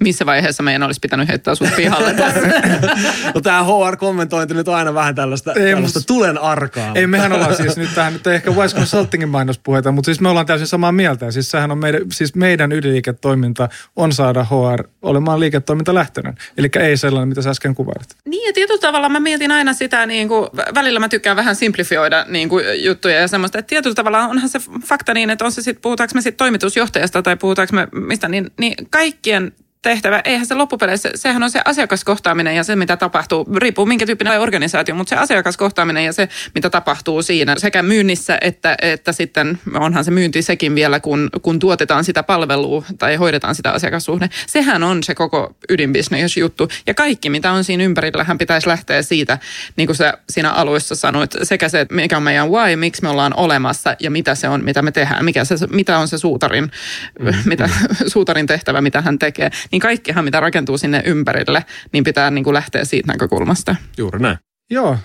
Missä 0.00 0.26
vaiheessa 0.26 0.62
meidän 0.62 0.82
olisi 0.82 1.00
pitänyt 1.00 1.28
heittää 1.28 1.54
sut 1.54 1.68
pihalle 1.76 2.14
no 3.34 3.40
tämä 3.40 3.64
HR-kommentointi 3.64 4.54
nyt 4.54 4.68
on 4.68 4.74
aina 4.74 4.94
vähän 4.94 5.14
tällaista, 5.14 5.52
ei, 5.52 5.72
tällaista 5.72 6.00
tulen 6.06 6.38
arkaa. 6.38 6.92
Ei, 6.94 7.06
mehän 7.06 7.32
ollaan 7.32 7.56
siis 7.56 7.76
nyt 7.76 7.94
tähän, 7.94 8.12
nyt 8.12 8.26
ei 8.26 8.34
ehkä 8.34 8.50
Wise 8.50 8.76
Consultingin 8.76 9.28
mainospuheita, 9.28 9.92
mutta 9.92 10.06
siis 10.06 10.20
me 10.20 10.28
ollaan 10.28 10.46
täysin 10.46 10.66
samaa 10.66 10.92
mieltä. 10.92 11.24
Ja 11.24 11.32
siis 11.32 11.50
sehän 11.50 11.70
on 11.70 11.78
meidän, 11.78 12.00
siis 12.12 12.34
meidän 12.34 12.72
ydinliiketoiminta 12.72 13.68
on 13.96 14.12
saada 14.12 14.44
HR 14.44 14.88
olemaan 15.02 15.40
liiketoimintalähtöinen. 15.40 16.34
Eli 16.58 16.68
ei 16.80 16.96
sellainen, 16.96 17.28
mitä 17.28 17.42
sä 17.42 17.50
äsken 17.50 17.74
kuvailit. 17.74 18.16
Niin 18.24 18.46
ja 18.46 18.52
tietyllä 18.52 18.80
tavalla 18.80 19.08
mä 19.08 19.20
mietin 19.20 19.52
aina 19.52 19.72
sitä, 19.72 20.06
niin 20.06 20.28
kuin, 20.28 20.48
välillä 20.74 21.00
mä 21.00 21.08
tykkään 21.08 21.36
vähän 21.36 21.56
simplifioida 21.56 22.24
niin 22.28 22.48
kuin, 22.48 22.84
juttuja 22.84 23.20
ja 23.20 23.28
semmoista, 23.28 23.58
että 23.58 23.68
tietyllä 23.68 23.94
tavalla 23.94 24.26
onhan 24.26 24.48
se 24.48 24.58
fakta 24.84 25.14
niin, 25.14 25.30
että 25.30 25.44
on 25.44 25.52
se 25.52 25.62
sitten, 25.62 25.82
puhutaanko 25.82 26.12
me 26.14 26.20
sitten 26.20 26.38
toimitusjohtajasta 26.38 27.22
tai 27.22 27.36
puhutaanko 27.36 27.76
me 27.76 27.88
mistä, 27.92 28.28
niin, 28.28 28.50
niin 28.58 28.74
kaikkien 28.90 29.52
tehtävä, 29.86 30.20
eihän 30.24 30.46
se 30.46 30.54
loppupeleissä, 30.54 31.10
sehän 31.14 31.42
on 31.42 31.50
se 31.50 31.60
asiakaskohtaaminen 31.64 32.56
ja 32.56 32.64
se, 32.64 32.76
mitä 32.76 32.96
tapahtuu, 32.96 33.48
riippuu 33.56 33.86
minkä 33.86 34.06
tyyppinen 34.06 34.40
organisaatio, 34.40 34.94
mutta 34.94 35.10
se 35.10 35.16
asiakaskohtaaminen 35.16 36.04
ja 36.04 36.12
se, 36.12 36.28
mitä 36.54 36.70
tapahtuu 36.70 37.22
siinä 37.22 37.54
sekä 37.58 37.82
myynnissä 37.82 38.38
että, 38.40 38.76
että 38.82 39.12
sitten 39.12 39.58
onhan 39.74 40.04
se 40.04 40.10
myynti 40.10 40.42
sekin 40.42 40.74
vielä, 40.74 41.00
kun, 41.00 41.30
kun 41.42 41.58
tuotetaan 41.58 42.04
sitä 42.04 42.22
palvelua 42.22 42.84
tai 42.98 43.16
hoidetaan 43.16 43.54
sitä 43.54 43.70
asiakassuhde. 43.72 44.28
Sehän 44.46 44.82
on 44.82 45.02
se 45.02 45.14
koko 45.14 45.56
ydinbisnes-juttu 45.68 46.68
ja 46.86 46.94
kaikki, 46.94 47.30
mitä 47.30 47.52
on 47.52 47.64
siinä 47.64 47.84
ympärillähän 47.84 48.38
pitäisi 48.38 48.68
lähteä 48.68 49.02
siitä, 49.02 49.38
niin 49.76 49.86
kuin 49.86 49.96
sä 49.96 50.18
siinä 50.30 50.50
aluissa 50.50 50.94
sanoit, 50.94 51.30
sekä 51.42 51.68
se, 51.68 51.86
mikä 51.92 52.16
on 52.16 52.22
meidän 52.22 52.50
why, 52.50 52.76
miksi 52.76 53.02
me 53.02 53.08
ollaan 53.08 53.34
olemassa 53.36 53.96
ja 54.00 54.10
mitä 54.10 54.34
se 54.34 54.48
on, 54.48 54.64
mitä 54.64 54.82
me 54.82 54.92
tehdään, 54.92 55.24
mikä 55.24 55.44
se, 55.44 55.54
mitä 55.70 55.98
on 55.98 56.08
se 56.08 56.18
suutarin, 56.18 56.70
mm. 57.20 57.34
mitä, 57.44 57.68
suutarin 58.14 58.46
tehtävä, 58.46 58.80
mitä 58.80 59.00
hän 59.00 59.18
tekee 59.18 59.50
niin 59.72 59.75
kaikkihan 59.80 60.24
mitä 60.24 60.40
rakentuu 60.40 60.78
sinne 60.78 61.02
ympärille, 61.06 61.64
niin 61.92 62.04
pitää 62.04 62.30
niin 62.30 62.44
kuin 62.44 62.54
lähteä 62.54 62.84
siitä 62.84 63.12
näkökulmasta. 63.12 63.76
Juuri 63.98 64.18
näin. 64.18 64.38
Joo. 64.70 64.98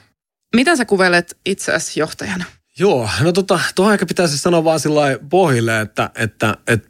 Mitä 0.56 0.76
sä 0.76 0.86
kuvelet 0.86 1.38
itseäsi 1.46 2.00
johtajana? 2.00 2.46
Joo, 2.80 3.10
no 3.22 3.32
tota, 3.32 3.60
tuohon 3.76 3.94
ehkä 3.94 4.06
pitäisi 4.06 4.38
sanoa 4.38 4.64
vaan 4.64 4.80
sillä 4.80 5.02
pohjille, 5.30 5.82
että, 5.82 6.10
että, 6.16 6.58
että 6.68 6.90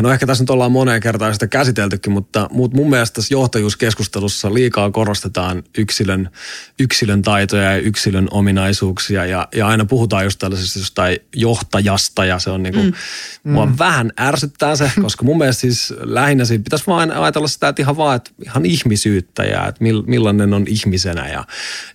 no 0.00 0.12
ehkä 0.12 0.26
tässä 0.26 0.42
nyt 0.42 0.50
ollaan 0.50 0.72
moneen 0.72 1.00
kertaan 1.00 1.32
sitä 1.32 1.46
käsiteltykin, 1.46 2.12
mutta, 2.12 2.48
mutta 2.52 2.76
mun 2.76 2.90
mielestä 2.90 3.14
tässä 3.14 3.34
johtajuuskeskustelussa 3.34 4.54
liikaa 4.54 4.90
korostetaan 4.90 5.62
yksilön, 5.78 6.30
yksilön 6.78 7.22
taitoja 7.22 7.62
ja 7.62 7.76
yksilön 7.76 8.28
ominaisuuksia 8.30 9.26
ja, 9.26 9.48
ja 9.54 9.66
aina 9.66 9.84
puhutaan 9.84 10.24
just 10.24 10.38
tällaisesta 10.38 10.78
jostain 10.78 11.18
johtajasta 11.36 12.24
ja 12.24 12.38
se 12.38 12.50
on 12.50 12.62
niinku, 12.62 12.82
mm. 12.82 13.52
mua 13.52 13.66
mm. 13.66 13.74
vähän 13.78 14.12
ärsyttää 14.20 14.76
se, 14.76 14.90
koska 15.02 15.24
mun 15.24 15.38
mielestä 15.38 15.60
siis 15.60 15.94
lähinnä 16.00 16.44
siinä 16.44 16.64
pitäisi 16.64 16.86
vaan 16.86 17.10
ajatella 17.10 17.48
sitä, 17.48 17.68
että 17.68 17.82
ihan 17.82 17.96
vaan, 17.96 18.16
että 18.16 18.30
ihan 18.44 18.66
ihmisyyttä 18.66 19.44
ja 19.44 19.66
että 19.66 19.84
millainen 20.06 20.54
on 20.54 20.64
ihmisenä 20.68 21.28
ja, 21.28 21.44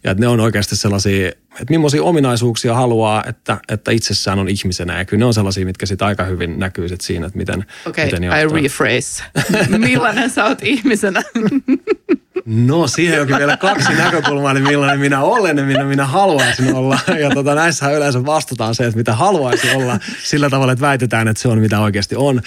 ja 0.04 0.12
että 0.12 0.21
ne 0.21 0.28
on 0.28 0.39
oikeasti 0.39 0.75
sellaisia 0.75 1.32
että 1.61 1.73
millaisia 1.73 2.03
ominaisuuksia 2.03 2.73
haluaa, 2.73 3.23
että, 3.27 3.57
että 3.69 3.91
itsessään 3.91 4.39
on 4.39 4.49
ihmisenä. 4.49 4.97
Ja 4.97 5.05
kyllä 5.05 5.19
ne 5.19 5.25
on 5.25 5.33
sellaisia, 5.33 5.65
mitkä 5.65 5.85
sitten 5.85 6.07
aika 6.07 6.23
hyvin 6.23 6.59
näkyy 6.59 6.89
sit 6.89 7.01
siinä, 7.01 7.25
että 7.25 7.37
miten, 7.37 7.65
okay, 7.87 8.05
miten 8.05 8.23
I 8.23 8.61
rephrase. 8.61 9.23
Millainen 9.77 10.29
sä 10.29 10.45
oot 10.45 10.63
ihmisenä? 10.63 11.23
No 12.45 12.87
siihen 12.87 13.21
onkin 13.21 13.37
vielä 13.37 13.57
kaksi 13.57 13.93
näkökulmaa, 13.93 14.53
niin 14.53 14.63
millainen 14.63 14.99
minä 14.99 15.21
olen 15.21 15.57
ja 15.57 15.63
minä 15.63 15.83
minä 15.83 16.05
haluaisin 16.05 16.75
olla. 16.75 16.99
Ja 17.19 17.29
tota, 17.29 17.55
näissä 17.55 17.91
yleensä 17.91 18.25
vastutaan 18.25 18.75
se, 18.75 18.85
että 18.85 18.97
mitä 18.97 19.13
haluaisin 19.13 19.75
olla 19.75 19.99
sillä 20.23 20.49
tavalla, 20.49 20.71
että 20.71 20.85
väitetään, 20.85 21.27
että 21.27 21.41
se 21.41 21.47
on 21.47 21.59
mitä 21.59 21.79
oikeasti 21.79 22.15
on. 22.15 22.41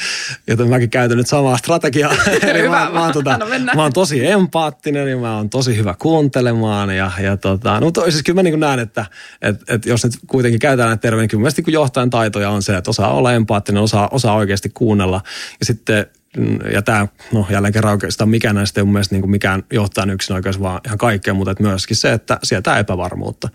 Joten 0.47 0.69
mäkin 0.69 0.91
käytän 0.91 1.17
nyt 1.17 1.27
samaa 1.27 1.57
strategiaa. 1.57 2.13
Eli 2.43 2.63
hyvä, 2.63 2.85
mä, 2.85 2.91
mä, 2.93 3.01
oon, 3.01 3.13
tota, 3.13 3.39
mä 3.75 3.83
oon 3.83 3.93
tosi 3.93 4.27
empaattinen 4.27 5.09
ja 5.09 5.17
mä 5.17 5.37
oon 5.37 5.51
tosi 5.51 5.77
hyvä 5.77 5.95
kuuntelemaan. 5.99 6.97
Ja, 6.97 7.11
ja 7.23 7.37
tota, 7.37 7.81
no, 7.81 7.93
siis 8.11 8.23
kyllä 8.23 8.39
mä 8.39 8.43
niin 8.43 8.61
näen, 8.61 8.79
että 8.79 8.98
että 9.01 9.07
et, 9.43 9.71
et 9.71 9.87
jos 9.87 10.05
nyt 10.05 10.15
kuitenkin 10.27 10.61
käytetään 10.61 10.89
näitä 10.89 11.01
tervejä, 11.01 11.23
niin 11.23 11.29
kyllä 11.29 11.41
mielestäni 11.41 11.65
niin 11.67 11.75
johtajan 11.75 12.11
taitoja 12.11 12.51
on 12.51 12.63
se, 12.63 12.77
että 12.77 12.91
osaa 12.91 13.15
olla 13.15 13.33
empaattinen, 13.33 13.83
osaa, 13.83 14.09
osaa 14.13 14.35
oikeasti 14.35 14.71
kuunnella. 14.75 15.21
Ja 15.61 15.67
sitten 15.67 16.07
mm, 16.37 16.59
ja 16.73 16.83
tämä, 16.83 17.09
no 17.33 17.47
jälleen 17.51 17.73
kerran 17.73 17.93
oikeastaan 17.93 18.31
mikään 18.31 18.55
näistä 18.55 18.81
ei 18.81 18.85
mun 18.85 18.93
mielestä 18.93 19.15
niin 19.15 19.23
kuin 19.23 19.31
mikään 19.31 19.63
johtajan 19.73 20.11
yksin 20.11 20.37
oikeus, 20.37 20.61
vaan 20.61 20.81
ihan 20.87 20.99
kaikkea, 20.99 21.35
mutta 21.35 21.51
että 21.51 21.63
myöskin 21.63 21.97
se, 21.97 22.13
että 22.13 22.39
sieltä 22.43 22.79
epävarmuutta. 22.79 23.49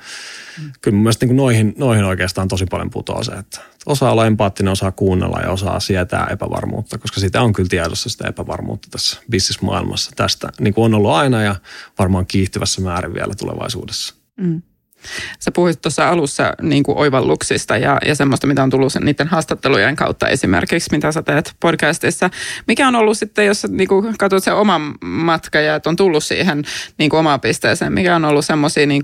Mm. 0.61 0.72
Kyllä 0.82 0.95
mun 0.95 1.03
mielestä 1.03 1.26
niin 1.26 1.30
kuin 1.30 1.38
noihin, 1.38 1.74
noihin 1.78 2.05
oikeastaan 2.05 2.47
tosi 2.47 2.65
paljon 2.65 2.89
putoaa 2.89 3.24
se, 3.24 3.32
että 3.32 3.59
osaa 3.86 4.11
olla 4.11 4.26
empaattinen, 4.26 4.72
osaa 4.72 4.91
kuunnella 4.91 5.39
ja 5.39 5.51
osaa 5.51 5.80
sietää 5.80 6.28
epävarmuutta, 6.32 6.97
koska 6.97 7.20
sitä 7.20 7.41
on 7.41 7.53
kyllä 7.53 7.70
tiedossa 7.70 8.09
sitä 8.09 8.28
epävarmuutta 8.28 8.88
tässä 8.91 9.20
bisnismaailmassa. 9.32 10.11
Tästä 10.15 10.49
niin 10.59 10.74
kuin 10.74 10.86
on 10.86 10.93
ollut 10.93 11.11
aina 11.11 11.43
ja 11.43 11.55
varmaan 11.99 12.26
kiihtyvässä 12.26 12.82
määrin 12.82 13.13
vielä 13.13 13.36
tulevaisuudessa. 13.36 14.15
Mm. 14.38 14.61
Sä 15.39 15.51
puhuit 15.51 15.82
tuossa 15.82 16.10
alussa 16.10 16.54
niin 16.62 16.84
kuin 16.84 16.97
oivalluksista 16.97 17.78
ja, 17.78 17.97
ja 18.06 18.16
semmoista, 18.16 18.47
mitä 18.47 18.64
on 18.64 18.70
tullut 18.70 18.93
sen, 18.93 19.06
niiden 19.06 19.28
haastattelujen 19.28 19.95
kautta 19.95 20.28
esimerkiksi, 20.28 20.89
mitä 20.91 21.12
sä 21.12 21.22
teet 21.22 21.56
podcastissa. 21.60 22.30
Mikä 22.68 22.88
on 22.88 22.95
ollut 22.95 23.18
sitten, 23.18 23.45
jos 23.45 23.68
niin 23.70 23.88
kuin 23.88 24.18
katsot 24.18 24.43
se 24.43 24.51
oman 24.51 24.95
matka 25.01 25.60
ja 25.60 25.76
että 25.76 25.89
on 25.89 25.95
tullut 25.95 26.24
siihen 26.24 26.64
niin 26.97 27.10
kuin 27.10 27.20
omaan 27.20 27.41
pisteeseen, 27.41 27.93
mikä 27.93 28.16
on 28.16 28.26
ollut 28.26 28.45
semmoisia 28.45 28.86
niin 28.86 29.04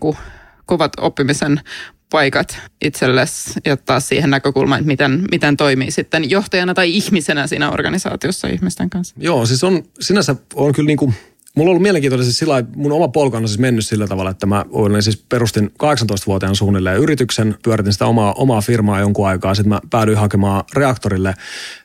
kovat 0.65 0.91
oppimisen 0.97 1.61
paikat 2.09 2.57
itsellesi 2.81 3.59
ja 3.65 3.77
taas 3.77 4.07
siihen 4.07 4.29
näkökulmaan, 4.29 4.79
että 4.79 4.87
miten, 4.87 5.25
miten 5.31 5.57
toimii 5.57 5.91
sitten 5.91 6.29
johtajana 6.29 6.73
tai 6.73 6.95
ihmisenä 6.95 7.47
siinä 7.47 7.71
organisaatiossa 7.71 8.47
ihmisten 8.47 8.89
kanssa. 8.89 9.15
Joo, 9.17 9.45
siis 9.45 9.63
on 9.63 9.83
sinänsä 9.99 10.35
on 10.55 10.73
kyllä 10.73 10.87
niin 10.87 10.97
kuin 10.97 11.15
Mulla 11.59 11.69
on 11.69 11.71
ollut 11.71 11.81
mielenkiintoista 11.81 12.23
siis 12.23 12.37
sillä 12.37 12.57
että 12.57 12.77
mun 12.77 12.91
oma 12.91 13.07
polku 13.07 13.37
on 13.37 13.47
siis 13.47 13.59
mennyt 13.59 13.85
sillä 13.85 14.07
tavalla, 14.07 14.31
että 14.31 14.45
mä 14.45 14.65
olen 14.69 15.03
siis 15.03 15.17
perustin 15.29 15.71
18-vuotiaan 15.83 16.55
suunnilleen 16.55 16.97
yrityksen, 16.97 17.55
pyöritin 17.63 17.93
sitä 17.93 18.05
omaa, 18.05 18.33
omaa 18.33 18.61
firmaa 18.61 18.99
jonkun 18.99 19.27
aikaa, 19.27 19.55
sitten 19.55 19.69
mä 19.69 19.79
päädyin 19.89 20.17
hakemaan 20.17 20.63
reaktorille 20.73 21.33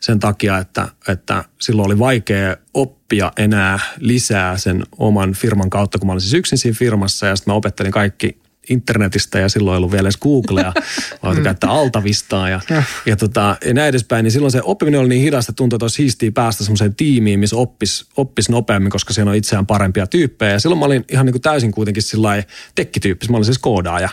sen 0.00 0.20
takia, 0.20 0.58
että, 0.58 0.88
että 1.08 1.44
silloin 1.60 1.86
oli 1.86 1.98
vaikea 1.98 2.56
oppia 2.74 3.32
enää 3.36 3.78
lisää 3.98 4.58
sen 4.58 4.86
oman 4.98 5.32
firman 5.32 5.70
kautta, 5.70 5.98
kun 5.98 6.06
mä 6.06 6.12
olin 6.12 6.20
siis 6.20 6.34
yksin 6.34 6.58
siinä 6.58 6.76
firmassa 6.78 7.26
ja 7.26 7.36
sitten 7.36 7.52
mä 7.52 7.56
opettelin 7.56 7.92
kaikki 7.92 8.43
internetistä 8.70 9.38
ja 9.38 9.48
silloin 9.48 9.74
ei 9.74 9.76
ollut 9.76 9.92
vielä 9.92 10.06
edes 10.06 10.16
Googlea, 10.16 10.72
vaan 11.22 11.36
mm. 11.36 11.42
käyttää 11.42 11.70
Altavistaa 11.70 12.48
ja, 12.48 12.60
ja, 12.70 12.82
ja, 13.06 13.16
tota, 13.16 13.56
ja 13.66 13.74
näin 13.74 13.88
edespäin. 13.88 14.24
Niin 14.24 14.32
silloin 14.32 14.52
se 14.52 14.60
oppiminen 14.64 15.00
oli 15.00 15.08
niin 15.08 15.22
hidasta, 15.22 15.50
että 15.50 15.56
tuntui, 15.56 15.76
että 15.76 15.84
olisi 15.84 15.96
siistiä 15.96 16.32
päästä 16.32 16.64
semmoiseen 16.64 16.94
tiimiin, 16.94 17.40
missä 17.40 17.56
oppisi 17.56 18.04
oppis 18.16 18.48
nopeammin, 18.48 18.90
koska 18.90 19.12
siellä 19.12 19.30
on 19.30 19.36
itseään 19.36 19.66
parempia 19.66 20.06
tyyppejä. 20.06 20.52
Ja 20.52 20.60
silloin 20.60 20.78
mä 20.78 20.84
olin 20.84 21.04
ihan 21.12 21.26
niin 21.26 21.34
kuin 21.34 21.42
täysin 21.42 21.72
kuitenkin 21.72 22.02
sillä 22.02 22.42
tekkityyppis, 22.74 23.28
mä 23.28 23.36
olin 23.36 23.44
siis 23.44 23.58
koodaaja. 23.58 24.08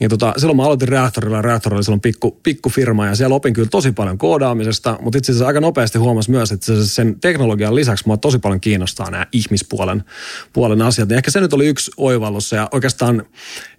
Ja 0.00 0.08
tota, 0.08 0.34
silloin 0.36 0.56
mä 0.56 0.64
aloitin 0.64 0.88
reaktorilla, 0.88 1.42
reaktorilla 1.42 1.78
oli 1.78 1.84
silloin 1.84 2.00
pikku, 2.00 2.40
pikku 2.42 2.68
firma 2.68 3.06
ja 3.06 3.14
siellä 3.14 3.34
opin 3.34 3.54
kyllä 3.54 3.68
tosi 3.70 3.92
paljon 3.92 4.18
koodaamisesta, 4.18 4.98
mutta 5.02 5.18
itse 5.18 5.32
asiassa 5.32 5.46
aika 5.46 5.60
nopeasti 5.60 5.98
huomasi 5.98 6.30
myös, 6.30 6.52
että 6.52 6.84
sen 6.84 7.20
teknologian 7.20 7.74
lisäksi 7.74 8.04
mua 8.06 8.16
tosi 8.16 8.38
paljon 8.38 8.60
kiinnostaa 8.60 9.10
nämä 9.10 9.26
ihmispuolen 9.32 10.04
puolen 10.52 10.82
asiat. 10.82 11.10
Ja 11.10 11.16
ehkä 11.16 11.30
se 11.30 11.40
nyt 11.40 11.52
oli 11.52 11.66
yksi 11.66 11.90
oivallus 11.96 12.52
ja 12.52 12.68
oikeastaan 12.72 13.22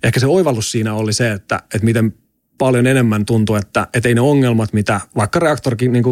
ehkä 0.04 0.20
se 0.20 0.28
oivallus 0.28 0.72
siinä 0.72 0.94
oli 0.94 1.14
se, 1.14 1.32
että, 1.32 1.56
että 1.56 1.86
miten 1.86 2.14
paljon 2.58 2.88
enemmän 2.88 3.26
tuntuu, 3.26 3.56
että, 3.56 3.88
että 3.94 4.10
ei 4.10 4.16
ne 4.16 4.22
ongelmat, 4.22 4.74
mitä 4.74 5.02
vaikka 5.16 5.40
reaktorikin 5.40 5.92
niin 5.92 6.04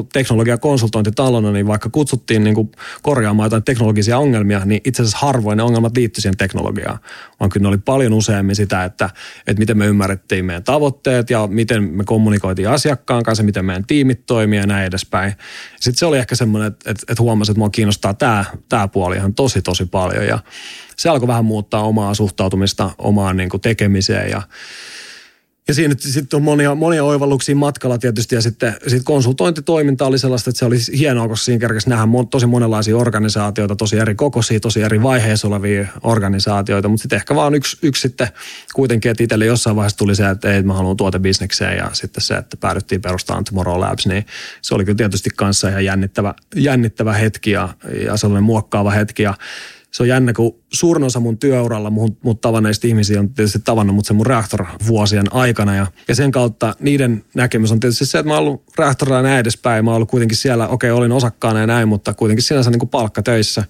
konsultointitalona, 0.60 1.52
niin 1.52 1.68
vaikka 1.68 1.90
kutsuttiin 1.90 2.44
niin 2.44 2.56
kuin 2.56 2.72
korjaamaan 3.02 3.46
jotain 3.46 3.64
teknologisia 3.64 4.18
ongelmia, 4.18 4.62
niin 4.66 4.82
itse 4.86 5.02
asiassa 5.02 5.18
harvoin 5.18 5.58
ne 5.58 5.64
ongelmat 5.64 5.98
liittyi 5.98 6.22
siihen 6.22 6.38
teknologiaan. 6.38 7.00
Vaan 7.40 7.50
kyllä 7.50 7.64
ne 7.64 7.68
oli 7.68 7.78
paljon 7.78 8.14
useammin 8.14 8.56
sitä, 8.56 8.84
että, 8.84 9.10
että 9.48 9.60
miten 9.60 9.78
me 9.78 9.86
ymmärrettiin 9.86 10.46
meidän 10.46 10.64
tavoitteet 10.64 11.30
ja 11.30 11.48
miten 11.48 11.84
me 11.84 12.04
kommunikoitiin 12.04 12.70
asiakkaan 12.70 13.24
kanssa, 13.24 13.44
miten 13.44 13.66
meidän 13.66 13.86
tiimit 13.86 14.26
toimii 14.26 14.60
ja 14.60 14.68
näin 14.68 14.86
edespäin. 14.86 15.34
Sitten 15.80 16.00
se 16.00 16.06
oli 16.06 16.18
ehkä 16.18 16.36
semmoinen, 16.36 16.68
että, 16.68 16.92
että, 16.92 17.04
että 17.10 17.24
huomasin, 17.24 17.52
että 17.52 17.60
mua 17.60 17.70
kiinnostaa 17.70 18.14
tämä, 18.14 18.46
tämä 18.70 18.88
puoli 18.88 19.16
ihan 19.16 19.34
tosi 19.34 19.62
tosi 19.62 19.86
paljon 19.86 20.26
ja 20.26 20.40
se 20.98 21.10
alkoi 21.10 21.28
vähän 21.28 21.46
muuttaa 21.46 21.84
omaa 21.84 22.14
suhtautumista 22.14 22.92
omaan 22.98 23.38
niin 23.38 23.50
kuin 23.50 23.62
tekemiseen 23.62 24.30
ja 24.30 24.42
ja 25.70 25.74
siinä 25.74 25.96
sitten 25.98 26.38
on 26.38 26.44
monia, 26.44 26.76
monia 26.76 27.04
oivalluksia 27.04 27.56
matkalla 27.56 27.98
tietysti 27.98 28.36
ja 28.36 28.42
sitten 28.42 28.76
sit 28.88 29.04
konsultointitoiminta 29.04 30.06
oli 30.06 30.20
sellaista, 30.20 30.50
että 30.50 30.60
se 30.60 30.66
oli 30.66 30.78
hienoa, 30.98 31.28
koska 31.28 31.44
siinä 31.44 31.60
kerkesi 31.60 31.90
nähdä 31.90 32.06
tosi 32.32 32.46
monenlaisia 32.46 32.98
organisaatioita, 32.98 33.76
tosi 33.76 33.98
eri 33.98 34.16
kokoisia, 34.16 34.60
tosi 34.60 34.82
eri 34.82 35.04
vaiheissa 35.04 35.48
olevia 35.48 35.88
organisaatioita, 36.04 36.88
mutta 36.88 37.02
sitten 37.02 37.18
ehkä 37.18 37.36
vaan 37.36 37.56
yksi, 37.56 37.78
yksi 37.82 38.02
sitten 38.02 38.28
kuitenkin, 38.74 39.12
että 39.12 39.24
itselle 39.24 39.46
jossain 39.46 39.76
vaiheessa 39.76 39.98
tuli 39.98 40.16
se, 40.16 40.30
että 40.30 40.54
ei, 40.54 40.64
mä 40.64 40.74
haluan 40.74 40.98
tuotebisnekseen 40.98 41.78
ja 41.78 41.90
sitten 41.94 42.24
se, 42.24 42.36
että 42.36 42.58
päädyttiin 42.58 43.02
perustamaan 43.02 43.44
Tomorrow 43.44 43.80
Labs, 43.80 44.08
niin 44.08 44.26
se 44.62 44.76
oli 44.76 44.86
kyllä 44.86 44.98
tietysti 44.98 45.30
kanssa 45.36 45.70
ihan 45.70 45.86
jännittävä, 45.86 46.34
jännittävä 46.56 47.14
hetki 47.14 47.52
ja, 47.52 47.70
ja 48.06 48.18
sellainen 48.18 48.44
muokkaava 48.44 48.92
hetki. 48.92 49.24
Ja 49.24 49.34
se 49.92 50.04
on 50.04 50.10
jännä, 50.10 50.34
kun 50.34 50.56
suurin 50.74 51.04
osa 51.04 51.20
mun 51.20 51.38
työuralla 51.38 51.90
mut, 51.90 52.24
mut 52.24 52.42
tavanneista 52.42 52.88
ihmisiä 52.88 53.20
on 53.20 53.30
tietysti 53.30 53.60
tavannut 53.60 53.96
mut 53.96 54.06
sen 54.06 54.16
mun 54.16 54.26
reaktor-vuosien 54.26 55.34
aikana. 55.34 55.76
Ja, 55.76 55.88
ja 56.08 56.16
sen 56.16 56.32
kautta 56.32 56.76
niiden 56.80 57.24
näkemys 57.36 57.72
on 57.72 57.80
tietysti 57.80 58.06
se, 58.06 58.20
että 58.20 58.28
mä 58.28 58.34
oon 58.34 58.44
ollut 58.44 58.64
reaktorilla 58.78 59.22
näin 59.22 59.40
edespäin. 59.40 59.86
Mä 59.86 59.92
oon 59.92 59.96
ollut 59.96 60.10
kuitenkin 60.10 60.38
siellä, 60.38 60.68
okei, 60.68 60.92
okay, 60.92 60.98
olin 60.98 61.12
osakkaana 61.12 61.60
ja 61.60 61.68
näin, 61.68 61.88
mutta 61.88 62.14
kuitenkin 62.14 62.44
sinänsä 62.44 62.70
niin 62.70 62.80
kuin 62.80 62.90
palkkatöissä. 62.90 63.64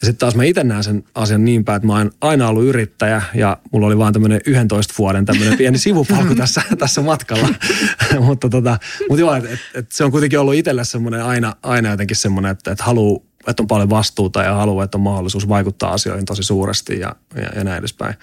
Ja 0.00 0.06
sitten 0.06 0.18
taas 0.18 0.34
mä 0.34 0.44
itse 0.44 0.64
näen 0.64 0.84
sen 0.84 1.04
asian 1.14 1.44
niin 1.44 1.64
päin, 1.64 1.76
että 1.76 1.86
mä 1.86 1.98
oon 1.98 2.10
aina 2.20 2.48
ollut 2.48 2.64
yrittäjä 2.64 3.22
ja 3.34 3.58
mulla 3.72 3.86
oli 3.86 3.98
vaan 3.98 4.12
tämmöinen 4.12 4.40
11 4.46 4.94
vuoden 4.98 5.24
tämmöinen 5.24 5.58
pieni 5.58 5.78
sivupalku 5.78 6.34
tässä, 6.34 6.62
tässä 6.78 7.02
matkalla. 7.02 7.48
mutta 8.26 8.48
tota, 8.48 8.78
mut 9.10 9.18
joo, 9.18 9.34
et, 9.34 9.44
et, 9.44 9.58
et 9.74 9.92
se 9.92 10.04
on 10.04 10.10
kuitenkin 10.10 10.38
ollut 10.38 10.54
itselle 10.54 10.84
semmoinen 10.84 11.22
aina, 11.22 11.56
aina 11.62 11.90
jotenkin 11.90 12.16
semmoinen, 12.16 12.50
että 12.52 12.72
et 12.72 12.80
haluaa 12.80 13.27
että 13.48 13.62
on 13.62 13.66
paljon 13.66 13.90
vastuuta 13.90 14.42
ja 14.42 14.54
haluaa, 14.54 14.84
että 14.84 14.98
on 14.98 15.02
mahdollisuus 15.02 15.48
vaikuttaa 15.48 15.92
asioihin 15.92 16.24
tosi 16.24 16.42
suuresti 16.42 17.00
ja, 17.00 17.14
ja, 17.34 17.48
ja 17.56 17.64
näin 17.64 17.78
edespäin. 17.78 18.14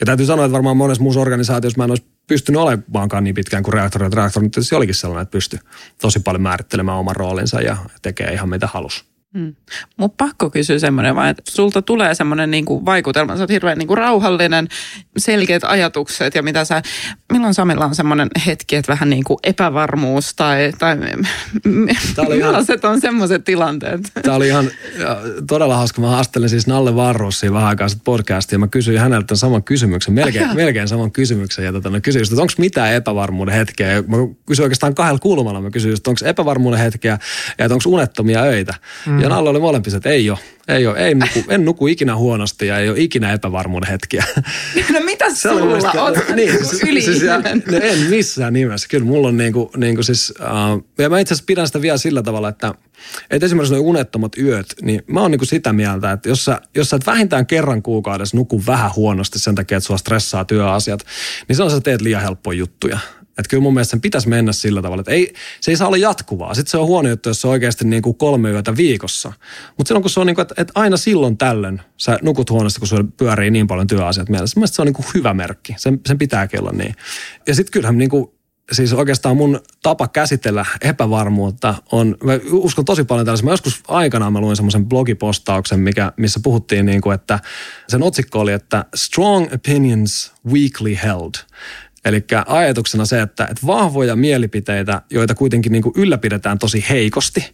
Ja 0.00 0.06
täytyy 0.06 0.26
sanoa, 0.26 0.44
että 0.44 0.52
varmaan 0.52 0.76
monessa 0.76 1.02
muussa 1.02 1.20
organisaatiossa 1.20 1.78
mä 1.78 1.84
en 1.84 1.90
olisi 1.90 2.06
pystynyt 2.26 2.60
olemaankaan 2.60 3.24
niin 3.24 3.34
pitkään 3.34 3.62
kuin 3.62 3.74
reaktori. 3.74 4.08
Reaktori 4.12 4.46
nyt 4.46 4.72
olikin 4.72 4.94
sellainen, 4.94 5.22
että 5.22 5.32
pystyi 5.32 5.58
tosi 6.00 6.20
paljon 6.20 6.42
määrittelemään 6.42 6.98
oman 6.98 7.16
roolinsa 7.16 7.60
ja 7.60 7.76
tekee 8.02 8.32
ihan 8.32 8.48
mitä 8.48 8.66
halusi. 8.66 9.04
Mm. 9.34 9.54
Mutta 9.96 10.24
pakko 10.24 10.50
kysyä 10.50 10.78
semmoinen 10.78 11.16
vaan, 11.16 11.28
että 11.28 11.42
sulta 11.48 11.82
tulee 11.82 12.14
semmoinen 12.14 12.50
niinku 12.50 12.84
vaikutelma, 12.84 13.36
sä 13.36 13.42
oot 13.42 13.50
hirveän 13.50 13.78
niinku 13.78 13.94
rauhallinen, 13.94 14.68
selkeät 15.16 15.64
ajatukset 15.64 16.34
ja 16.34 16.42
mitä 16.42 16.64
sä, 16.64 16.82
milloin 17.32 17.54
Samilla 17.54 17.84
on 17.84 17.94
semmoinen 17.94 18.28
hetki, 18.46 18.76
että 18.76 18.92
vähän 18.92 19.10
niinku 19.10 19.38
epävarmuus 19.42 20.34
tai, 20.34 20.72
tai 20.78 20.96
millaiset 21.64 22.84
ihan, 22.84 22.92
on 22.92 23.00
semmoiset 23.00 23.44
tilanteet? 23.44 24.00
Tämä 24.22 24.36
oli 24.36 24.48
ihan 24.48 24.70
todella 25.46 25.76
hauska. 25.76 26.00
Mä 26.00 26.08
haastelin 26.08 26.48
siis 26.48 26.66
Nalle 26.66 26.96
Varrussia 26.96 27.52
vähän 27.52 27.68
aikaa 27.68 27.88
sitten 27.88 28.04
podcastia 28.04 28.54
ja 28.54 28.58
mä 28.58 28.68
kysyin 28.68 29.00
häneltä 29.00 29.34
saman 29.34 29.62
kysymyksen, 29.62 30.14
melkein, 30.14 30.56
melkein 30.56 30.88
saman 30.88 31.12
kysymyksen 31.12 31.64
ja 31.64 31.72
tota, 31.72 31.90
no, 31.90 32.00
kysyin 32.02 32.22
että 32.22 32.42
onko 32.42 32.52
mitään 32.58 32.94
epävarmuuden 32.94 33.54
hetkeä. 33.54 34.02
Mä 34.02 34.16
kysyin 34.46 34.64
oikeastaan 34.64 34.94
kahdella 34.94 35.18
kulmalla, 35.18 35.60
mä 35.60 35.70
kysyin, 35.70 35.94
että 35.94 36.10
onko 36.10 36.20
epävarmuuden 36.24 36.80
hetkeä 36.80 37.18
ja 37.58 37.64
että 37.64 37.74
onko 37.74 37.84
unettomia 37.86 38.42
öitä. 38.42 38.74
Mm. 39.06 39.21
Ja 39.22 39.28
Nalle 39.28 39.50
oli 39.50 39.60
molempissa, 39.60 39.96
että 39.96 40.10
ei 40.10 40.30
ole. 40.30 40.38
Ei 40.68 40.86
ole, 40.86 40.98
ei 40.98 41.14
nuku, 41.14 41.44
en 41.48 41.64
nuku 41.64 41.86
ikinä 41.86 42.16
huonosti 42.16 42.66
ja 42.66 42.78
ei 42.78 42.88
ole 42.88 43.00
ikinä 43.00 43.32
epävarmuuden 43.32 43.88
hetkiä. 43.90 44.24
No 44.92 45.00
mitä 45.00 45.34
sulla 45.34 46.02
on? 46.02 46.14
Niin, 46.36 46.66
siis, 46.66 47.04
siis, 47.04 47.22
ja, 47.22 47.38
no 47.38 47.78
en 47.82 47.98
missään 47.98 48.52
nimessä. 48.52 48.88
Kyllä 48.88 49.04
mulla 49.04 49.28
on 49.28 49.36
niinku, 49.36 49.70
niinku 49.76 50.02
siis, 50.02 50.34
uh, 50.40 50.84
ja 50.98 51.10
mä 51.10 51.20
itse 51.20 51.34
asiassa 51.34 51.46
pidän 51.46 51.66
sitä 51.66 51.82
vielä 51.82 51.98
sillä 51.98 52.22
tavalla, 52.22 52.48
että, 52.48 52.74
että 53.30 53.46
esimerkiksi 53.46 53.74
nuo 53.74 53.82
unettomat 53.82 54.38
yöt, 54.38 54.66
niin 54.82 55.02
mä 55.06 55.20
oon 55.20 55.30
niinku 55.30 55.44
sitä 55.44 55.72
mieltä, 55.72 56.12
että 56.12 56.28
jos 56.28 56.44
sä, 56.44 56.60
jos 56.74 56.90
sä 56.90 56.96
et 56.96 57.06
vähintään 57.06 57.46
kerran 57.46 57.82
kuukaudessa 57.82 58.36
nuku 58.36 58.62
vähän 58.66 58.90
huonosti 58.96 59.38
sen 59.38 59.54
takia, 59.54 59.78
että 59.78 59.86
sua 59.86 59.98
stressaa 59.98 60.44
työasiat, 60.44 61.00
niin 61.48 61.56
se 61.56 61.62
on 61.62 61.70
sä 61.70 61.80
teet 61.80 62.00
liian 62.00 62.22
helppoja 62.22 62.58
juttuja. 62.58 62.98
Että 63.38 63.48
kyllä 63.50 63.62
mun 63.62 63.74
mielestä 63.74 63.90
sen 63.90 64.00
pitäisi 64.00 64.28
mennä 64.28 64.52
sillä 64.52 64.82
tavalla, 64.82 65.00
että 65.00 65.12
ei, 65.12 65.34
se 65.60 65.70
ei 65.70 65.76
saa 65.76 65.86
olla 65.86 65.96
jatkuvaa. 65.96 66.54
Sitten 66.54 66.70
se 66.70 66.76
on 66.76 66.86
huono 66.86 67.08
juttu, 67.08 67.28
jos 67.28 67.40
se 67.40 67.46
on 67.46 67.52
oikeasti 67.52 67.84
niin 67.84 68.02
kuin 68.02 68.16
kolme 68.16 68.50
yötä 68.50 68.76
viikossa. 68.76 69.32
Mutta 69.76 69.88
silloin 69.88 70.02
kun 70.02 70.10
se 70.10 70.20
on 70.20 70.26
niin 70.26 70.34
kuin, 70.34 70.42
että, 70.42 70.54
että 70.58 70.72
aina 70.74 70.96
silloin 70.96 71.38
tällöin 71.38 71.80
sä 71.96 72.18
nukut 72.22 72.50
huonosti, 72.50 72.80
kun 72.80 72.88
sulla 72.88 73.04
pyörii 73.16 73.50
niin 73.50 73.66
paljon 73.66 73.86
työasiat 73.86 74.28
mielessä. 74.28 74.60
Mielestäni 74.60 74.76
se 74.76 74.82
on 74.82 74.86
niin 74.86 74.94
kuin 74.94 75.06
hyvä 75.14 75.34
merkki. 75.34 75.74
Sen, 75.76 76.00
sen 76.06 76.18
pitääkin 76.18 76.60
olla 76.60 76.72
niin. 76.72 76.94
Ja 77.46 77.54
sitten 77.54 77.72
kyllähän 77.72 77.98
niin 77.98 78.10
kuin, 78.10 78.30
siis 78.72 78.92
oikeastaan 78.92 79.36
mun 79.36 79.60
tapa 79.82 80.08
käsitellä 80.08 80.66
epävarmuutta 80.80 81.74
on, 81.92 82.16
mä 82.24 82.32
uskon 82.50 82.84
tosi 82.84 83.04
paljon 83.04 83.26
tällaisen. 83.26 83.46
Mä 83.46 83.52
joskus 83.52 83.82
aikanaan 83.88 84.32
mä 84.32 84.40
luin 84.40 84.56
semmoisen 84.56 84.86
blogipostauksen, 84.86 85.80
mikä, 85.80 86.12
missä 86.16 86.40
puhuttiin 86.42 86.86
niin 86.86 87.00
kuin, 87.00 87.14
että 87.14 87.40
sen 87.88 88.02
otsikko 88.02 88.40
oli, 88.40 88.52
että 88.52 88.84
strong 88.94 89.52
opinions 89.54 90.32
weakly 90.46 90.98
held. 91.04 91.32
Eli 92.04 92.24
ajatuksena 92.46 93.04
se, 93.04 93.20
että, 93.20 93.44
että 93.44 93.66
vahvoja 93.66 94.16
mielipiteitä, 94.16 95.02
joita 95.10 95.34
kuitenkin 95.34 95.72
niin 95.72 95.82
kuin 95.82 95.92
ylläpidetään 95.96 96.58
tosi 96.58 96.84
heikosti. 96.88 97.50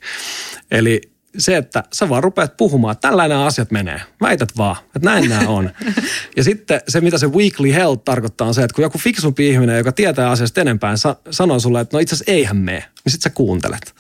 Eli 0.71 1.01
se, 1.39 1.57
että 1.57 1.85
sä 1.93 2.09
vaan 2.09 2.25
rupeat 2.25 2.57
puhumaan, 2.57 2.93
että 2.93 3.09
tällainen 3.09 3.39
asiat 3.39 3.71
menee. 3.71 4.03
Väität 4.21 4.49
vaan, 4.57 4.77
että 4.97 5.11
näin 5.11 5.29
nämä 5.29 5.49
on. 5.49 5.71
ja 6.37 6.45
sitten 6.45 6.81
se, 6.89 7.01
mitä 7.01 7.19
se 7.19 7.27
weekly 7.27 7.73
health 7.73 8.03
tarkoittaa, 8.05 8.47
on 8.47 8.55
se, 8.55 8.63
että 8.63 8.75
kun 8.75 8.83
joku 8.83 8.99
fiksumpi 8.99 9.49
ihminen, 9.49 9.79
joka 9.79 9.93
tietää 9.93 10.31
asiasta 10.31 10.61
enempää, 10.61 10.97
sa- 10.97 11.17
sanoo 11.31 11.61
sulle, 11.61 11.81
että 11.81 11.97
no 11.97 12.01
itse 12.01 12.15
asiassa 12.15 12.33
eihän 12.33 12.57
mene, 12.57 12.85
niin 13.05 13.13
sit 13.13 13.23
sä 13.23 13.31
kuuntelet. 13.31 13.95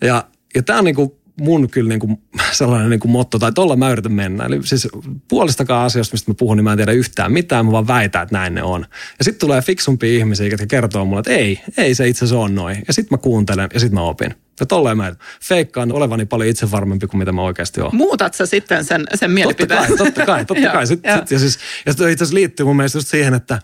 Ja, 0.00 0.24
ja 0.54 0.62
tämä 0.62 0.78
on 0.78 0.84
niinku 0.84 1.23
mun 1.40 1.70
kyllä 1.70 1.88
niinku 1.88 2.20
sellainen 2.52 2.90
niinku 2.90 3.08
motto, 3.08 3.38
tai 3.38 3.52
tuolla 3.52 3.76
mä 3.76 3.90
yritän 3.90 4.12
mennä. 4.12 4.44
Eli 4.44 4.60
siis 4.66 4.88
puolistakaan 5.28 5.86
asioista, 5.86 6.14
mistä 6.14 6.30
mä 6.30 6.34
puhun, 6.38 6.56
niin 6.56 6.64
mä 6.64 6.72
en 6.72 6.78
tiedä 6.78 6.92
yhtään 6.92 7.32
mitään, 7.32 7.66
mä 7.66 7.72
vaan 7.72 7.86
väitän, 7.86 8.22
että 8.22 8.34
näin 8.34 8.54
ne 8.54 8.62
on. 8.62 8.86
Ja 9.18 9.24
sitten 9.24 9.40
tulee 9.40 9.62
fiksumpia 9.62 10.18
ihmisiä, 10.18 10.46
jotka 10.46 10.66
kertoo 10.66 11.04
mulle, 11.04 11.20
että 11.20 11.32
ei, 11.32 11.60
ei 11.76 11.94
se 11.94 12.08
itse 12.08 12.24
asiassa 12.24 12.38
ole 12.38 12.50
noin. 12.50 12.82
Ja 12.86 12.92
sitten 12.92 13.18
mä 13.18 13.22
kuuntelen 13.22 13.68
ja 13.74 13.80
sitten 13.80 13.94
mä 13.94 14.02
opin. 14.02 14.34
Ja 14.60 14.66
tolleen 14.66 14.96
mä 14.96 15.14
feikkaan 15.42 15.92
olevani 15.92 16.24
paljon 16.24 16.50
itsevarmempi 16.50 17.06
kuin 17.06 17.18
mitä 17.18 17.32
mä 17.32 17.42
oikeasti 17.42 17.80
oon. 17.80 17.96
Muutat 17.96 18.34
sä 18.34 18.46
sitten 18.46 18.84
sen, 18.84 19.00
sen 19.00 19.08
Totta 19.10 19.28
mielipiteen? 19.28 19.86
kai, 19.86 19.96
totta 19.96 20.26
kai, 20.26 20.44
totta 20.44 20.70
kai. 20.72 20.86
Sit, 20.86 21.00
joo. 21.04 21.18
sit, 21.18 21.30
ja, 21.30 21.38
siis, 21.38 21.58
ja 21.86 21.92
itse 21.92 22.04
asiassa 22.04 22.34
liittyy 22.34 22.66
mun 22.66 22.76
mielestä 22.76 22.98
just 22.98 23.08
siihen, 23.08 23.34
että 23.34 23.54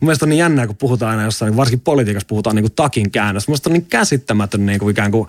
mun 0.00 0.06
mielestä 0.06 0.24
on 0.24 0.28
niin 0.30 0.38
jännää, 0.38 0.66
kun 0.66 0.76
puhutaan 0.76 1.10
aina 1.10 1.24
jossain, 1.24 1.56
varsinkin 1.56 1.80
politiikassa 1.80 2.26
puhutaan 2.26 2.56
niin 2.56 2.64
kuin 2.64 2.72
takin 2.72 3.10
käännöstä. 3.10 3.50
Mun 3.50 3.52
mielestä 3.52 3.70
on 3.70 3.72
niin 3.72 3.86
käsittämätön 3.86 4.66
niin 4.66 4.78
kuin 4.78 4.90
ikään 4.90 5.10
kuin 5.10 5.28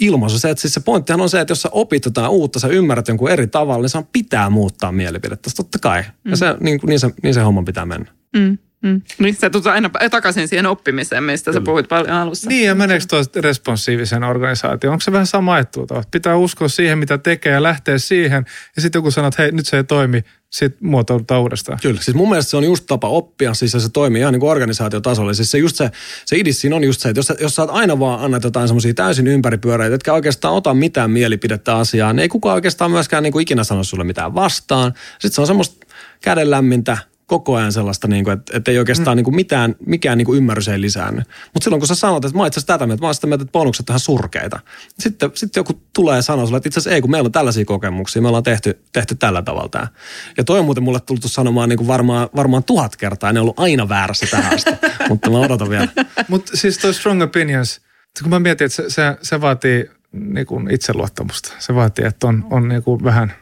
ilmaisu. 0.00 0.38
Se, 0.38 0.50
että 0.50 0.62
siis 0.62 0.74
se 0.74 0.80
pointtihan 0.80 1.20
on 1.20 1.28
se, 1.28 1.40
että 1.40 1.50
jos 1.52 1.62
sä 1.62 1.68
opit 1.72 2.04
jotain 2.04 2.30
uutta, 2.30 2.58
sä 2.58 2.68
ymmärrät 2.68 3.08
jonkun 3.08 3.30
eri 3.30 3.46
tavalla, 3.46 3.82
niin 3.82 3.88
se 3.90 4.04
pitää 4.12 4.50
muuttaa 4.50 4.92
mielipidettä. 4.92 5.50
Totta 5.56 5.78
kai. 5.78 6.04
Ja 6.24 6.36
se, 6.36 6.46
niin, 6.60 6.80
kuin- 6.80 6.88
niin, 6.88 7.00
se, 7.00 7.10
niin 7.22 7.34
se 7.34 7.40
homman 7.40 7.64
pitää 7.64 7.86
mennä. 7.86 8.12
Mm, 8.36 8.58
mm. 8.82 9.02
Niin 9.18 9.36
sä 9.36 9.50
tulet 9.50 9.66
aina 9.66 9.90
takaisin 10.10 10.48
siihen 10.48 10.66
oppimiseen, 10.66 11.24
mistä 11.24 11.52
sä 11.52 11.60
puhuit 11.60 11.88
paljon 11.88 12.10
alussa. 12.10 12.48
Niin, 12.48 12.66
ja 12.66 12.74
meneekö 12.74 13.04
tuo 13.08 13.22
responsiivisen 13.36 14.24
organisaatioon? 14.24 14.92
Onko 14.92 15.02
se 15.02 15.12
vähän 15.12 15.26
sama 15.26 15.54
ajattelutapa? 15.54 16.02
Pitää 16.10 16.36
uskoa 16.36 16.68
siihen, 16.68 16.98
mitä 16.98 17.18
tekee 17.18 17.52
ja 17.52 17.62
lähteä 17.62 17.98
siihen. 17.98 18.46
Ja 18.76 18.82
sitten 18.82 18.98
joku 18.98 19.10
sanoo, 19.10 19.28
että 19.28 19.42
hei, 19.42 19.52
nyt 19.52 19.66
se 19.66 19.76
ei 19.76 19.84
toimi, 19.84 20.22
sitten 20.50 20.88
muotoudutaan 20.88 21.40
uudestaan. 21.40 21.78
Kyllä, 21.82 22.00
siis 22.00 22.14
mun 22.14 22.28
mielestä 22.28 22.50
se 22.50 22.56
on 22.56 22.64
just 22.64 22.84
tapa 22.86 23.08
oppia, 23.08 23.54
siis 23.54 23.72
se 23.72 23.88
toimii 23.92 24.20
ihan 24.20 24.32
niin 24.32 24.40
kuin 24.40 24.50
organisaatiotasolla. 24.50 25.34
Siis 25.34 25.50
se 25.50 25.58
just 25.58 25.76
se, 25.76 25.90
se 26.24 26.36
idis 26.36 26.60
siinä 26.60 26.76
on 26.76 26.84
just 26.84 27.00
se, 27.00 27.08
että 27.08 27.18
jos, 27.18 27.26
sä- 27.26 27.36
jos 27.40 27.54
sä 27.54 27.62
oot 27.62 27.70
aina 27.70 27.98
vaan 27.98 28.20
annat 28.24 28.44
jotain 28.44 28.68
semmoisia 28.68 28.94
täysin 28.94 29.26
ympäripyöreitä, 29.26 29.94
etkä 29.94 30.12
oikeastaan 30.12 30.54
ota 30.54 30.74
mitään 30.74 31.10
mielipidettä 31.10 31.76
asiaan, 31.76 32.16
niin 32.16 32.22
ei 32.22 32.28
kukaan 32.28 32.54
oikeastaan 32.54 32.90
myöskään 32.90 33.22
niin 33.22 33.32
kuin 33.32 33.42
ikinä 33.42 33.64
sano 33.64 33.84
sulle 33.84 34.04
mitään 34.04 34.34
vastaan. 34.34 34.94
Sitten 35.12 35.32
se 35.32 35.40
on 35.40 35.46
semmoista 35.46 35.86
kädenlämmintä, 36.20 36.98
koko 37.28 37.56
ajan 37.56 37.72
sellaista, 37.72 38.08
niin 38.08 38.24
kuin, 38.24 38.38
että, 38.38 38.56
että 38.56 38.70
ei 38.70 38.78
oikeastaan 38.78 39.16
niin 39.16 39.24
kuin 39.24 39.34
mitään, 39.34 39.74
mikään 39.86 40.18
niin 40.18 40.26
kuin 40.26 40.36
ymmärrys 40.36 40.68
ei 40.68 40.80
lisäänny. 40.80 41.22
Mutta 41.54 41.64
silloin 41.64 41.80
kun 41.80 41.88
sä 41.88 41.94
sanot, 41.94 42.24
että 42.24 42.36
mä 42.36 42.42
oon 42.42 42.46
itse 42.46 42.60
asiassa 42.60 42.72
tätä 42.72 42.86
mieltä, 42.86 43.00
mä 43.00 43.06
oon 43.06 43.14
sitä 43.14 43.26
mieltä, 43.26 43.42
että 43.42 43.52
bonukset 43.52 43.90
on 43.90 43.92
ihan 43.92 44.00
surkeita. 44.00 44.60
Sitten, 44.98 45.30
sitten 45.34 45.60
joku 45.60 45.82
tulee 45.94 46.16
ja 46.16 46.22
sanoo 46.22 46.46
sulle, 46.46 46.56
että 46.56 46.68
itse 46.68 46.80
asiassa 46.80 46.94
ei, 46.94 47.00
kun 47.00 47.10
meillä 47.10 47.26
on 47.26 47.32
tällaisia 47.32 47.64
kokemuksia, 47.64 48.22
me 48.22 48.28
ollaan 48.28 48.42
tehty, 48.42 48.82
tehty 48.92 49.14
tällä 49.14 49.42
tavalla 49.42 49.68
tämä. 49.68 49.88
Ja 50.36 50.44
toi 50.44 50.58
on 50.58 50.64
muuten 50.64 50.84
mulle 50.84 51.00
tullut 51.00 51.24
sanomaan 51.26 51.68
niin 51.68 51.76
kuin 51.76 51.88
varmaan, 51.88 52.28
varmaan 52.36 52.64
tuhat 52.64 52.96
kertaa, 52.96 53.28
ja 53.28 53.32
ne 53.32 53.40
on 53.40 53.42
ollut 53.42 53.60
aina 53.60 53.88
väärässä 53.88 54.26
tähän 54.30 54.54
asti. 54.54 54.70
Mutta 55.08 55.30
mä 55.30 55.38
odotan 55.38 55.70
vielä. 55.70 55.88
Mutta 56.28 56.56
siis 56.56 56.78
toi 56.78 56.94
strong 56.94 57.22
opinions, 57.22 57.80
kun 58.22 58.30
mä 58.30 58.38
mietin, 58.38 58.64
että 58.64 58.76
se, 58.76 58.90
se, 58.90 59.16
se 59.22 59.40
vaatii 59.40 59.90
niin 60.12 60.46
kuin 60.46 60.70
itseluottamusta. 60.70 61.52
Se 61.58 61.74
vaatii, 61.74 62.04
että 62.04 62.26
on, 62.26 62.46
on 62.50 62.68
niin 62.68 62.82
kuin 62.82 63.04
vähän... 63.04 63.32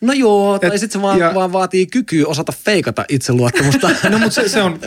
No 0.00 0.12
joo, 0.12 0.58
tai 0.58 0.78
sitten 0.78 1.00
se 1.00 1.02
vaan, 1.02 1.18
ja- 1.18 1.34
vaan 1.34 1.52
vaatii 1.52 1.86
kykyä 1.86 2.26
osata 2.26 2.52
feikata 2.64 3.04
itseluottamusta. 3.08 3.90
No 4.10 4.18
mutta 4.18 4.30
se, 4.30 4.48
se 4.48 4.62
on 4.62 4.80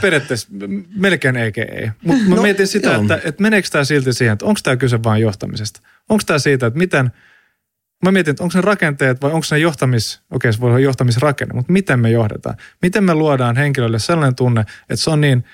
periaatteessa 0.00 0.48
melkein 0.94 1.36
eikä 1.36 1.62
ei. 1.62 1.90
Mutta 2.04 2.24
mä 2.28 2.34
No, 2.34 2.42
mietin 2.42 2.66
sitä, 2.66 2.90
joo. 2.90 3.02
että, 3.02 3.20
että 3.24 3.42
meneekö 3.42 3.68
tämä 3.72 3.84
silti 3.84 4.12
siihen, 4.12 4.32
että 4.32 4.44
onko 4.44 4.60
tämä 4.62 4.76
kyse 4.76 5.02
vain 5.02 5.22
johtamisesta? 5.22 5.80
Onko 6.08 6.22
tämä 6.26 6.38
siitä, 6.38 6.66
että 6.66 6.78
miten... 6.78 7.12
Mä 8.04 8.12
mietin, 8.12 8.30
että 8.30 8.42
onko 8.42 8.52
ne 8.58 8.60
rakenteet 8.60 9.22
vai 9.22 9.30
onko 9.32 9.46
ne 9.50 9.58
johtamis... 9.58 10.20
Okei, 10.30 10.52
se 10.52 10.60
voi 10.60 10.70
olla 10.70 10.78
johtamisrakenne, 10.78 11.54
mutta 11.54 11.72
miten 11.72 12.00
me 12.00 12.10
johdetaan? 12.10 12.56
Miten 12.82 13.04
me 13.04 13.14
luodaan 13.14 13.56
henkilölle 13.56 13.98
sellainen 13.98 14.34
tunne, 14.34 14.60
että 14.60 14.96
se 14.96 15.10
on 15.10 15.20
niin 15.20 15.44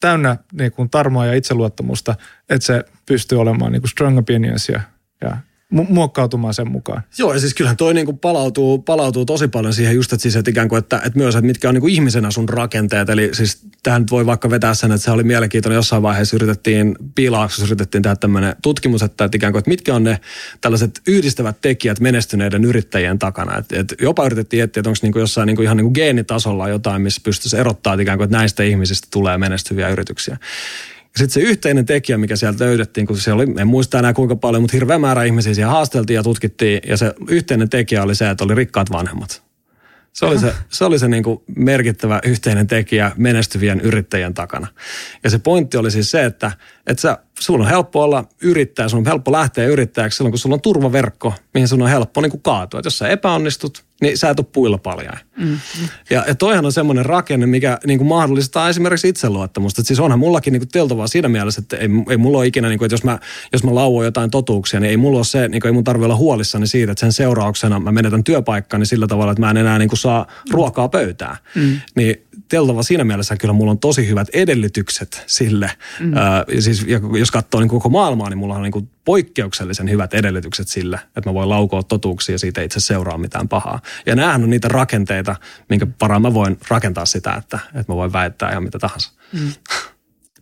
täynnä 0.00 0.36
niin 0.52 0.72
kuin 0.72 0.90
tarmoa 0.90 1.26
ja 1.26 1.34
itseluottamusta, 1.34 2.14
että 2.48 2.66
se 2.66 2.84
pystyy 3.06 3.40
olemaan 3.40 3.72
niin 3.72 3.82
kuin 3.82 3.90
strong 3.90 4.18
opinions 4.18 4.68
ja, 4.68 4.80
ja 5.20 5.36
mu- 5.74 5.86
muokkautumaan 5.88 6.54
sen 6.54 6.70
mukaan. 6.70 7.02
Joo, 7.18 7.34
ja 7.34 7.40
siis 7.40 7.54
kyllähän 7.54 7.76
toi 7.76 7.94
niinku 7.94 8.12
palautuu, 8.12 8.78
palautuu 8.78 9.24
tosi 9.24 9.48
paljon 9.48 9.74
siihen 9.74 9.94
just, 9.94 10.12
että, 10.12 10.22
siis, 10.22 10.36
että 10.36 10.50
ikään 10.50 10.68
kuin, 10.68 10.78
että, 10.78 10.96
että 10.96 11.18
myös, 11.18 11.34
että 11.34 11.46
mitkä 11.46 11.68
on 11.68 11.74
niinku 11.74 11.86
ihmisenä 11.86 12.30
sun 12.30 12.48
rakenteet. 12.48 13.08
Eli 13.08 13.30
siis 13.32 13.58
tähän 13.82 14.04
voi 14.10 14.26
vaikka 14.26 14.50
vetää 14.50 14.74
sen, 14.74 14.92
että 14.92 15.04
se 15.04 15.10
oli 15.10 15.22
mielenkiintoinen 15.22 15.76
jossain 15.76 16.02
vaiheessa 16.02 16.36
yritettiin, 16.36 16.96
piilauksessa 17.14 17.66
yritettiin 17.66 18.02
tehdä 18.02 18.16
tämmöinen 18.16 18.56
tutkimus, 18.62 19.02
että, 19.02 19.24
että 19.24 19.36
ikään 19.36 19.52
kuin, 19.52 19.58
että 19.58 19.70
mitkä 19.70 19.94
on 19.94 20.04
ne 20.04 20.20
tällaiset 20.60 21.00
yhdistävät 21.06 21.56
tekijät 21.60 22.00
menestyneiden 22.00 22.64
yrittäjien 22.64 23.18
takana. 23.18 23.58
Että, 23.58 23.80
että 23.80 23.94
jopa 24.00 24.26
yritettiin 24.26 24.62
etsiä, 24.62 24.80
että 24.80 24.90
onko 24.90 24.98
niinku 25.02 25.18
jossain 25.18 25.46
niinku 25.46 25.62
ihan 25.62 25.76
niinku 25.76 25.92
geenitasolla 25.92 26.68
jotain, 26.68 27.02
missä 27.02 27.20
pystyisi 27.24 27.56
erottaa, 27.56 27.94
että 27.94 28.02
ikään 28.02 28.18
kuin, 28.18 28.24
että 28.24 28.36
näistä 28.36 28.62
ihmisistä 28.62 29.08
tulee 29.10 29.38
menestyviä 29.38 29.88
yrityksiä. 29.88 30.36
Sitten 31.16 31.30
se 31.30 31.40
yhteinen 31.40 31.86
tekijä, 31.86 32.18
mikä 32.18 32.36
sieltä 32.36 32.64
löydettiin, 32.64 33.06
kun 33.06 33.18
se 33.18 33.32
oli, 33.32 33.46
en 33.58 33.66
muista 33.66 33.98
enää 33.98 34.12
kuinka 34.12 34.36
paljon, 34.36 34.62
mutta 34.62 34.76
hirveä 34.76 34.98
määrä 34.98 35.24
ihmisiä 35.24 35.54
siellä 35.54 35.72
haasteltiin 35.72 36.14
ja 36.14 36.22
tutkittiin. 36.22 36.80
Ja 36.86 36.96
se 36.96 37.14
yhteinen 37.28 37.68
tekijä 37.68 38.02
oli 38.02 38.14
se, 38.14 38.30
että 38.30 38.44
oli 38.44 38.54
rikkaat 38.54 38.90
vanhemmat. 38.90 39.46
Se 40.12 40.26
oli 40.26 40.38
se, 40.38 40.54
se, 40.68 40.84
oli 40.84 40.98
se 40.98 41.08
niin 41.08 41.22
kuin 41.22 41.42
merkittävä 41.56 42.20
yhteinen 42.24 42.66
tekijä 42.66 43.12
menestyvien 43.16 43.80
yrittäjien 43.80 44.34
takana. 44.34 44.66
Ja 45.24 45.30
se 45.30 45.38
pointti 45.38 45.76
oli 45.76 45.90
siis 45.90 46.10
se, 46.10 46.24
että, 46.24 46.52
että 46.86 47.00
sä, 47.00 47.18
sulla 47.40 47.64
on 47.64 47.70
helppo 47.70 48.02
olla 48.02 48.24
yrittäjä, 48.42 48.88
sun 48.88 48.98
on 48.98 49.06
helppo 49.06 49.32
lähteä 49.32 49.66
yrittäjäksi 49.66 50.16
silloin, 50.16 50.32
kun 50.32 50.38
sulla 50.38 50.54
on 50.54 50.60
turvaverkko, 50.60 51.34
mihin 51.54 51.68
sun 51.68 51.82
on 51.82 51.88
helppo 51.88 52.20
niin 52.20 52.30
kuin 52.30 52.42
kaatua. 52.42 52.80
Et 52.80 52.84
jos 52.84 52.98
sä 52.98 53.08
epäonnistut, 53.08 53.84
niin 54.00 54.18
sä 54.18 54.30
et 54.30 54.40
ole 54.40 54.46
puilla 54.52 54.78
paljon. 54.78 55.14
Mm. 55.36 55.58
Ja, 56.10 56.24
ja 56.28 56.34
toihan 56.34 56.64
on 56.64 56.72
semmoinen 56.72 57.06
rakenne, 57.06 57.46
mikä 57.46 57.78
niin 57.86 57.98
kuin 57.98 58.08
mahdollistaa 58.08 58.68
esimerkiksi 58.68 59.08
itseluottamusta. 59.08 59.80
Et 59.80 59.86
siis 59.86 60.00
onhan 60.00 60.18
mullakin 60.18 60.52
niin 60.52 60.60
kuin 60.60 60.68
teltovaa 60.68 61.06
siinä 61.06 61.28
mielessä, 61.28 61.60
että 61.60 61.76
ei, 61.76 61.88
ei 62.10 62.16
mulla 62.16 62.38
ole 62.38 62.46
ikinä, 62.46 62.68
niin 62.68 62.78
kuin, 62.78 62.86
että 62.86 62.94
jos 62.94 63.04
mä, 63.04 63.18
jos 63.52 63.64
mä 63.64 63.74
lauon 63.74 64.04
jotain 64.04 64.30
totuuksia, 64.30 64.80
niin 64.80 64.90
ei 64.90 64.96
mulla 64.96 65.18
ole 65.18 65.24
se, 65.24 65.48
niin 65.48 65.60
kuin, 65.60 65.68
ei 65.68 65.72
mun 65.72 65.84
tarvitse 65.84 66.04
olla 66.04 66.16
huolissani 66.16 66.66
siitä, 66.66 66.92
että 66.92 67.00
sen 67.00 67.12
seurauksena 67.12 67.80
mä 67.80 67.92
menetän 67.92 68.24
työpaikkani 68.24 68.86
sillä 68.86 69.06
tavalla, 69.06 69.32
että 69.32 69.40
mä 69.40 69.50
en 69.50 69.56
enää 69.56 69.78
niin 69.78 69.88
kuin 69.88 69.98
saa 69.98 70.26
ruokaa 70.50 70.88
pöytään. 70.88 71.36
Mm. 71.54 71.80
Niin 71.94 72.25
teltava 72.48 72.82
siinä 72.82 73.04
mielessä 73.04 73.36
kyllä 73.36 73.54
mulla 73.54 73.70
on 73.70 73.78
tosi 73.78 74.08
hyvät 74.08 74.28
edellytykset 74.32 75.24
sille. 75.26 75.70
Mm. 76.00 76.12
Ö, 76.16 76.60
siis, 76.60 76.84
ja 76.86 77.00
jos 77.18 77.30
katsoo 77.30 77.60
niin 77.60 77.68
koko 77.68 77.88
maailmaa, 77.88 78.30
niin 78.30 78.38
mulla 78.38 78.54
on 78.54 78.62
niin 78.62 78.72
kuin 78.72 78.88
poikkeuksellisen 79.04 79.90
hyvät 79.90 80.14
edellytykset 80.14 80.68
sille, 80.68 81.00
että 81.16 81.30
mä 81.30 81.34
voin 81.34 81.48
laukoa 81.48 81.82
totuuksia 81.82 82.34
ja 82.34 82.38
siitä 82.38 82.62
itse 82.62 82.80
seuraa 82.80 83.18
mitään 83.18 83.48
pahaa. 83.48 83.80
Ja 84.06 84.16
näähän 84.16 84.42
on 84.42 84.50
niitä 84.50 84.68
rakenteita, 84.68 85.36
minkä 85.68 85.86
varaan 86.00 86.22
mä 86.22 86.34
voin 86.34 86.58
rakentaa 86.68 87.06
sitä, 87.06 87.34
että, 87.34 87.58
että 87.66 87.92
mä 87.92 87.96
voin 87.96 88.12
väittää 88.12 88.50
ihan 88.50 88.62
mitä 88.62 88.78
tahansa. 88.78 89.12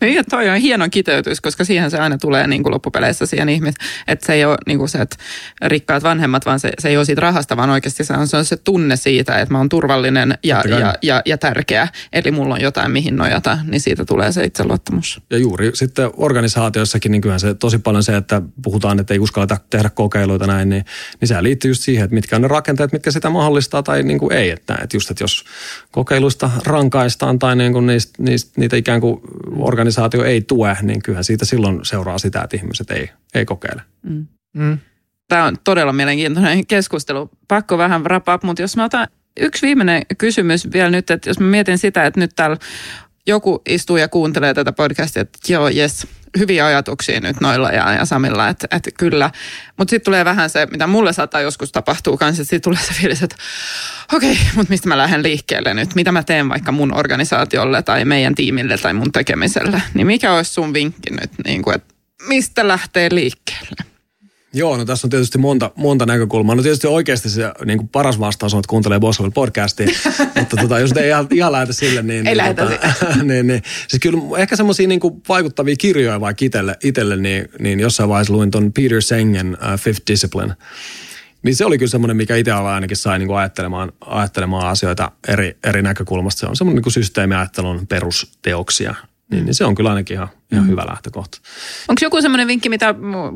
Niin, 0.04 0.24
toi 0.30 0.48
on 0.48 0.56
hieno 0.56 0.88
kiteytys, 0.90 1.40
koska 1.40 1.64
siihen 1.64 1.90
se 1.90 1.98
aina 1.98 2.18
tulee 2.18 2.46
niin 2.46 2.62
kuin 2.62 2.72
loppupeleissä 2.72 3.26
siihen 3.26 3.48
ihmis, 3.48 3.74
että 4.08 4.26
se 4.26 4.32
ei 4.32 4.44
ole 4.44 4.56
niin 4.66 4.78
kuin 4.78 4.88
se, 4.88 4.98
että 4.98 5.16
rikkaat 5.64 6.02
vanhemmat, 6.02 6.46
vaan 6.46 6.60
se, 6.60 6.72
se 6.78 6.88
ei 6.88 6.96
ole 6.96 7.04
siitä 7.04 7.20
rahasta, 7.20 7.56
vaan 7.56 7.70
oikeasti 7.70 8.04
se 8.04 8.12
on, 8.12 8.28
se 8.28 8.36
on 8.36 8.44
se 8.44 8.56
tunne 8.56 8.96
siitä, 8.96 9.38
että 9.38 9.54
mä 9.54 9.58
oon 9.58 9.68
turvallinen 9.68 10.38
ja, 10.42 10.62
ja, 10.68 10.94
ja, 11.02 11.22
ja 11.24 11.38
tärkeä, 11.38 11.88
eli 12.12 12.30
mulla 12.30 12.54
on 12.54 12.60
jotain 12.60 12.90
mihin 12.90 13.16
nojata, 13.16 13.58
niin 13.66 13.80
siitä 13.80 14.04
tulee 14.04 14.32
se 14.32 14.44
itseluottamus. 14.44 15.20
Ja 15.30 15.38
juuri 15.38 15.70
sitten 15.74 16.10
organisaatioissakin, 16.16 17.12
niin 17.12 17.22
kyllähän 17.22 17.40
se 17.40 17.54
tosi 17.54 17.78
paljon 17.78 18.02
se, 18.02 18.16
että 18.16 18.42
puhutaan, 18.62 19.00
että 19.00 19.14
ei 19.14 19.20
uskalleta 19.20 19.56
tehdä 19.70 19.90
kokeiluita 19.90 20.46
näin, 20.46 20.68
niin, 20.68 20.84
niin 21.20 21.28
se 21.28 21.42
liittyy 21.42 21.70
just 21.70 21.82
siihen, 21.82 22.04
että 22.04 22.14
mitkä 22.14 22.36
on 22.36 22.42
ne 22.42 22.48
rakenteet, 22.48 22.92
mitkä 22.92 23.10
sitä 23.10 23.30
mahdollistaa 23.30 23.82
tai 23.82 24.02
niin 24.02 24.18
kuin 24.18 24.32
ei. 24.32 24.50
Että, 24.50 24.78
että 24.82 24.96
just, 24.96 25.10
että 25.10 25.24
jos 25.24 25.44
kokeiluista 25.90 26.50
rankaistaan 26.66 27.38
tai 27.38 27.56
niin 27.56 27.72
kuin 27.72 27.86
niistä, 27.86 28.22
niistä, 28.22 28.52
niitä 28.56 28.76
ikään 28.76 29.00
kuin 29.00 29.20
organisaatio 30.02 30.24
ei 30.24 30.40
tue, 30.40 30.76
niin 30.82 31.02
kyllähän 31.02 31.24
siitä 31.24 31.44
silloin 31.44 31.84
seuraa 31.84 32.18
sitä, 32.18 32.42
että 32.42 32.56
ihmiset 32.56 32.90
ei, 32.90 33.10
ei 33.34 33.44
kokeile. 33.44 33.82
Mm. 34.02 34.78
Tämä 35.28 35.44
on 35.44 35.56
todella 35.64 35.92
mielenkiintoinen 35.92 36.66
keskustelu. 36.66 37.30
Pakko 37.48 37.78
vähän 37.78 38.04
wrap 38.04 38.28
up, 38.34 38.42
mutta 38.42 38.62
jos 38.62 38.76
mä 38.76 38.84
otan 38.84 39.08
yksi 39.40 39.66
viimeinen 39.66 40.02
kysymys 40.18 40.72
vielä 40.72 40.90
nyt, 40.90 41.10
että 41.10 41.30
jos 41.30 41.40
mä 41.40 41.46
mietin 41.46 41.78
sitä, 41.78 42.06
että 42.06 42.20
nyt 42.20 42.30
täällä 42.36 42.56
joku 43.26 43.62
istuu 43.68 43.96
ja 43.96 44.08
kuuntelee 44.08 44.54
tätä 44.54 44.72
podcastia, 44.72 45.22
että 45.22 45.52
joo, 45.52 45.68
jes, 45.68 46.06
hyviä 46.38 46.66
ajatuksia 46.66 47.20
nyt 47.20 47.40
noilla 47.40 47.70
ja, 47.70 47.92
ja 47.92 48.04
Samilla, 48.04 48.48
että, 48.48 48.66
että 48.70 48.90
kyllä. 48.98 49.30
Mutta 49.76 49.90
sitten 49.90 50.04
tulee 50.04 50.24
vähän 50.24 50.50
se, 50.50 50.66
mitä 50.66 50.86
mulle 50.86 51.12
saattaa 51.12 51.40
joskus 51.40 51.72
tapahtua 51.72 52.16
kanssa, 52.16 52.42
että 52.42 52.50
sitten 52.50 52.72
tulee 52.72 52.82
se 52.82 52.92
fiilis, 52.92 53.22
että 53.22 53.36
okei, 54.12 54.32
okay, 54.32 54.44
mutta 54.54 54.70
mistä 54.70 54.88
mä 54.88 54.98
lähden 54.98 55.22
liikkeelle 55.22 55.74
nyt? 55.74 55.94
Mitä 55.94 56.12
mä 56.12 56.22
teen 56.22 56.48
vaikka 56.48 56.72
mun 56.72 56.94
organisaatiolle 56.94 57.82
tai 57.82 58.04
meidän 58.04 58.34
tiimille 58.34 58.78
tai 58.78 58.94
mun 58.94 59.12
tekemiselle? 59.12 59.82
Niin 59.94 60.06
mikä 60.06 60.34
olisi 60.34 60.52
sun 60.52 60.72
vinkki 60.72 61.10
nyt, 61.10 61.30
niin 61.44 61.62
kuin, 61.62 61.76
että 61.76 61.94
mistä 62.28 62.68
lähtee 62.68 63.08
liikkeelle? 63.12 63.93
Joo, 64.54 64.76
no 64.76 64.84
tässä 64.84 65.06
on 65.06 65.10
tietysti 65.10 65.38
monta, 65.38 65.70
monta 65.76 66.06
näkökulmaa. 66.06 66.54
No 66.54 66.62
tietysti 66.62 66.86
oikeasti 66.86 67.30
se 67.30 67.52
niin 67.64 67.78
kuin 67.78 67.88
paras 67.88 68.20
vastaus 68.20 68.54
on, 68.54 68.60
että 68.60 68.68
kuuntelee 68.68 69.00
Boswell 69.00 69.30
podcastia, 69.30 69.86
mutta 70.38 70.56
tota, 70.56 70.78
jos 70.78 70.92
ei 70.92 71.08
ihan, 71.08 71.26
ihan 71.30 71.52
lähetä 71.52 71.72
sille, 71.72 72.02
niin... 72.02 72.26
Ei 72.26 72.34
niin, 72.34 72.56
tota, 72.56 72.78
niin, 73.22 73.46
niin, 73.46 73.62
siis 73.88 74.00
kyllä 74.00 74.18
ehkä 74.38 74.56
semmoisia 74.56 74.88
niin 74.88 75.00
vaikuttavia 75.28 75.76
kirjoja 75.78 76.20
vaikka 76.20 76.44
itselle, 76.44 76.76
itselle 76.84 77.16
niin, 77.16 77.48
niin 77.58 77.80
jossain 77.80 78.08
vaiheessa 78.08 78.32
luin 78.32 78.50
ton 78.50 78.72
Peter 78.72 79.02
Sengen 79.02 79.52
uh, 79.52 79.80
Fifth 79.80 80.02
Discipline. 80.10 80.54
Niin 81.42 81.56
se 81.56 81.64
oli 81.64 81.78
kyllä 81.78 81.90
semmoinen, 81.90 82.16
mikä 82.16 82.36
itse 82.36 82.52
ainakin 82.52 82.96
sai 82.96 83.18
niin 83.18 83.26
kuin 83.26 83.38
ajattelemaan, 83.38 83.92
ajattelemaan 84.00 84.68
asioita 84.68 85.10
eri, 85.28 85.56
eri 85.64 85.82
näkökulmasta. 85.82 86.40
Se 86.40 86.46
on 86.46 86.56
semmoinen 86.56 86.76
niin 86.76 86.82
kuin 86.82 86.92
systeemiajattelun 86.92 87.86
perusteoksia. 87.86 88.94
Niin, 89.30 89.44
niin 89.44 89.54
se 89.54 89.64
on 89.64 89.74
kyllä 89.74 89.90
ainakin 89.90 90.14
ihan, 90.14 90.28
ihan 90.54 90.66
mm. 90.66 90.70
hyvä 90.70 90.84
lähtökohta. 90.88 91.38
Onko 91.88 91.98
joku 92.02 92.22
semmoinen 92.22 92.46
vinkki, 92.46 92.68
mitä 92.68 92.94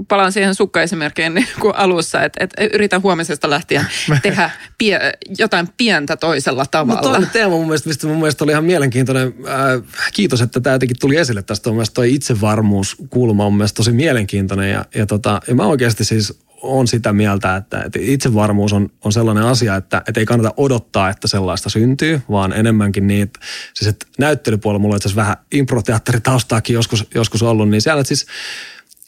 palaan 0.08 0.32
siihen 0.32 0.54
sukkaesimerkkiin 0.54 1.34
niin 1.34 1.48
kuin 1.60 1.76
alussa, 1.76 2.22
että, 2.22 2.44
että 2.44 2.64
yritä 2.74 3.00
huomisesta 3.00 3.50
lähtien 3.50 3.86
tehdä 4.22 4.50
pie, 4.78 5.12
jotain 5.38 5.68
pientä 5.76 6.16
toisella 6.16 6.66
tavalla? 6.66 7.00
No 7.00 7.18
toi 7.18 7.26
teema 7.32 7.50
mun 7.50 7.66
mielestä, 7.66 7.88
mistä 7.88 8.06
mun 8.06 8.16
mielestä 8.16 8.44
oli 8.44 8.52
ihan 8.52 8.64
mielenkiintoinen. 8.64 9.34
Äh, 9.48 9.82
kiitos, 10.14 10.40
että 10.40 10.60
tämä 10.60 10.74
jotenkin 10.74 10.96
tuli 11.00 11.16
esille 11.16 11.42
tästä. 11.42 11.70
Mun 11.70 11.76
mielestä 11.76 11.94
toi 11.94 12.14
itsevarmuuskulma 12.14 13.44
on 13.44 13.52
mun 13.52 13.58
mielestä 13.58 13.76
tosi 13.76 13.92
mielenkiintoinen. 13.92 14.70
Ja, 14.70 14.84
ja, 14.94 15.06
tota, 15.06 15.40
ja 15.48 15.54
mä 15.54 15.66
oikeasti 15.66 16.04
siis 16.04 16.38
on 16.62 16.88
sitä 16.88 17.12
mieltä, 17.12 17.56
että, 17.56 17.82
että 17.82 17.98
itsevarmuus 18.02 18.72
on, 18.72 18.90
on 19.04 19.12
sellainen 19.12 19.44
asia, 19.44 19.76
että, 19.76 20.02
että 20.08 20.20
ei 20.20 20.26
kannata 20.26 20.54
odottaa, 20.56 21.10
että 21.10 21.28
sellaista 21.28 21.70
syntyy, 21.70 22.22
vaan 22.30 22.52
enemmänkin 22.52 23.06
niitä, 23.06 23.40
siis 23.74 23.88
että 23.88 24.06
näyttelypuolella 24.18 24.78
mulla 24.78 24.92
on 24.92 24.96
itse 24.96 25.08
asiassa 25.08 25.20
vähän 25.20 25.36
improteatteritaustaakin 25.52 26.74
joskus, 26.74 27.06
joskus 27.14 27.42
ollut, 27.42 27.68
niin 27.68 27.82
siellä 27.82 28.04
siis 28.04 28.26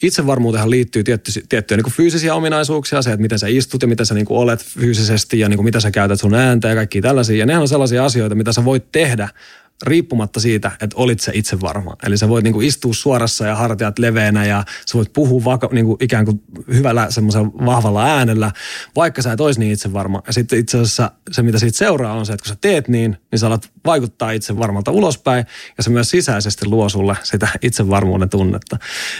itsevarmuuteen 0.03 0.69
liittyy 0.69 1.03
tietty, 1.03 1.31
tiettyjä 1.49 1.77
niin 1.77 1.93
fyysisiä 1.93 2.35
ominaisuuksia, 2.35 3.01
se, 3.01 3.09
että 3.09 3.21
miten 3.21 3.39
sä 3.39 3.47
istut 3.47 3.81
ja 3.81 3.87
miten 3.87 4.05
sä 4.05 4.13
niin 4.13 4.25
olet 4.29 4.65
fyysisesti 4.65 5.39
ja 5.39 5.49
niin 5.49 5.63
mitä 5.63 5.79
sä 5.79 5.91
käytät 5.91 6.19
sun 6.19 6.33
ääntä 6.33 6.67
ja 6.67 6.75
kaikki 6.75 7.01
tällaisia. 7.01 7.37
Ja 7.37 7.45
nehän 7.45 7.61
on 7.61 7.67
sellaisia 7.67 8.05
asioita, 8.05 8.35
mitä 8.35 8.53
sä 8.53 8.65
voit 8.65 8.91
tehdä 8.91 9.29
riippumatta 9.81 10.39
siitä, 10.39 10.71
että 10.81 10.95
olit 10.97 11.19
se 11.19 11.31
itse 11.35 11.61
varma. 11.61 11.95
Eli 12.03 12.17
sä 12.17 12.29
voit 12.29 12.43
niinku 12.43 12.61
istua 12.61 12.93
suorassa 12.93 13.45
ja 13.45 13.55
hartiat 13.55 13.99
leveänä 13.99 14.45
ja 14.45 14.63
sä 14.85 14.97
voit 14.97 15.13
puhua 15.13 15.43
vaka, 15.43 15.69
niinku 15.71 15.97
ikään 15.99 16.25
kuin 16.25 16.41
hyvällä 16.73 17.07
semmoisella 17.09 17.47
vahvalla 17.65 18.05
äänellä, 18.05 18.51
vaikka 18.95 19.21
sä 19.21 19.31
et 19.31 19.41
olisi 19.41 19.59
niin 19.59 19.71
itse 19.71 19.93
varma. 19.93 20.21
Ja 20.27 20.33
sitten 20.33 20.59
itse 20.59 20.77
asiassa 20.77 21.11
se, 21.31 21.41
mitä 21.41 21.59
siitä 21.59 21.77
seuraa, 21.77 22.13
on 22.13 22.25
se, 22.25 22.33
että 22.33 22.43
kun 22.43 22.49
sä 22.49 22.57
teet 22.61 22.87
niin, 22.87 23.17
niin 23.31 23.39
sä 23.39 23.47
alat 23.47 23.71
vaikuttaa 23.85 24.31
itse 24.31 24.57
varmalta 24.57 24.91
ulospäin 24.91 25.45
ja 25.77 25.83
se 25.83 25.89
myös 25.89 26.09
sisäisesti 26.09 26.67
luo 26.67 26.89
sulle 26.89 27.17
sitä 27.23 27.47
itsevarmuuden 27.61 28.29
tunnetta. 28.29 28.77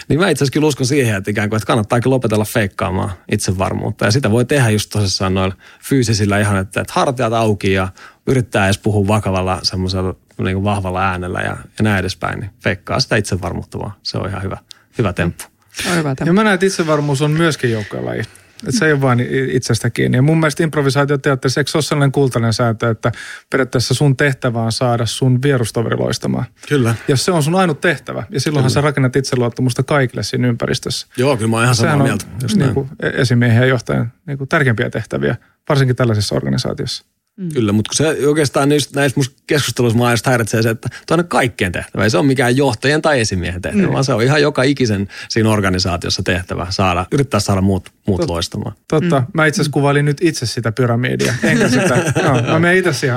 Niin 0.07 0.20
mä 0.20 0.30
itse 0.30 0.43
asiassa 0.43 0.53
kyllä 0.53 0.68
uskon 0.68 0.88
siihen, 0.88 1.16
että 1.16 1.32
ikään 1.32 1.49
kuin, 1.49 1.57
että 1.57 1.68
kannattaa 1.68 1.99
lopetella 2.05 2.45
feikkaamaan 2.45 3.12
itsevarmuutta. 3.32 4.05
Ja 4.05 4.12
sitä 4.12 4.32
voi 4.32 4.45
tehdä 4.45 4.70
just 4.70 4.89
tosissaan 4.89 5.34
noilla 5.34 5.55
fyysisillä 5.84 6.39
ihan, 6.39 6.57
että, 6.57 6.82
että 6.82 6.93
hartiat 6.95 7.34
auki 7.34 7.74
ja 7.74 7.88
yrittää 8.28 8.65
edes 8.65 8.78
puhua 8.78 9.07
vakavalla 9.07 9.59
semmoisella 9.63 10.15
niin 10.38 10.55
kuin 10.55 10.63
vahvalla 10.63 11.09
äänellä 11.09 11.39
ja, 11.39 11.57
ja 11.78 11.84
näin 11.84 11.99
edespäin, 11.99 12.39
niin 12.39 12.51
feikkaa 12.63 12.99
sitä 12.99 13.15
itsevarmuutta 13.15 13.80
vaan. 13.80 13.93
Se 14.03 14.17
on 14.17 14.30
ihan 14.30 14.43
hyvä, 14.43 14.57
hyvä 14.97 15.13
temppu. 15.13 15.43
On 15.89 15.97
hyvä 15.97 16.15
temppu. 16.15 16.30
Ja 16.30 16.34
mä 16.34 16.43
näen, 16.43 16.53
että 16.53 16.65
itsevarmuus 16.65 17.22
on 17.22 17.32
myöskin 17.32 17.72
joukkuelaji. 17.72 18.19
Että 18.19 18.80
se 18.80 18.86
ei 18.86 18.91
ole 18.91 19.01
vain 19.01 19.28
itsestä 19.51 19.89
kiinni. 19.89 20.17
Ja 20.17 20.22
mun 20.22 20.39
mielestä 20.39 20.63
improvisaatioteatterissa 20.63 21.59
eikö 21.59 21.72
se 21.72 21.78
ole 21.78 21.84
sellainen 21.84 22.11
kultainen 22.11 22.53
sääntö, 22.53 22.89
että 22.89 23.11
periaatteessa 23.49 23.93
sun 23.93 24.17
tehtävä 24.17 24.61
on 24.61 24.72
saada 24.72 25.05
sun 25.05 25.41
vierustoveri 25.41 25.97
loistamaan. 25.97 26.45
Kyllä. 26.69 26.95
Ja 27.07 27.17
se 27.17 27.32
on 27.32 27.43
sun 27.43 27.55
ainut 27.55 27.82
tehtävä. 27.82 28.24
Ja 28.30 28.39
silloinhan 28.39 28.72
kyllä. 28.72 28.82
sä 28.82 28.82
rakennat 28.82 29.15
itseluottamusta 29.15 29.84
kaikille 29.84 30.24
siinä 30.24 30.47
ympäristössä. 30.47 31.07
Joo, 31.17 31.38
kyllä 31.38 31.49
mä 31.49 31.55
oon 31.55 31.63
ihan 31.63 31.76
samaa 31.76 31.97
mieltä. 31.97 32.26
niin 32.55 32.74
kuin 32.74 32.89
esimiehen 33.13 33.61
ja 33.61 33.67
johtajan 33.67 34.13
niin 34.28 34.38
kuin 34.38 34.47
tärkeimpiä 34.47 34.89
tehtäviä, 34.89 35.36
varsinkin 35.69 35.95
tällaisessa 35.95 36.36
organisaatiossa. 36.36 37.05
Mm. 37.41 37.49
Kyllä, 37.53 37.71
mutta 37.71 37.89
kun 37.89 37.95
se 37.95 38.27
oikeastaan 38.27 38.69
niistä, 38.69 38.99
näissä 38.99 39.19
mun 39.19 39.25
keskusteluissa 39.47 39.99
mä 39.99 40.15
häiritsee 40.25 40.61
se, 40.61 40.69
että 40.69 40.89
toi 41.07 41.17
on 41.17 41.27
kaikkien 41.27 41.71
tehtävä. 41.71 42.03
Ei 42.03 42.09
se 42.09 42.17
ole 42.17 42.25
mikään 42.25 42.57
johtajien 42.57 43.01
tai 43.01 43.19
esimiehen 43.19 43.61
tehtävä, 43.61 43.87
mm. 43.87 43.93
vaan 43.93 44.03
se 44.03 44.13
on 44.13 44.23
ihan 44.23 44.41
joka 44.41 44.63
ikisen 44.63 45.07
siinä 45.29 45.49
organisaatiossa 45.49 46.23
tehtävä 46.23 46.67
saada, 46.69 47.05
yrittää 47.11 47.39
saada 47.39 47.61
muut, 47.61 47.89
muut 48.07 48.21
Tot, 48.21 48.29
loistamaan. 48.29 48.75
Totta. 48.87 49.19
Mm. 49.19 49.25
Mä 49.33 49.45
itse 49.45 49.61
asiassa 49.61 49.73
kuvailin 49.73 50.05
nyt 50.05 50.17
itse 50.21 50.45
sitä 50.45 50.71
pyramidia, 50.71 51.33
enkä 51.43 51.69
sitä. 51.69 51.95
no, 52.25 52.41
mä 52.41 52.59
menen 52.59 52.77
itse 52.77 52.93
siihen 52.93 53.15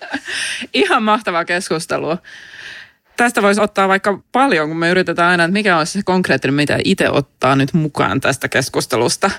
ihan 0.74 1.02
mahtavaa 1.02 1.44
keskustelua 1.44 2.18
tästä 3.16 3.42
voisi 3.42 3.60
ottaa 3.60 3.88
vaikka 3.88 4.22
paljon, 4.32 4.68
kun 4.68 4.76
me 4.76 4.90
yritetään 4.90 5.30
aina, 5.30 5.44
että 5.44 5.52
mikä 5.52 5.78
on 5.78 5.86
se 5.86 6.00
konkreettinen, 6.04 6.54
mitä 6.54 6.78
itse 6.84 7.10
ottaa 7.10 7.56
nyt 7.56 7.72
mukaan 7.72 8.20
tästä 8.20 8.48
keskustelusta. 8.48 9.30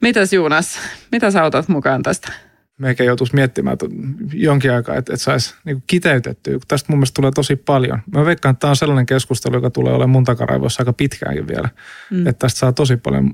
Mitäs 0.00 0.32
Juunas, 0.32 0.78
mitä 1.12 1.30
sä 1.30 1.44
otat 1.44 1.68
mukaan 1.68 2.02
tästä? 2.02 2.32
Meikä 2.78 3.04
joutuisi 3.04 3.34
miettimään 3.34 3.72
että 3.72 3.86
jonkin 4.32 4.72
aikaa, 4.72 4.96
että, 4.96 5.12
että 5.12 5.24
saisi 5.24 5.54
niin 5.64 5.82
kiteytettyä. 5.86 6.58
Tästä 6.68 6.92
mun 6.92 6.98
mielestä 6.98 7.14
tulee 7.14 7.30
tosi 7.30 7.56
paljon. 7.56 8.02
Mä 8.14 8.24
veikkaan, 8.24 8.52
että 8.52 8.60
tämä 8.60 8.70
on 8.70 8.76
sellainen 8.76 9.06
keskustelu, 9.06 9.54
joka 9.54 9.70
tulee 9.70 9.92
olemaan 9.92 10.10
mun 10.10 10.24
takaraivoissa 10.24 10.80
aika 10.80 10.92
pitkäänkin 10.92 11.48
vielä. 11.48 11.68
Mm. 12.10 12.26
Että 12.26 12.38
tästä 12.38 12.58
saa 12.58 12.72
tosi 12.72 12.96
paljon. 12.96 13.30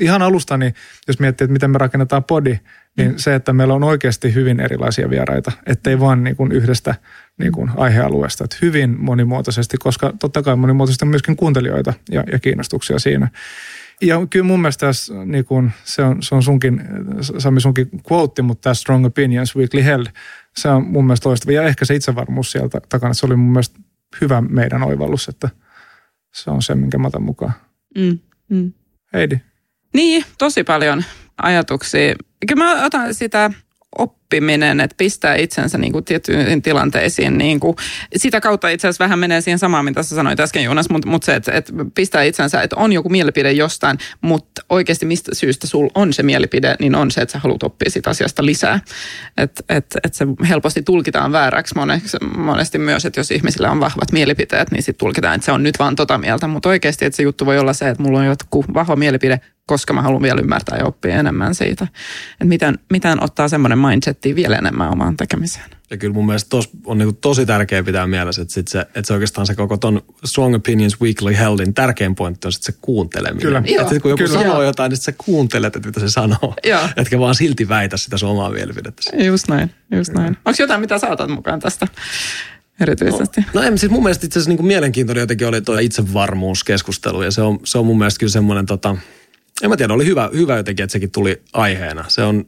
Ihan 0.00 0.22
alusta, 0.22 0.56
niin 0.56 0.74
jos 1.08 1.20
miettii, 1.20 1.44
että 1.44 1.52
miten 1.52 1.70
me 1.70 1.78
rakennetaan 1.78 2.24
podi, 2.24 2.58
niin 2.96 3.10
mm. 3.10 3.16
se, 3.16 3.34
että 3.34 3.52
meillä 3.52 3.74
on 3.74 3.84
oikeasti 3.84 4.34
hyvin 4.34 4.60
erilaisia 4.60 5.10
vieraita. 5.10 5.52
Ettei 5.66 6.00
vaan 6.00 6.24
niin 6.24 6.36
kuin 6.36 6.52
yhdestä 6.52 6.94
niin 7.38 7.52
kuin 7.52 7.70
aihealueesta. 7.76 8.44
Että 8.44 8.56
hyvin 8.62 8.96
monimuotoisesti, 8.98 9.76
koska 9.76 10.12
totta 10.20 10.42
kai 10.42 10.56
monimuotoisesti 10.56 11.04
on 11.04 11.10
myöskin 11.10 11.36
kuuntelijoita 11.36 11.92
ja, 12.10 12.24
ja 12.32 12.38
kiinnostuksia 12.38 12.98
siinä. 12.98 13.28
Ja 14.02 14.26
kyllä 14.30 14.46
mun 14.46 14.60
mielestä 14.60 14.86
tässä, 14.86 15.24
niin 15.24 15.44
kun, 15.44 15.70
se, 15.84 16.02
on, 16.02 16.22
se 16.22 16.34
on 16.34 16.42
sunkin, 16.42 16.82
Sami 17.38 17.60
sunkin 17.60 17.88
quote, 18.12 18.42
mutta 18.42 18.62
tämä 18.62 18.74
Strong 18.74 19.06
Opinions 19.06 19.56
Weekly 19.56 19.84
Held, 19.84 20.06
se 20.56 20.68
on 20.68 20.86
mun 20.86 21.06
mielestä 21.06 21.28
loistava. 21.28 21.52
Ja 21.52 21.62
ehkä 21.62 21.84
se 21.84 21.94
itsevarmuus 21.94 22.52
sieltä 22.52 22.80
takana, 22.88 23.14
se 23.14 23.26
oli 23.26 23.36
mun 23.36 23.52
mielestä 23.52 23.80
hyvä 24.20 24.40
meidän 24.40 24.82
oivallus, 24.82 25.28
että 25.28 25.48
se 26.34 26.50
on 26.50 26.62
se, 26.62 26.74
minkä 26.74 26.98
mä 26.98 27.06
otan 27.06 27.22
mukaan. 27.22 27.52
Mm, 27.98 28.18
mm. 28.48 28.72
Heidi. 29.12 29.40
Niin, 29.94 30.24
tosi 30.38 30.64
paljon 30.64 31.04
ajatuksia. 31.42 32.14
Kyllä 32.48 32.64
mä 32.64 32.84
otan 32.84 33.14
sitä 33.14 33.50
oppiminen, 34.32 34.80
että 34.80 34.94
pistää 34.98 35.34
itsensä 35.34 35.78
niin 35.78 35.92
kuin 35.92 36.04
tiettyihin 36.04 36.62
tilanteisiin. 36.62 37.38
Niin 37.38 37.60
kuin, 37.60 37.76
sitä 38.16 38.40
kautta 38.40 38.68
itse 38.68 38.88
asiassa 38.88 39.04
vähän 39.04 39.18
menee 39.18 39.40
siihen 39.40 39.58
samaan, 39.58 39.84
mitä 39.84 40.02
sä 40.02 40.14
sanoit 40.14 40.40
äsken 40.40 40.64
Jonas, 40.64 40.90
mutta, 40.90 41.08
mutta 41.08 41.26
se, 41.26 41.34
että, 41.34 41.52
että 41.52 41.72
pistää 41.94 42.22
itsensä, 42.22 42.62
että 42.62 42.76
on 42.76 42.92
joku 42.92 43.08
mielipide 43.08 43.52
jostain, 43.52 43.98
mutta 44.20 44.62
oikeasti 44.68 45.06
mistä 45.06 45.34
syystä 45.34 45.66
sul 45.66 45.88
on 45.94 46.12
se 46.12 46.22
mielipide, 46.22 46.76
niin 46.80 46.94
on 46.94 47.10
se, 47.10 47.20
että 47.20 47.32
sä 47.32 47.38
haluat 47.38 47.62
oppia 47.62 47.90
siitä 47.90 48.10
asiasta 48.10 48.46
lisää. 48.46 48.80
Että 49.36 49.62
et, 49.68 49.86
et 50.04 50.14
se 50.14 50.26
helposti 50.48 50.82
tulkitaan 50.82 51.32
vääräksi 51.32 51.74
monesti, 51.74 52.18
monesti 52.36 52.78
myös, 52.78 53.04
että 53.04 53.20
jos 53.20 53.30
ihmisillä 53.30 53.70
on 53.70 53.80
vahvat 53.80 54.12
mielipiteet, 54.12 54.70
niin 54.70 54.82
sitten 54.82 55.06
tulkitaan, 55.06 55.34
että 55.34 55.44
se 55.44 55.52
on 55.52 55.62
nyt 55.62 55.78
vaan 55.78 55.96
tota 55.96 56.18
mieltä. 56.18 56.46
Mutta 56.46 56.68
oikeasti, 56.68 57.04
että 57.04 57.16
se 57.16 57.22
juttu 57.22 57.46
voi 57.46 57.58
olla 57.58 57.72
se, 57.72 57.88
että 57.88 58.02
mulla 58.02 58.18
on 58.18 58.26
joku 58.26 58.64
vahva 58.74 58.96
mielipide, 58.96 59.40
koska 59.66 59.92
mä 59.92 60.02
haluan 60.02 60.22
vielä 60.22 60.40
ymmärtää 60.40 60.78
ja 60.78 60.84
oppia 60.84 61.14
enemmän 61.14 61.54
siitä. 61.54 61.84
Että 62.32 62.44
miten, 62.44 62.78
miten 62.92 63.22
ottaa 63.22 63.48
semmoinen 63.48 63.78
mindsetti 64.28 64.36
vielä 64.36 64.56
enemmän 64.56 64.92
omaan 64.92 65.16
tekemiseen. 65.16 65.70
Ja 65.90 65.96
kyllä 65.96 66.14
mun 66.14 66.26
mielestä 66.26 66.48
tos, 66.48 66.70
on 66.84 66.98
niin 66.98 67.16
tosi 67.16 67.46
tärkeää 67.46 67.82
pitää 67.82 68.06
mielessä, 68.06 68.42
että, 68.42 68.54
sit 68.54 68.68
se, 68.68 68.80
että 68.80 69.02
se 69.04 69.12
oikeastaan 69.12 69.46
se 69.46 69.54
koko 69.54 69.76
ton 69.76 70.02
Strong 70.24 70.54
Opinions 70.54 71.00
Weekly 71.00 71.36
Heldin 71.38 71.74
tärkein 71.74 72.14
pointti 72.14 72.48
on 72.48 72.52
sit 72.52 72.62
se 72.62 72.72
kuunteleminen. 72.80 73.42
Kyllä. 73.42 73.62
Että 73.66 73.88
sit 73.88 74.02
kun 74.02 74.10
joku 74.10 74.24
kyllä. 74.24 74.38
sanoo 74.38 74.62
jotain, 74.62 74.90
niin 74.90 74.96
sä 74.96 75.12
kuuntelet, 75.24 75.76
että 75.76 75.88
mitä 75.88 76.00
se 76.00 76.08
sanoo. 76.08 76.54
Joo. 76.64 76.88
Etkä 76.96 77.18
vaan 77.18 77.34
silti 77.34 77.68
väitä 77.68 77.96
sitä 77.96 78.18
sun 78.18 78.30
omaa 78.30 78.50
mielipidettä. 78.50 79.02
Just 79.24 79.48
näin, 79.48 79.70
just 79.94 80.12
näin. 80.12 80.36
Onko 80.44 80.56
jotain, 80.58 80.80
mitä 80.80 80.98
sä 80.98 81.08
otat 81.08 81.30
mukaan 81.30 81.60
tästä? 81.60 81.86
erityisesti? 82.80 83.40
No, 83.40 83.60
no 83.60 83.66
en, 83.66 83.78
siis 83.78 83.92
mun 83.92 84.02
mielestä 84.02 84.26
itse 84.26 84.38
asiassa 84.38 84.56
niin 84.56 84.66
mielenkiintoinen 84.66 85.20
jotenkin 85.20 85.46
oli 85.46 85.60
tuo 85.60 85.78
itsevarmuuskeskustelu 85.78 87.22
ja 87.22 87.30
se 87.30 87.42
on, 87.42 87.60
se 87.64 87.78
on 87.78 87.86
mun 87.86 87.98
mielestä 87.98 88.18
kyllä 88.18 88.30
semmoinen 88.30 88.66
tota, 88.66 88.96
en 89.62 89.70
mä 89.70 89.76
tiedä, 89.76 89.94
oli 89.94 90.06
hyvä, 90.06 90.30
hyvä 90.34 90.56
jotenkin, 90.56 90.84
että 90.84 90.92
sekin 90.92 91.10
tuli 91.10 91.42
aiheena. 91.52 92.04
Se 92.08 92.22
on 92.22 92.46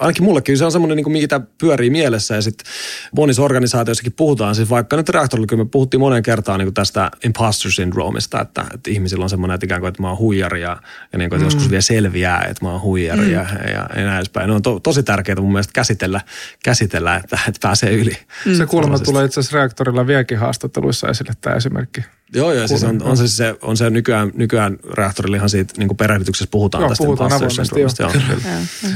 ainakin 0.00 0.24
mullekin 0.24 0.58
se 0.58 0.64
on 0.64 0.72
semmoinen, 0.72 0.96
niin 0.96 1.12
mitä 1.12 1.40
pyörii 1.60 1.90
mielessä 1.90 2.34
ja 2.34 2.42
sitten 2.42 2.72
monissa 3.16 3.42
organisaatioissakin 3.42 4.12
puhutaan, 4.12 4.54
siis 4.54 4.70
vaikka 4.70 4.96
nyt 4.96 5.08
reaktorilla 5.08 5.46
kyllä 5.46 5.64
me 5.64 5.68
puhuttiin 5.70 6.00
monen 6.00 6.22
kertaan 6.22 6.60
niin 6.60 6.74
tästä 6.74 7.10
imposter 7.24 7.72
syndroomista, 7.72 8.40
että, 8.40 8.64
että 8.74 8.90
ihmisillä 8.90 9.22
on 9.22 9.30
semmoinen, 9.30 9.54
että 9.54 9.66
ikään 9.66 9.80
kuin, 9.80 9.88
että 9.88 10.02
mä 10.02 10.08
oon 10.08 10.18
huijari 10.18 10.62
ja, 10.62 10.76
ja 11.12 11.18
niin 11.18 11.30
kuin, 11.30 11.36
että 11.36 11.44
mm. 11.44 11.44
joskus 11.44 11.70
vielä 11.70 11.80
selviää, 11.80 12.40
että 12.40 12.64
mä 12.64 12.72
oon 12.72 12.82
huijari 12.82 13.24
mm. 13.24 13.32
ja, 13.32 13.46
ja, 13.68 13.88
ja 13.96 14.04
näin 14.04 14.16
edespäin. 14.16 14.48
Ne 14.48 14.54
on 14.54 14.62
to, 14.62 14.80
tosi 14.80 15.02
tärkeää 15.02 15.40
mun 15.40 15.52
mielestä 15.52 15.72
käsitellä, 15.72 16.20
käsitellä 16.64 17.16
että, 17.16 17.38
että 17.48 17.58
pääsee 17.62 17.92
yli. 17.92 18.16
Mm. 18.46 18.54
Se 18.54 18.66
kuulemma 18.66 18.98
tulee 18.98 19.24
itse 19.24 19.40
asiassa 19.40 19.56
reaktorilla 19.56 20.06
vieläkin 20.06 20.38
haastatteluissa 20.38 21.08
esille 21.08 21.32
tämä 21.40 21.56
esimerkki. 21.56 22.00
Joo, 22.34 22.52
joo, 22.52 22.68
siis 22.68 22.84
on, 22.84 23.02
on, 23.02 23.16
siis 23.16 23.36
se, 23.36 23.54
on 23.62 23.76
se 23.76 23.90
nykyään, 23.90 24.32
nykyään 24.34 24.76
reaktorilla 24.92 25.36
ihan 25.36 25.50
siitä 25.50 25.74
niin 25.78 25.96
perehdytyksessä 25.96 26.50
puhutaan 26.50 26.82
joo, 26.82 26.88
tästä 26.88 27.04
puhutaan 27.04 27.32
imposter 27.32 27.64
syndroomista. 27.64 28.02
Joo. 28.02 28.12
Joo. 28.12 28.52
Joo. 28.82 28.92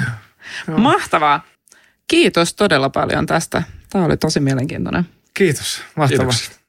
Joo. 0.68 0.78
Mahtavaa. 0.78 1.44
Kiitos 2.08 2.54
todella 2.54 2.90
paljon 2.90 3.26
tästä. 3.26 3.62
Tämä 3.90 4.04
oli 4.04 4.16
tosi 4.16 4.40
mielenkiintoinen. 4.40 5.08
Kiitos. 5.34 5.82
Mahtavaa. 5.96 6.26
Kiitos. 6.26 6.60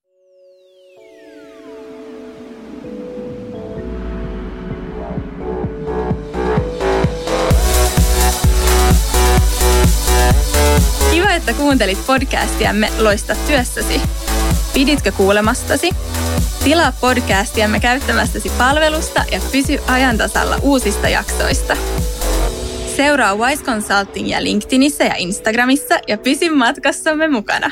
Kiva, 11.11 11.32
että 11.32 11.53
kuuntelit 11.53 12.05
podcastiamme 12.07 12.89
Loista 12.97 13.36
työssäsi. 13.47 14.01
Piditkö 14.73 15.11
kuulemastasi? 15.11 15.89
Tilaa 16.63 16.91
podcastiamme 16.91 17.79
käyttämästäsi 17.79 18.51
palvelusta 18.57 19.23
ja 19.32 19.41
pysy 19.51 19.79
ajantasalla 19.88 20.57
uusista 20.61 21.09
jaksoista. 21.09 21.77
Seuraa 22.95 23.35
Wise 23.35 23.63
Consultingia 23.63 24.43
LinkedInissä 24.43 25.03
ja 25.03 25.15
Instagramissa 25.15 25.99
ja 26.07 26.17
pysy 26.17 26.49
matkassamme 26.49 27.27
mukana. 27.27 27.71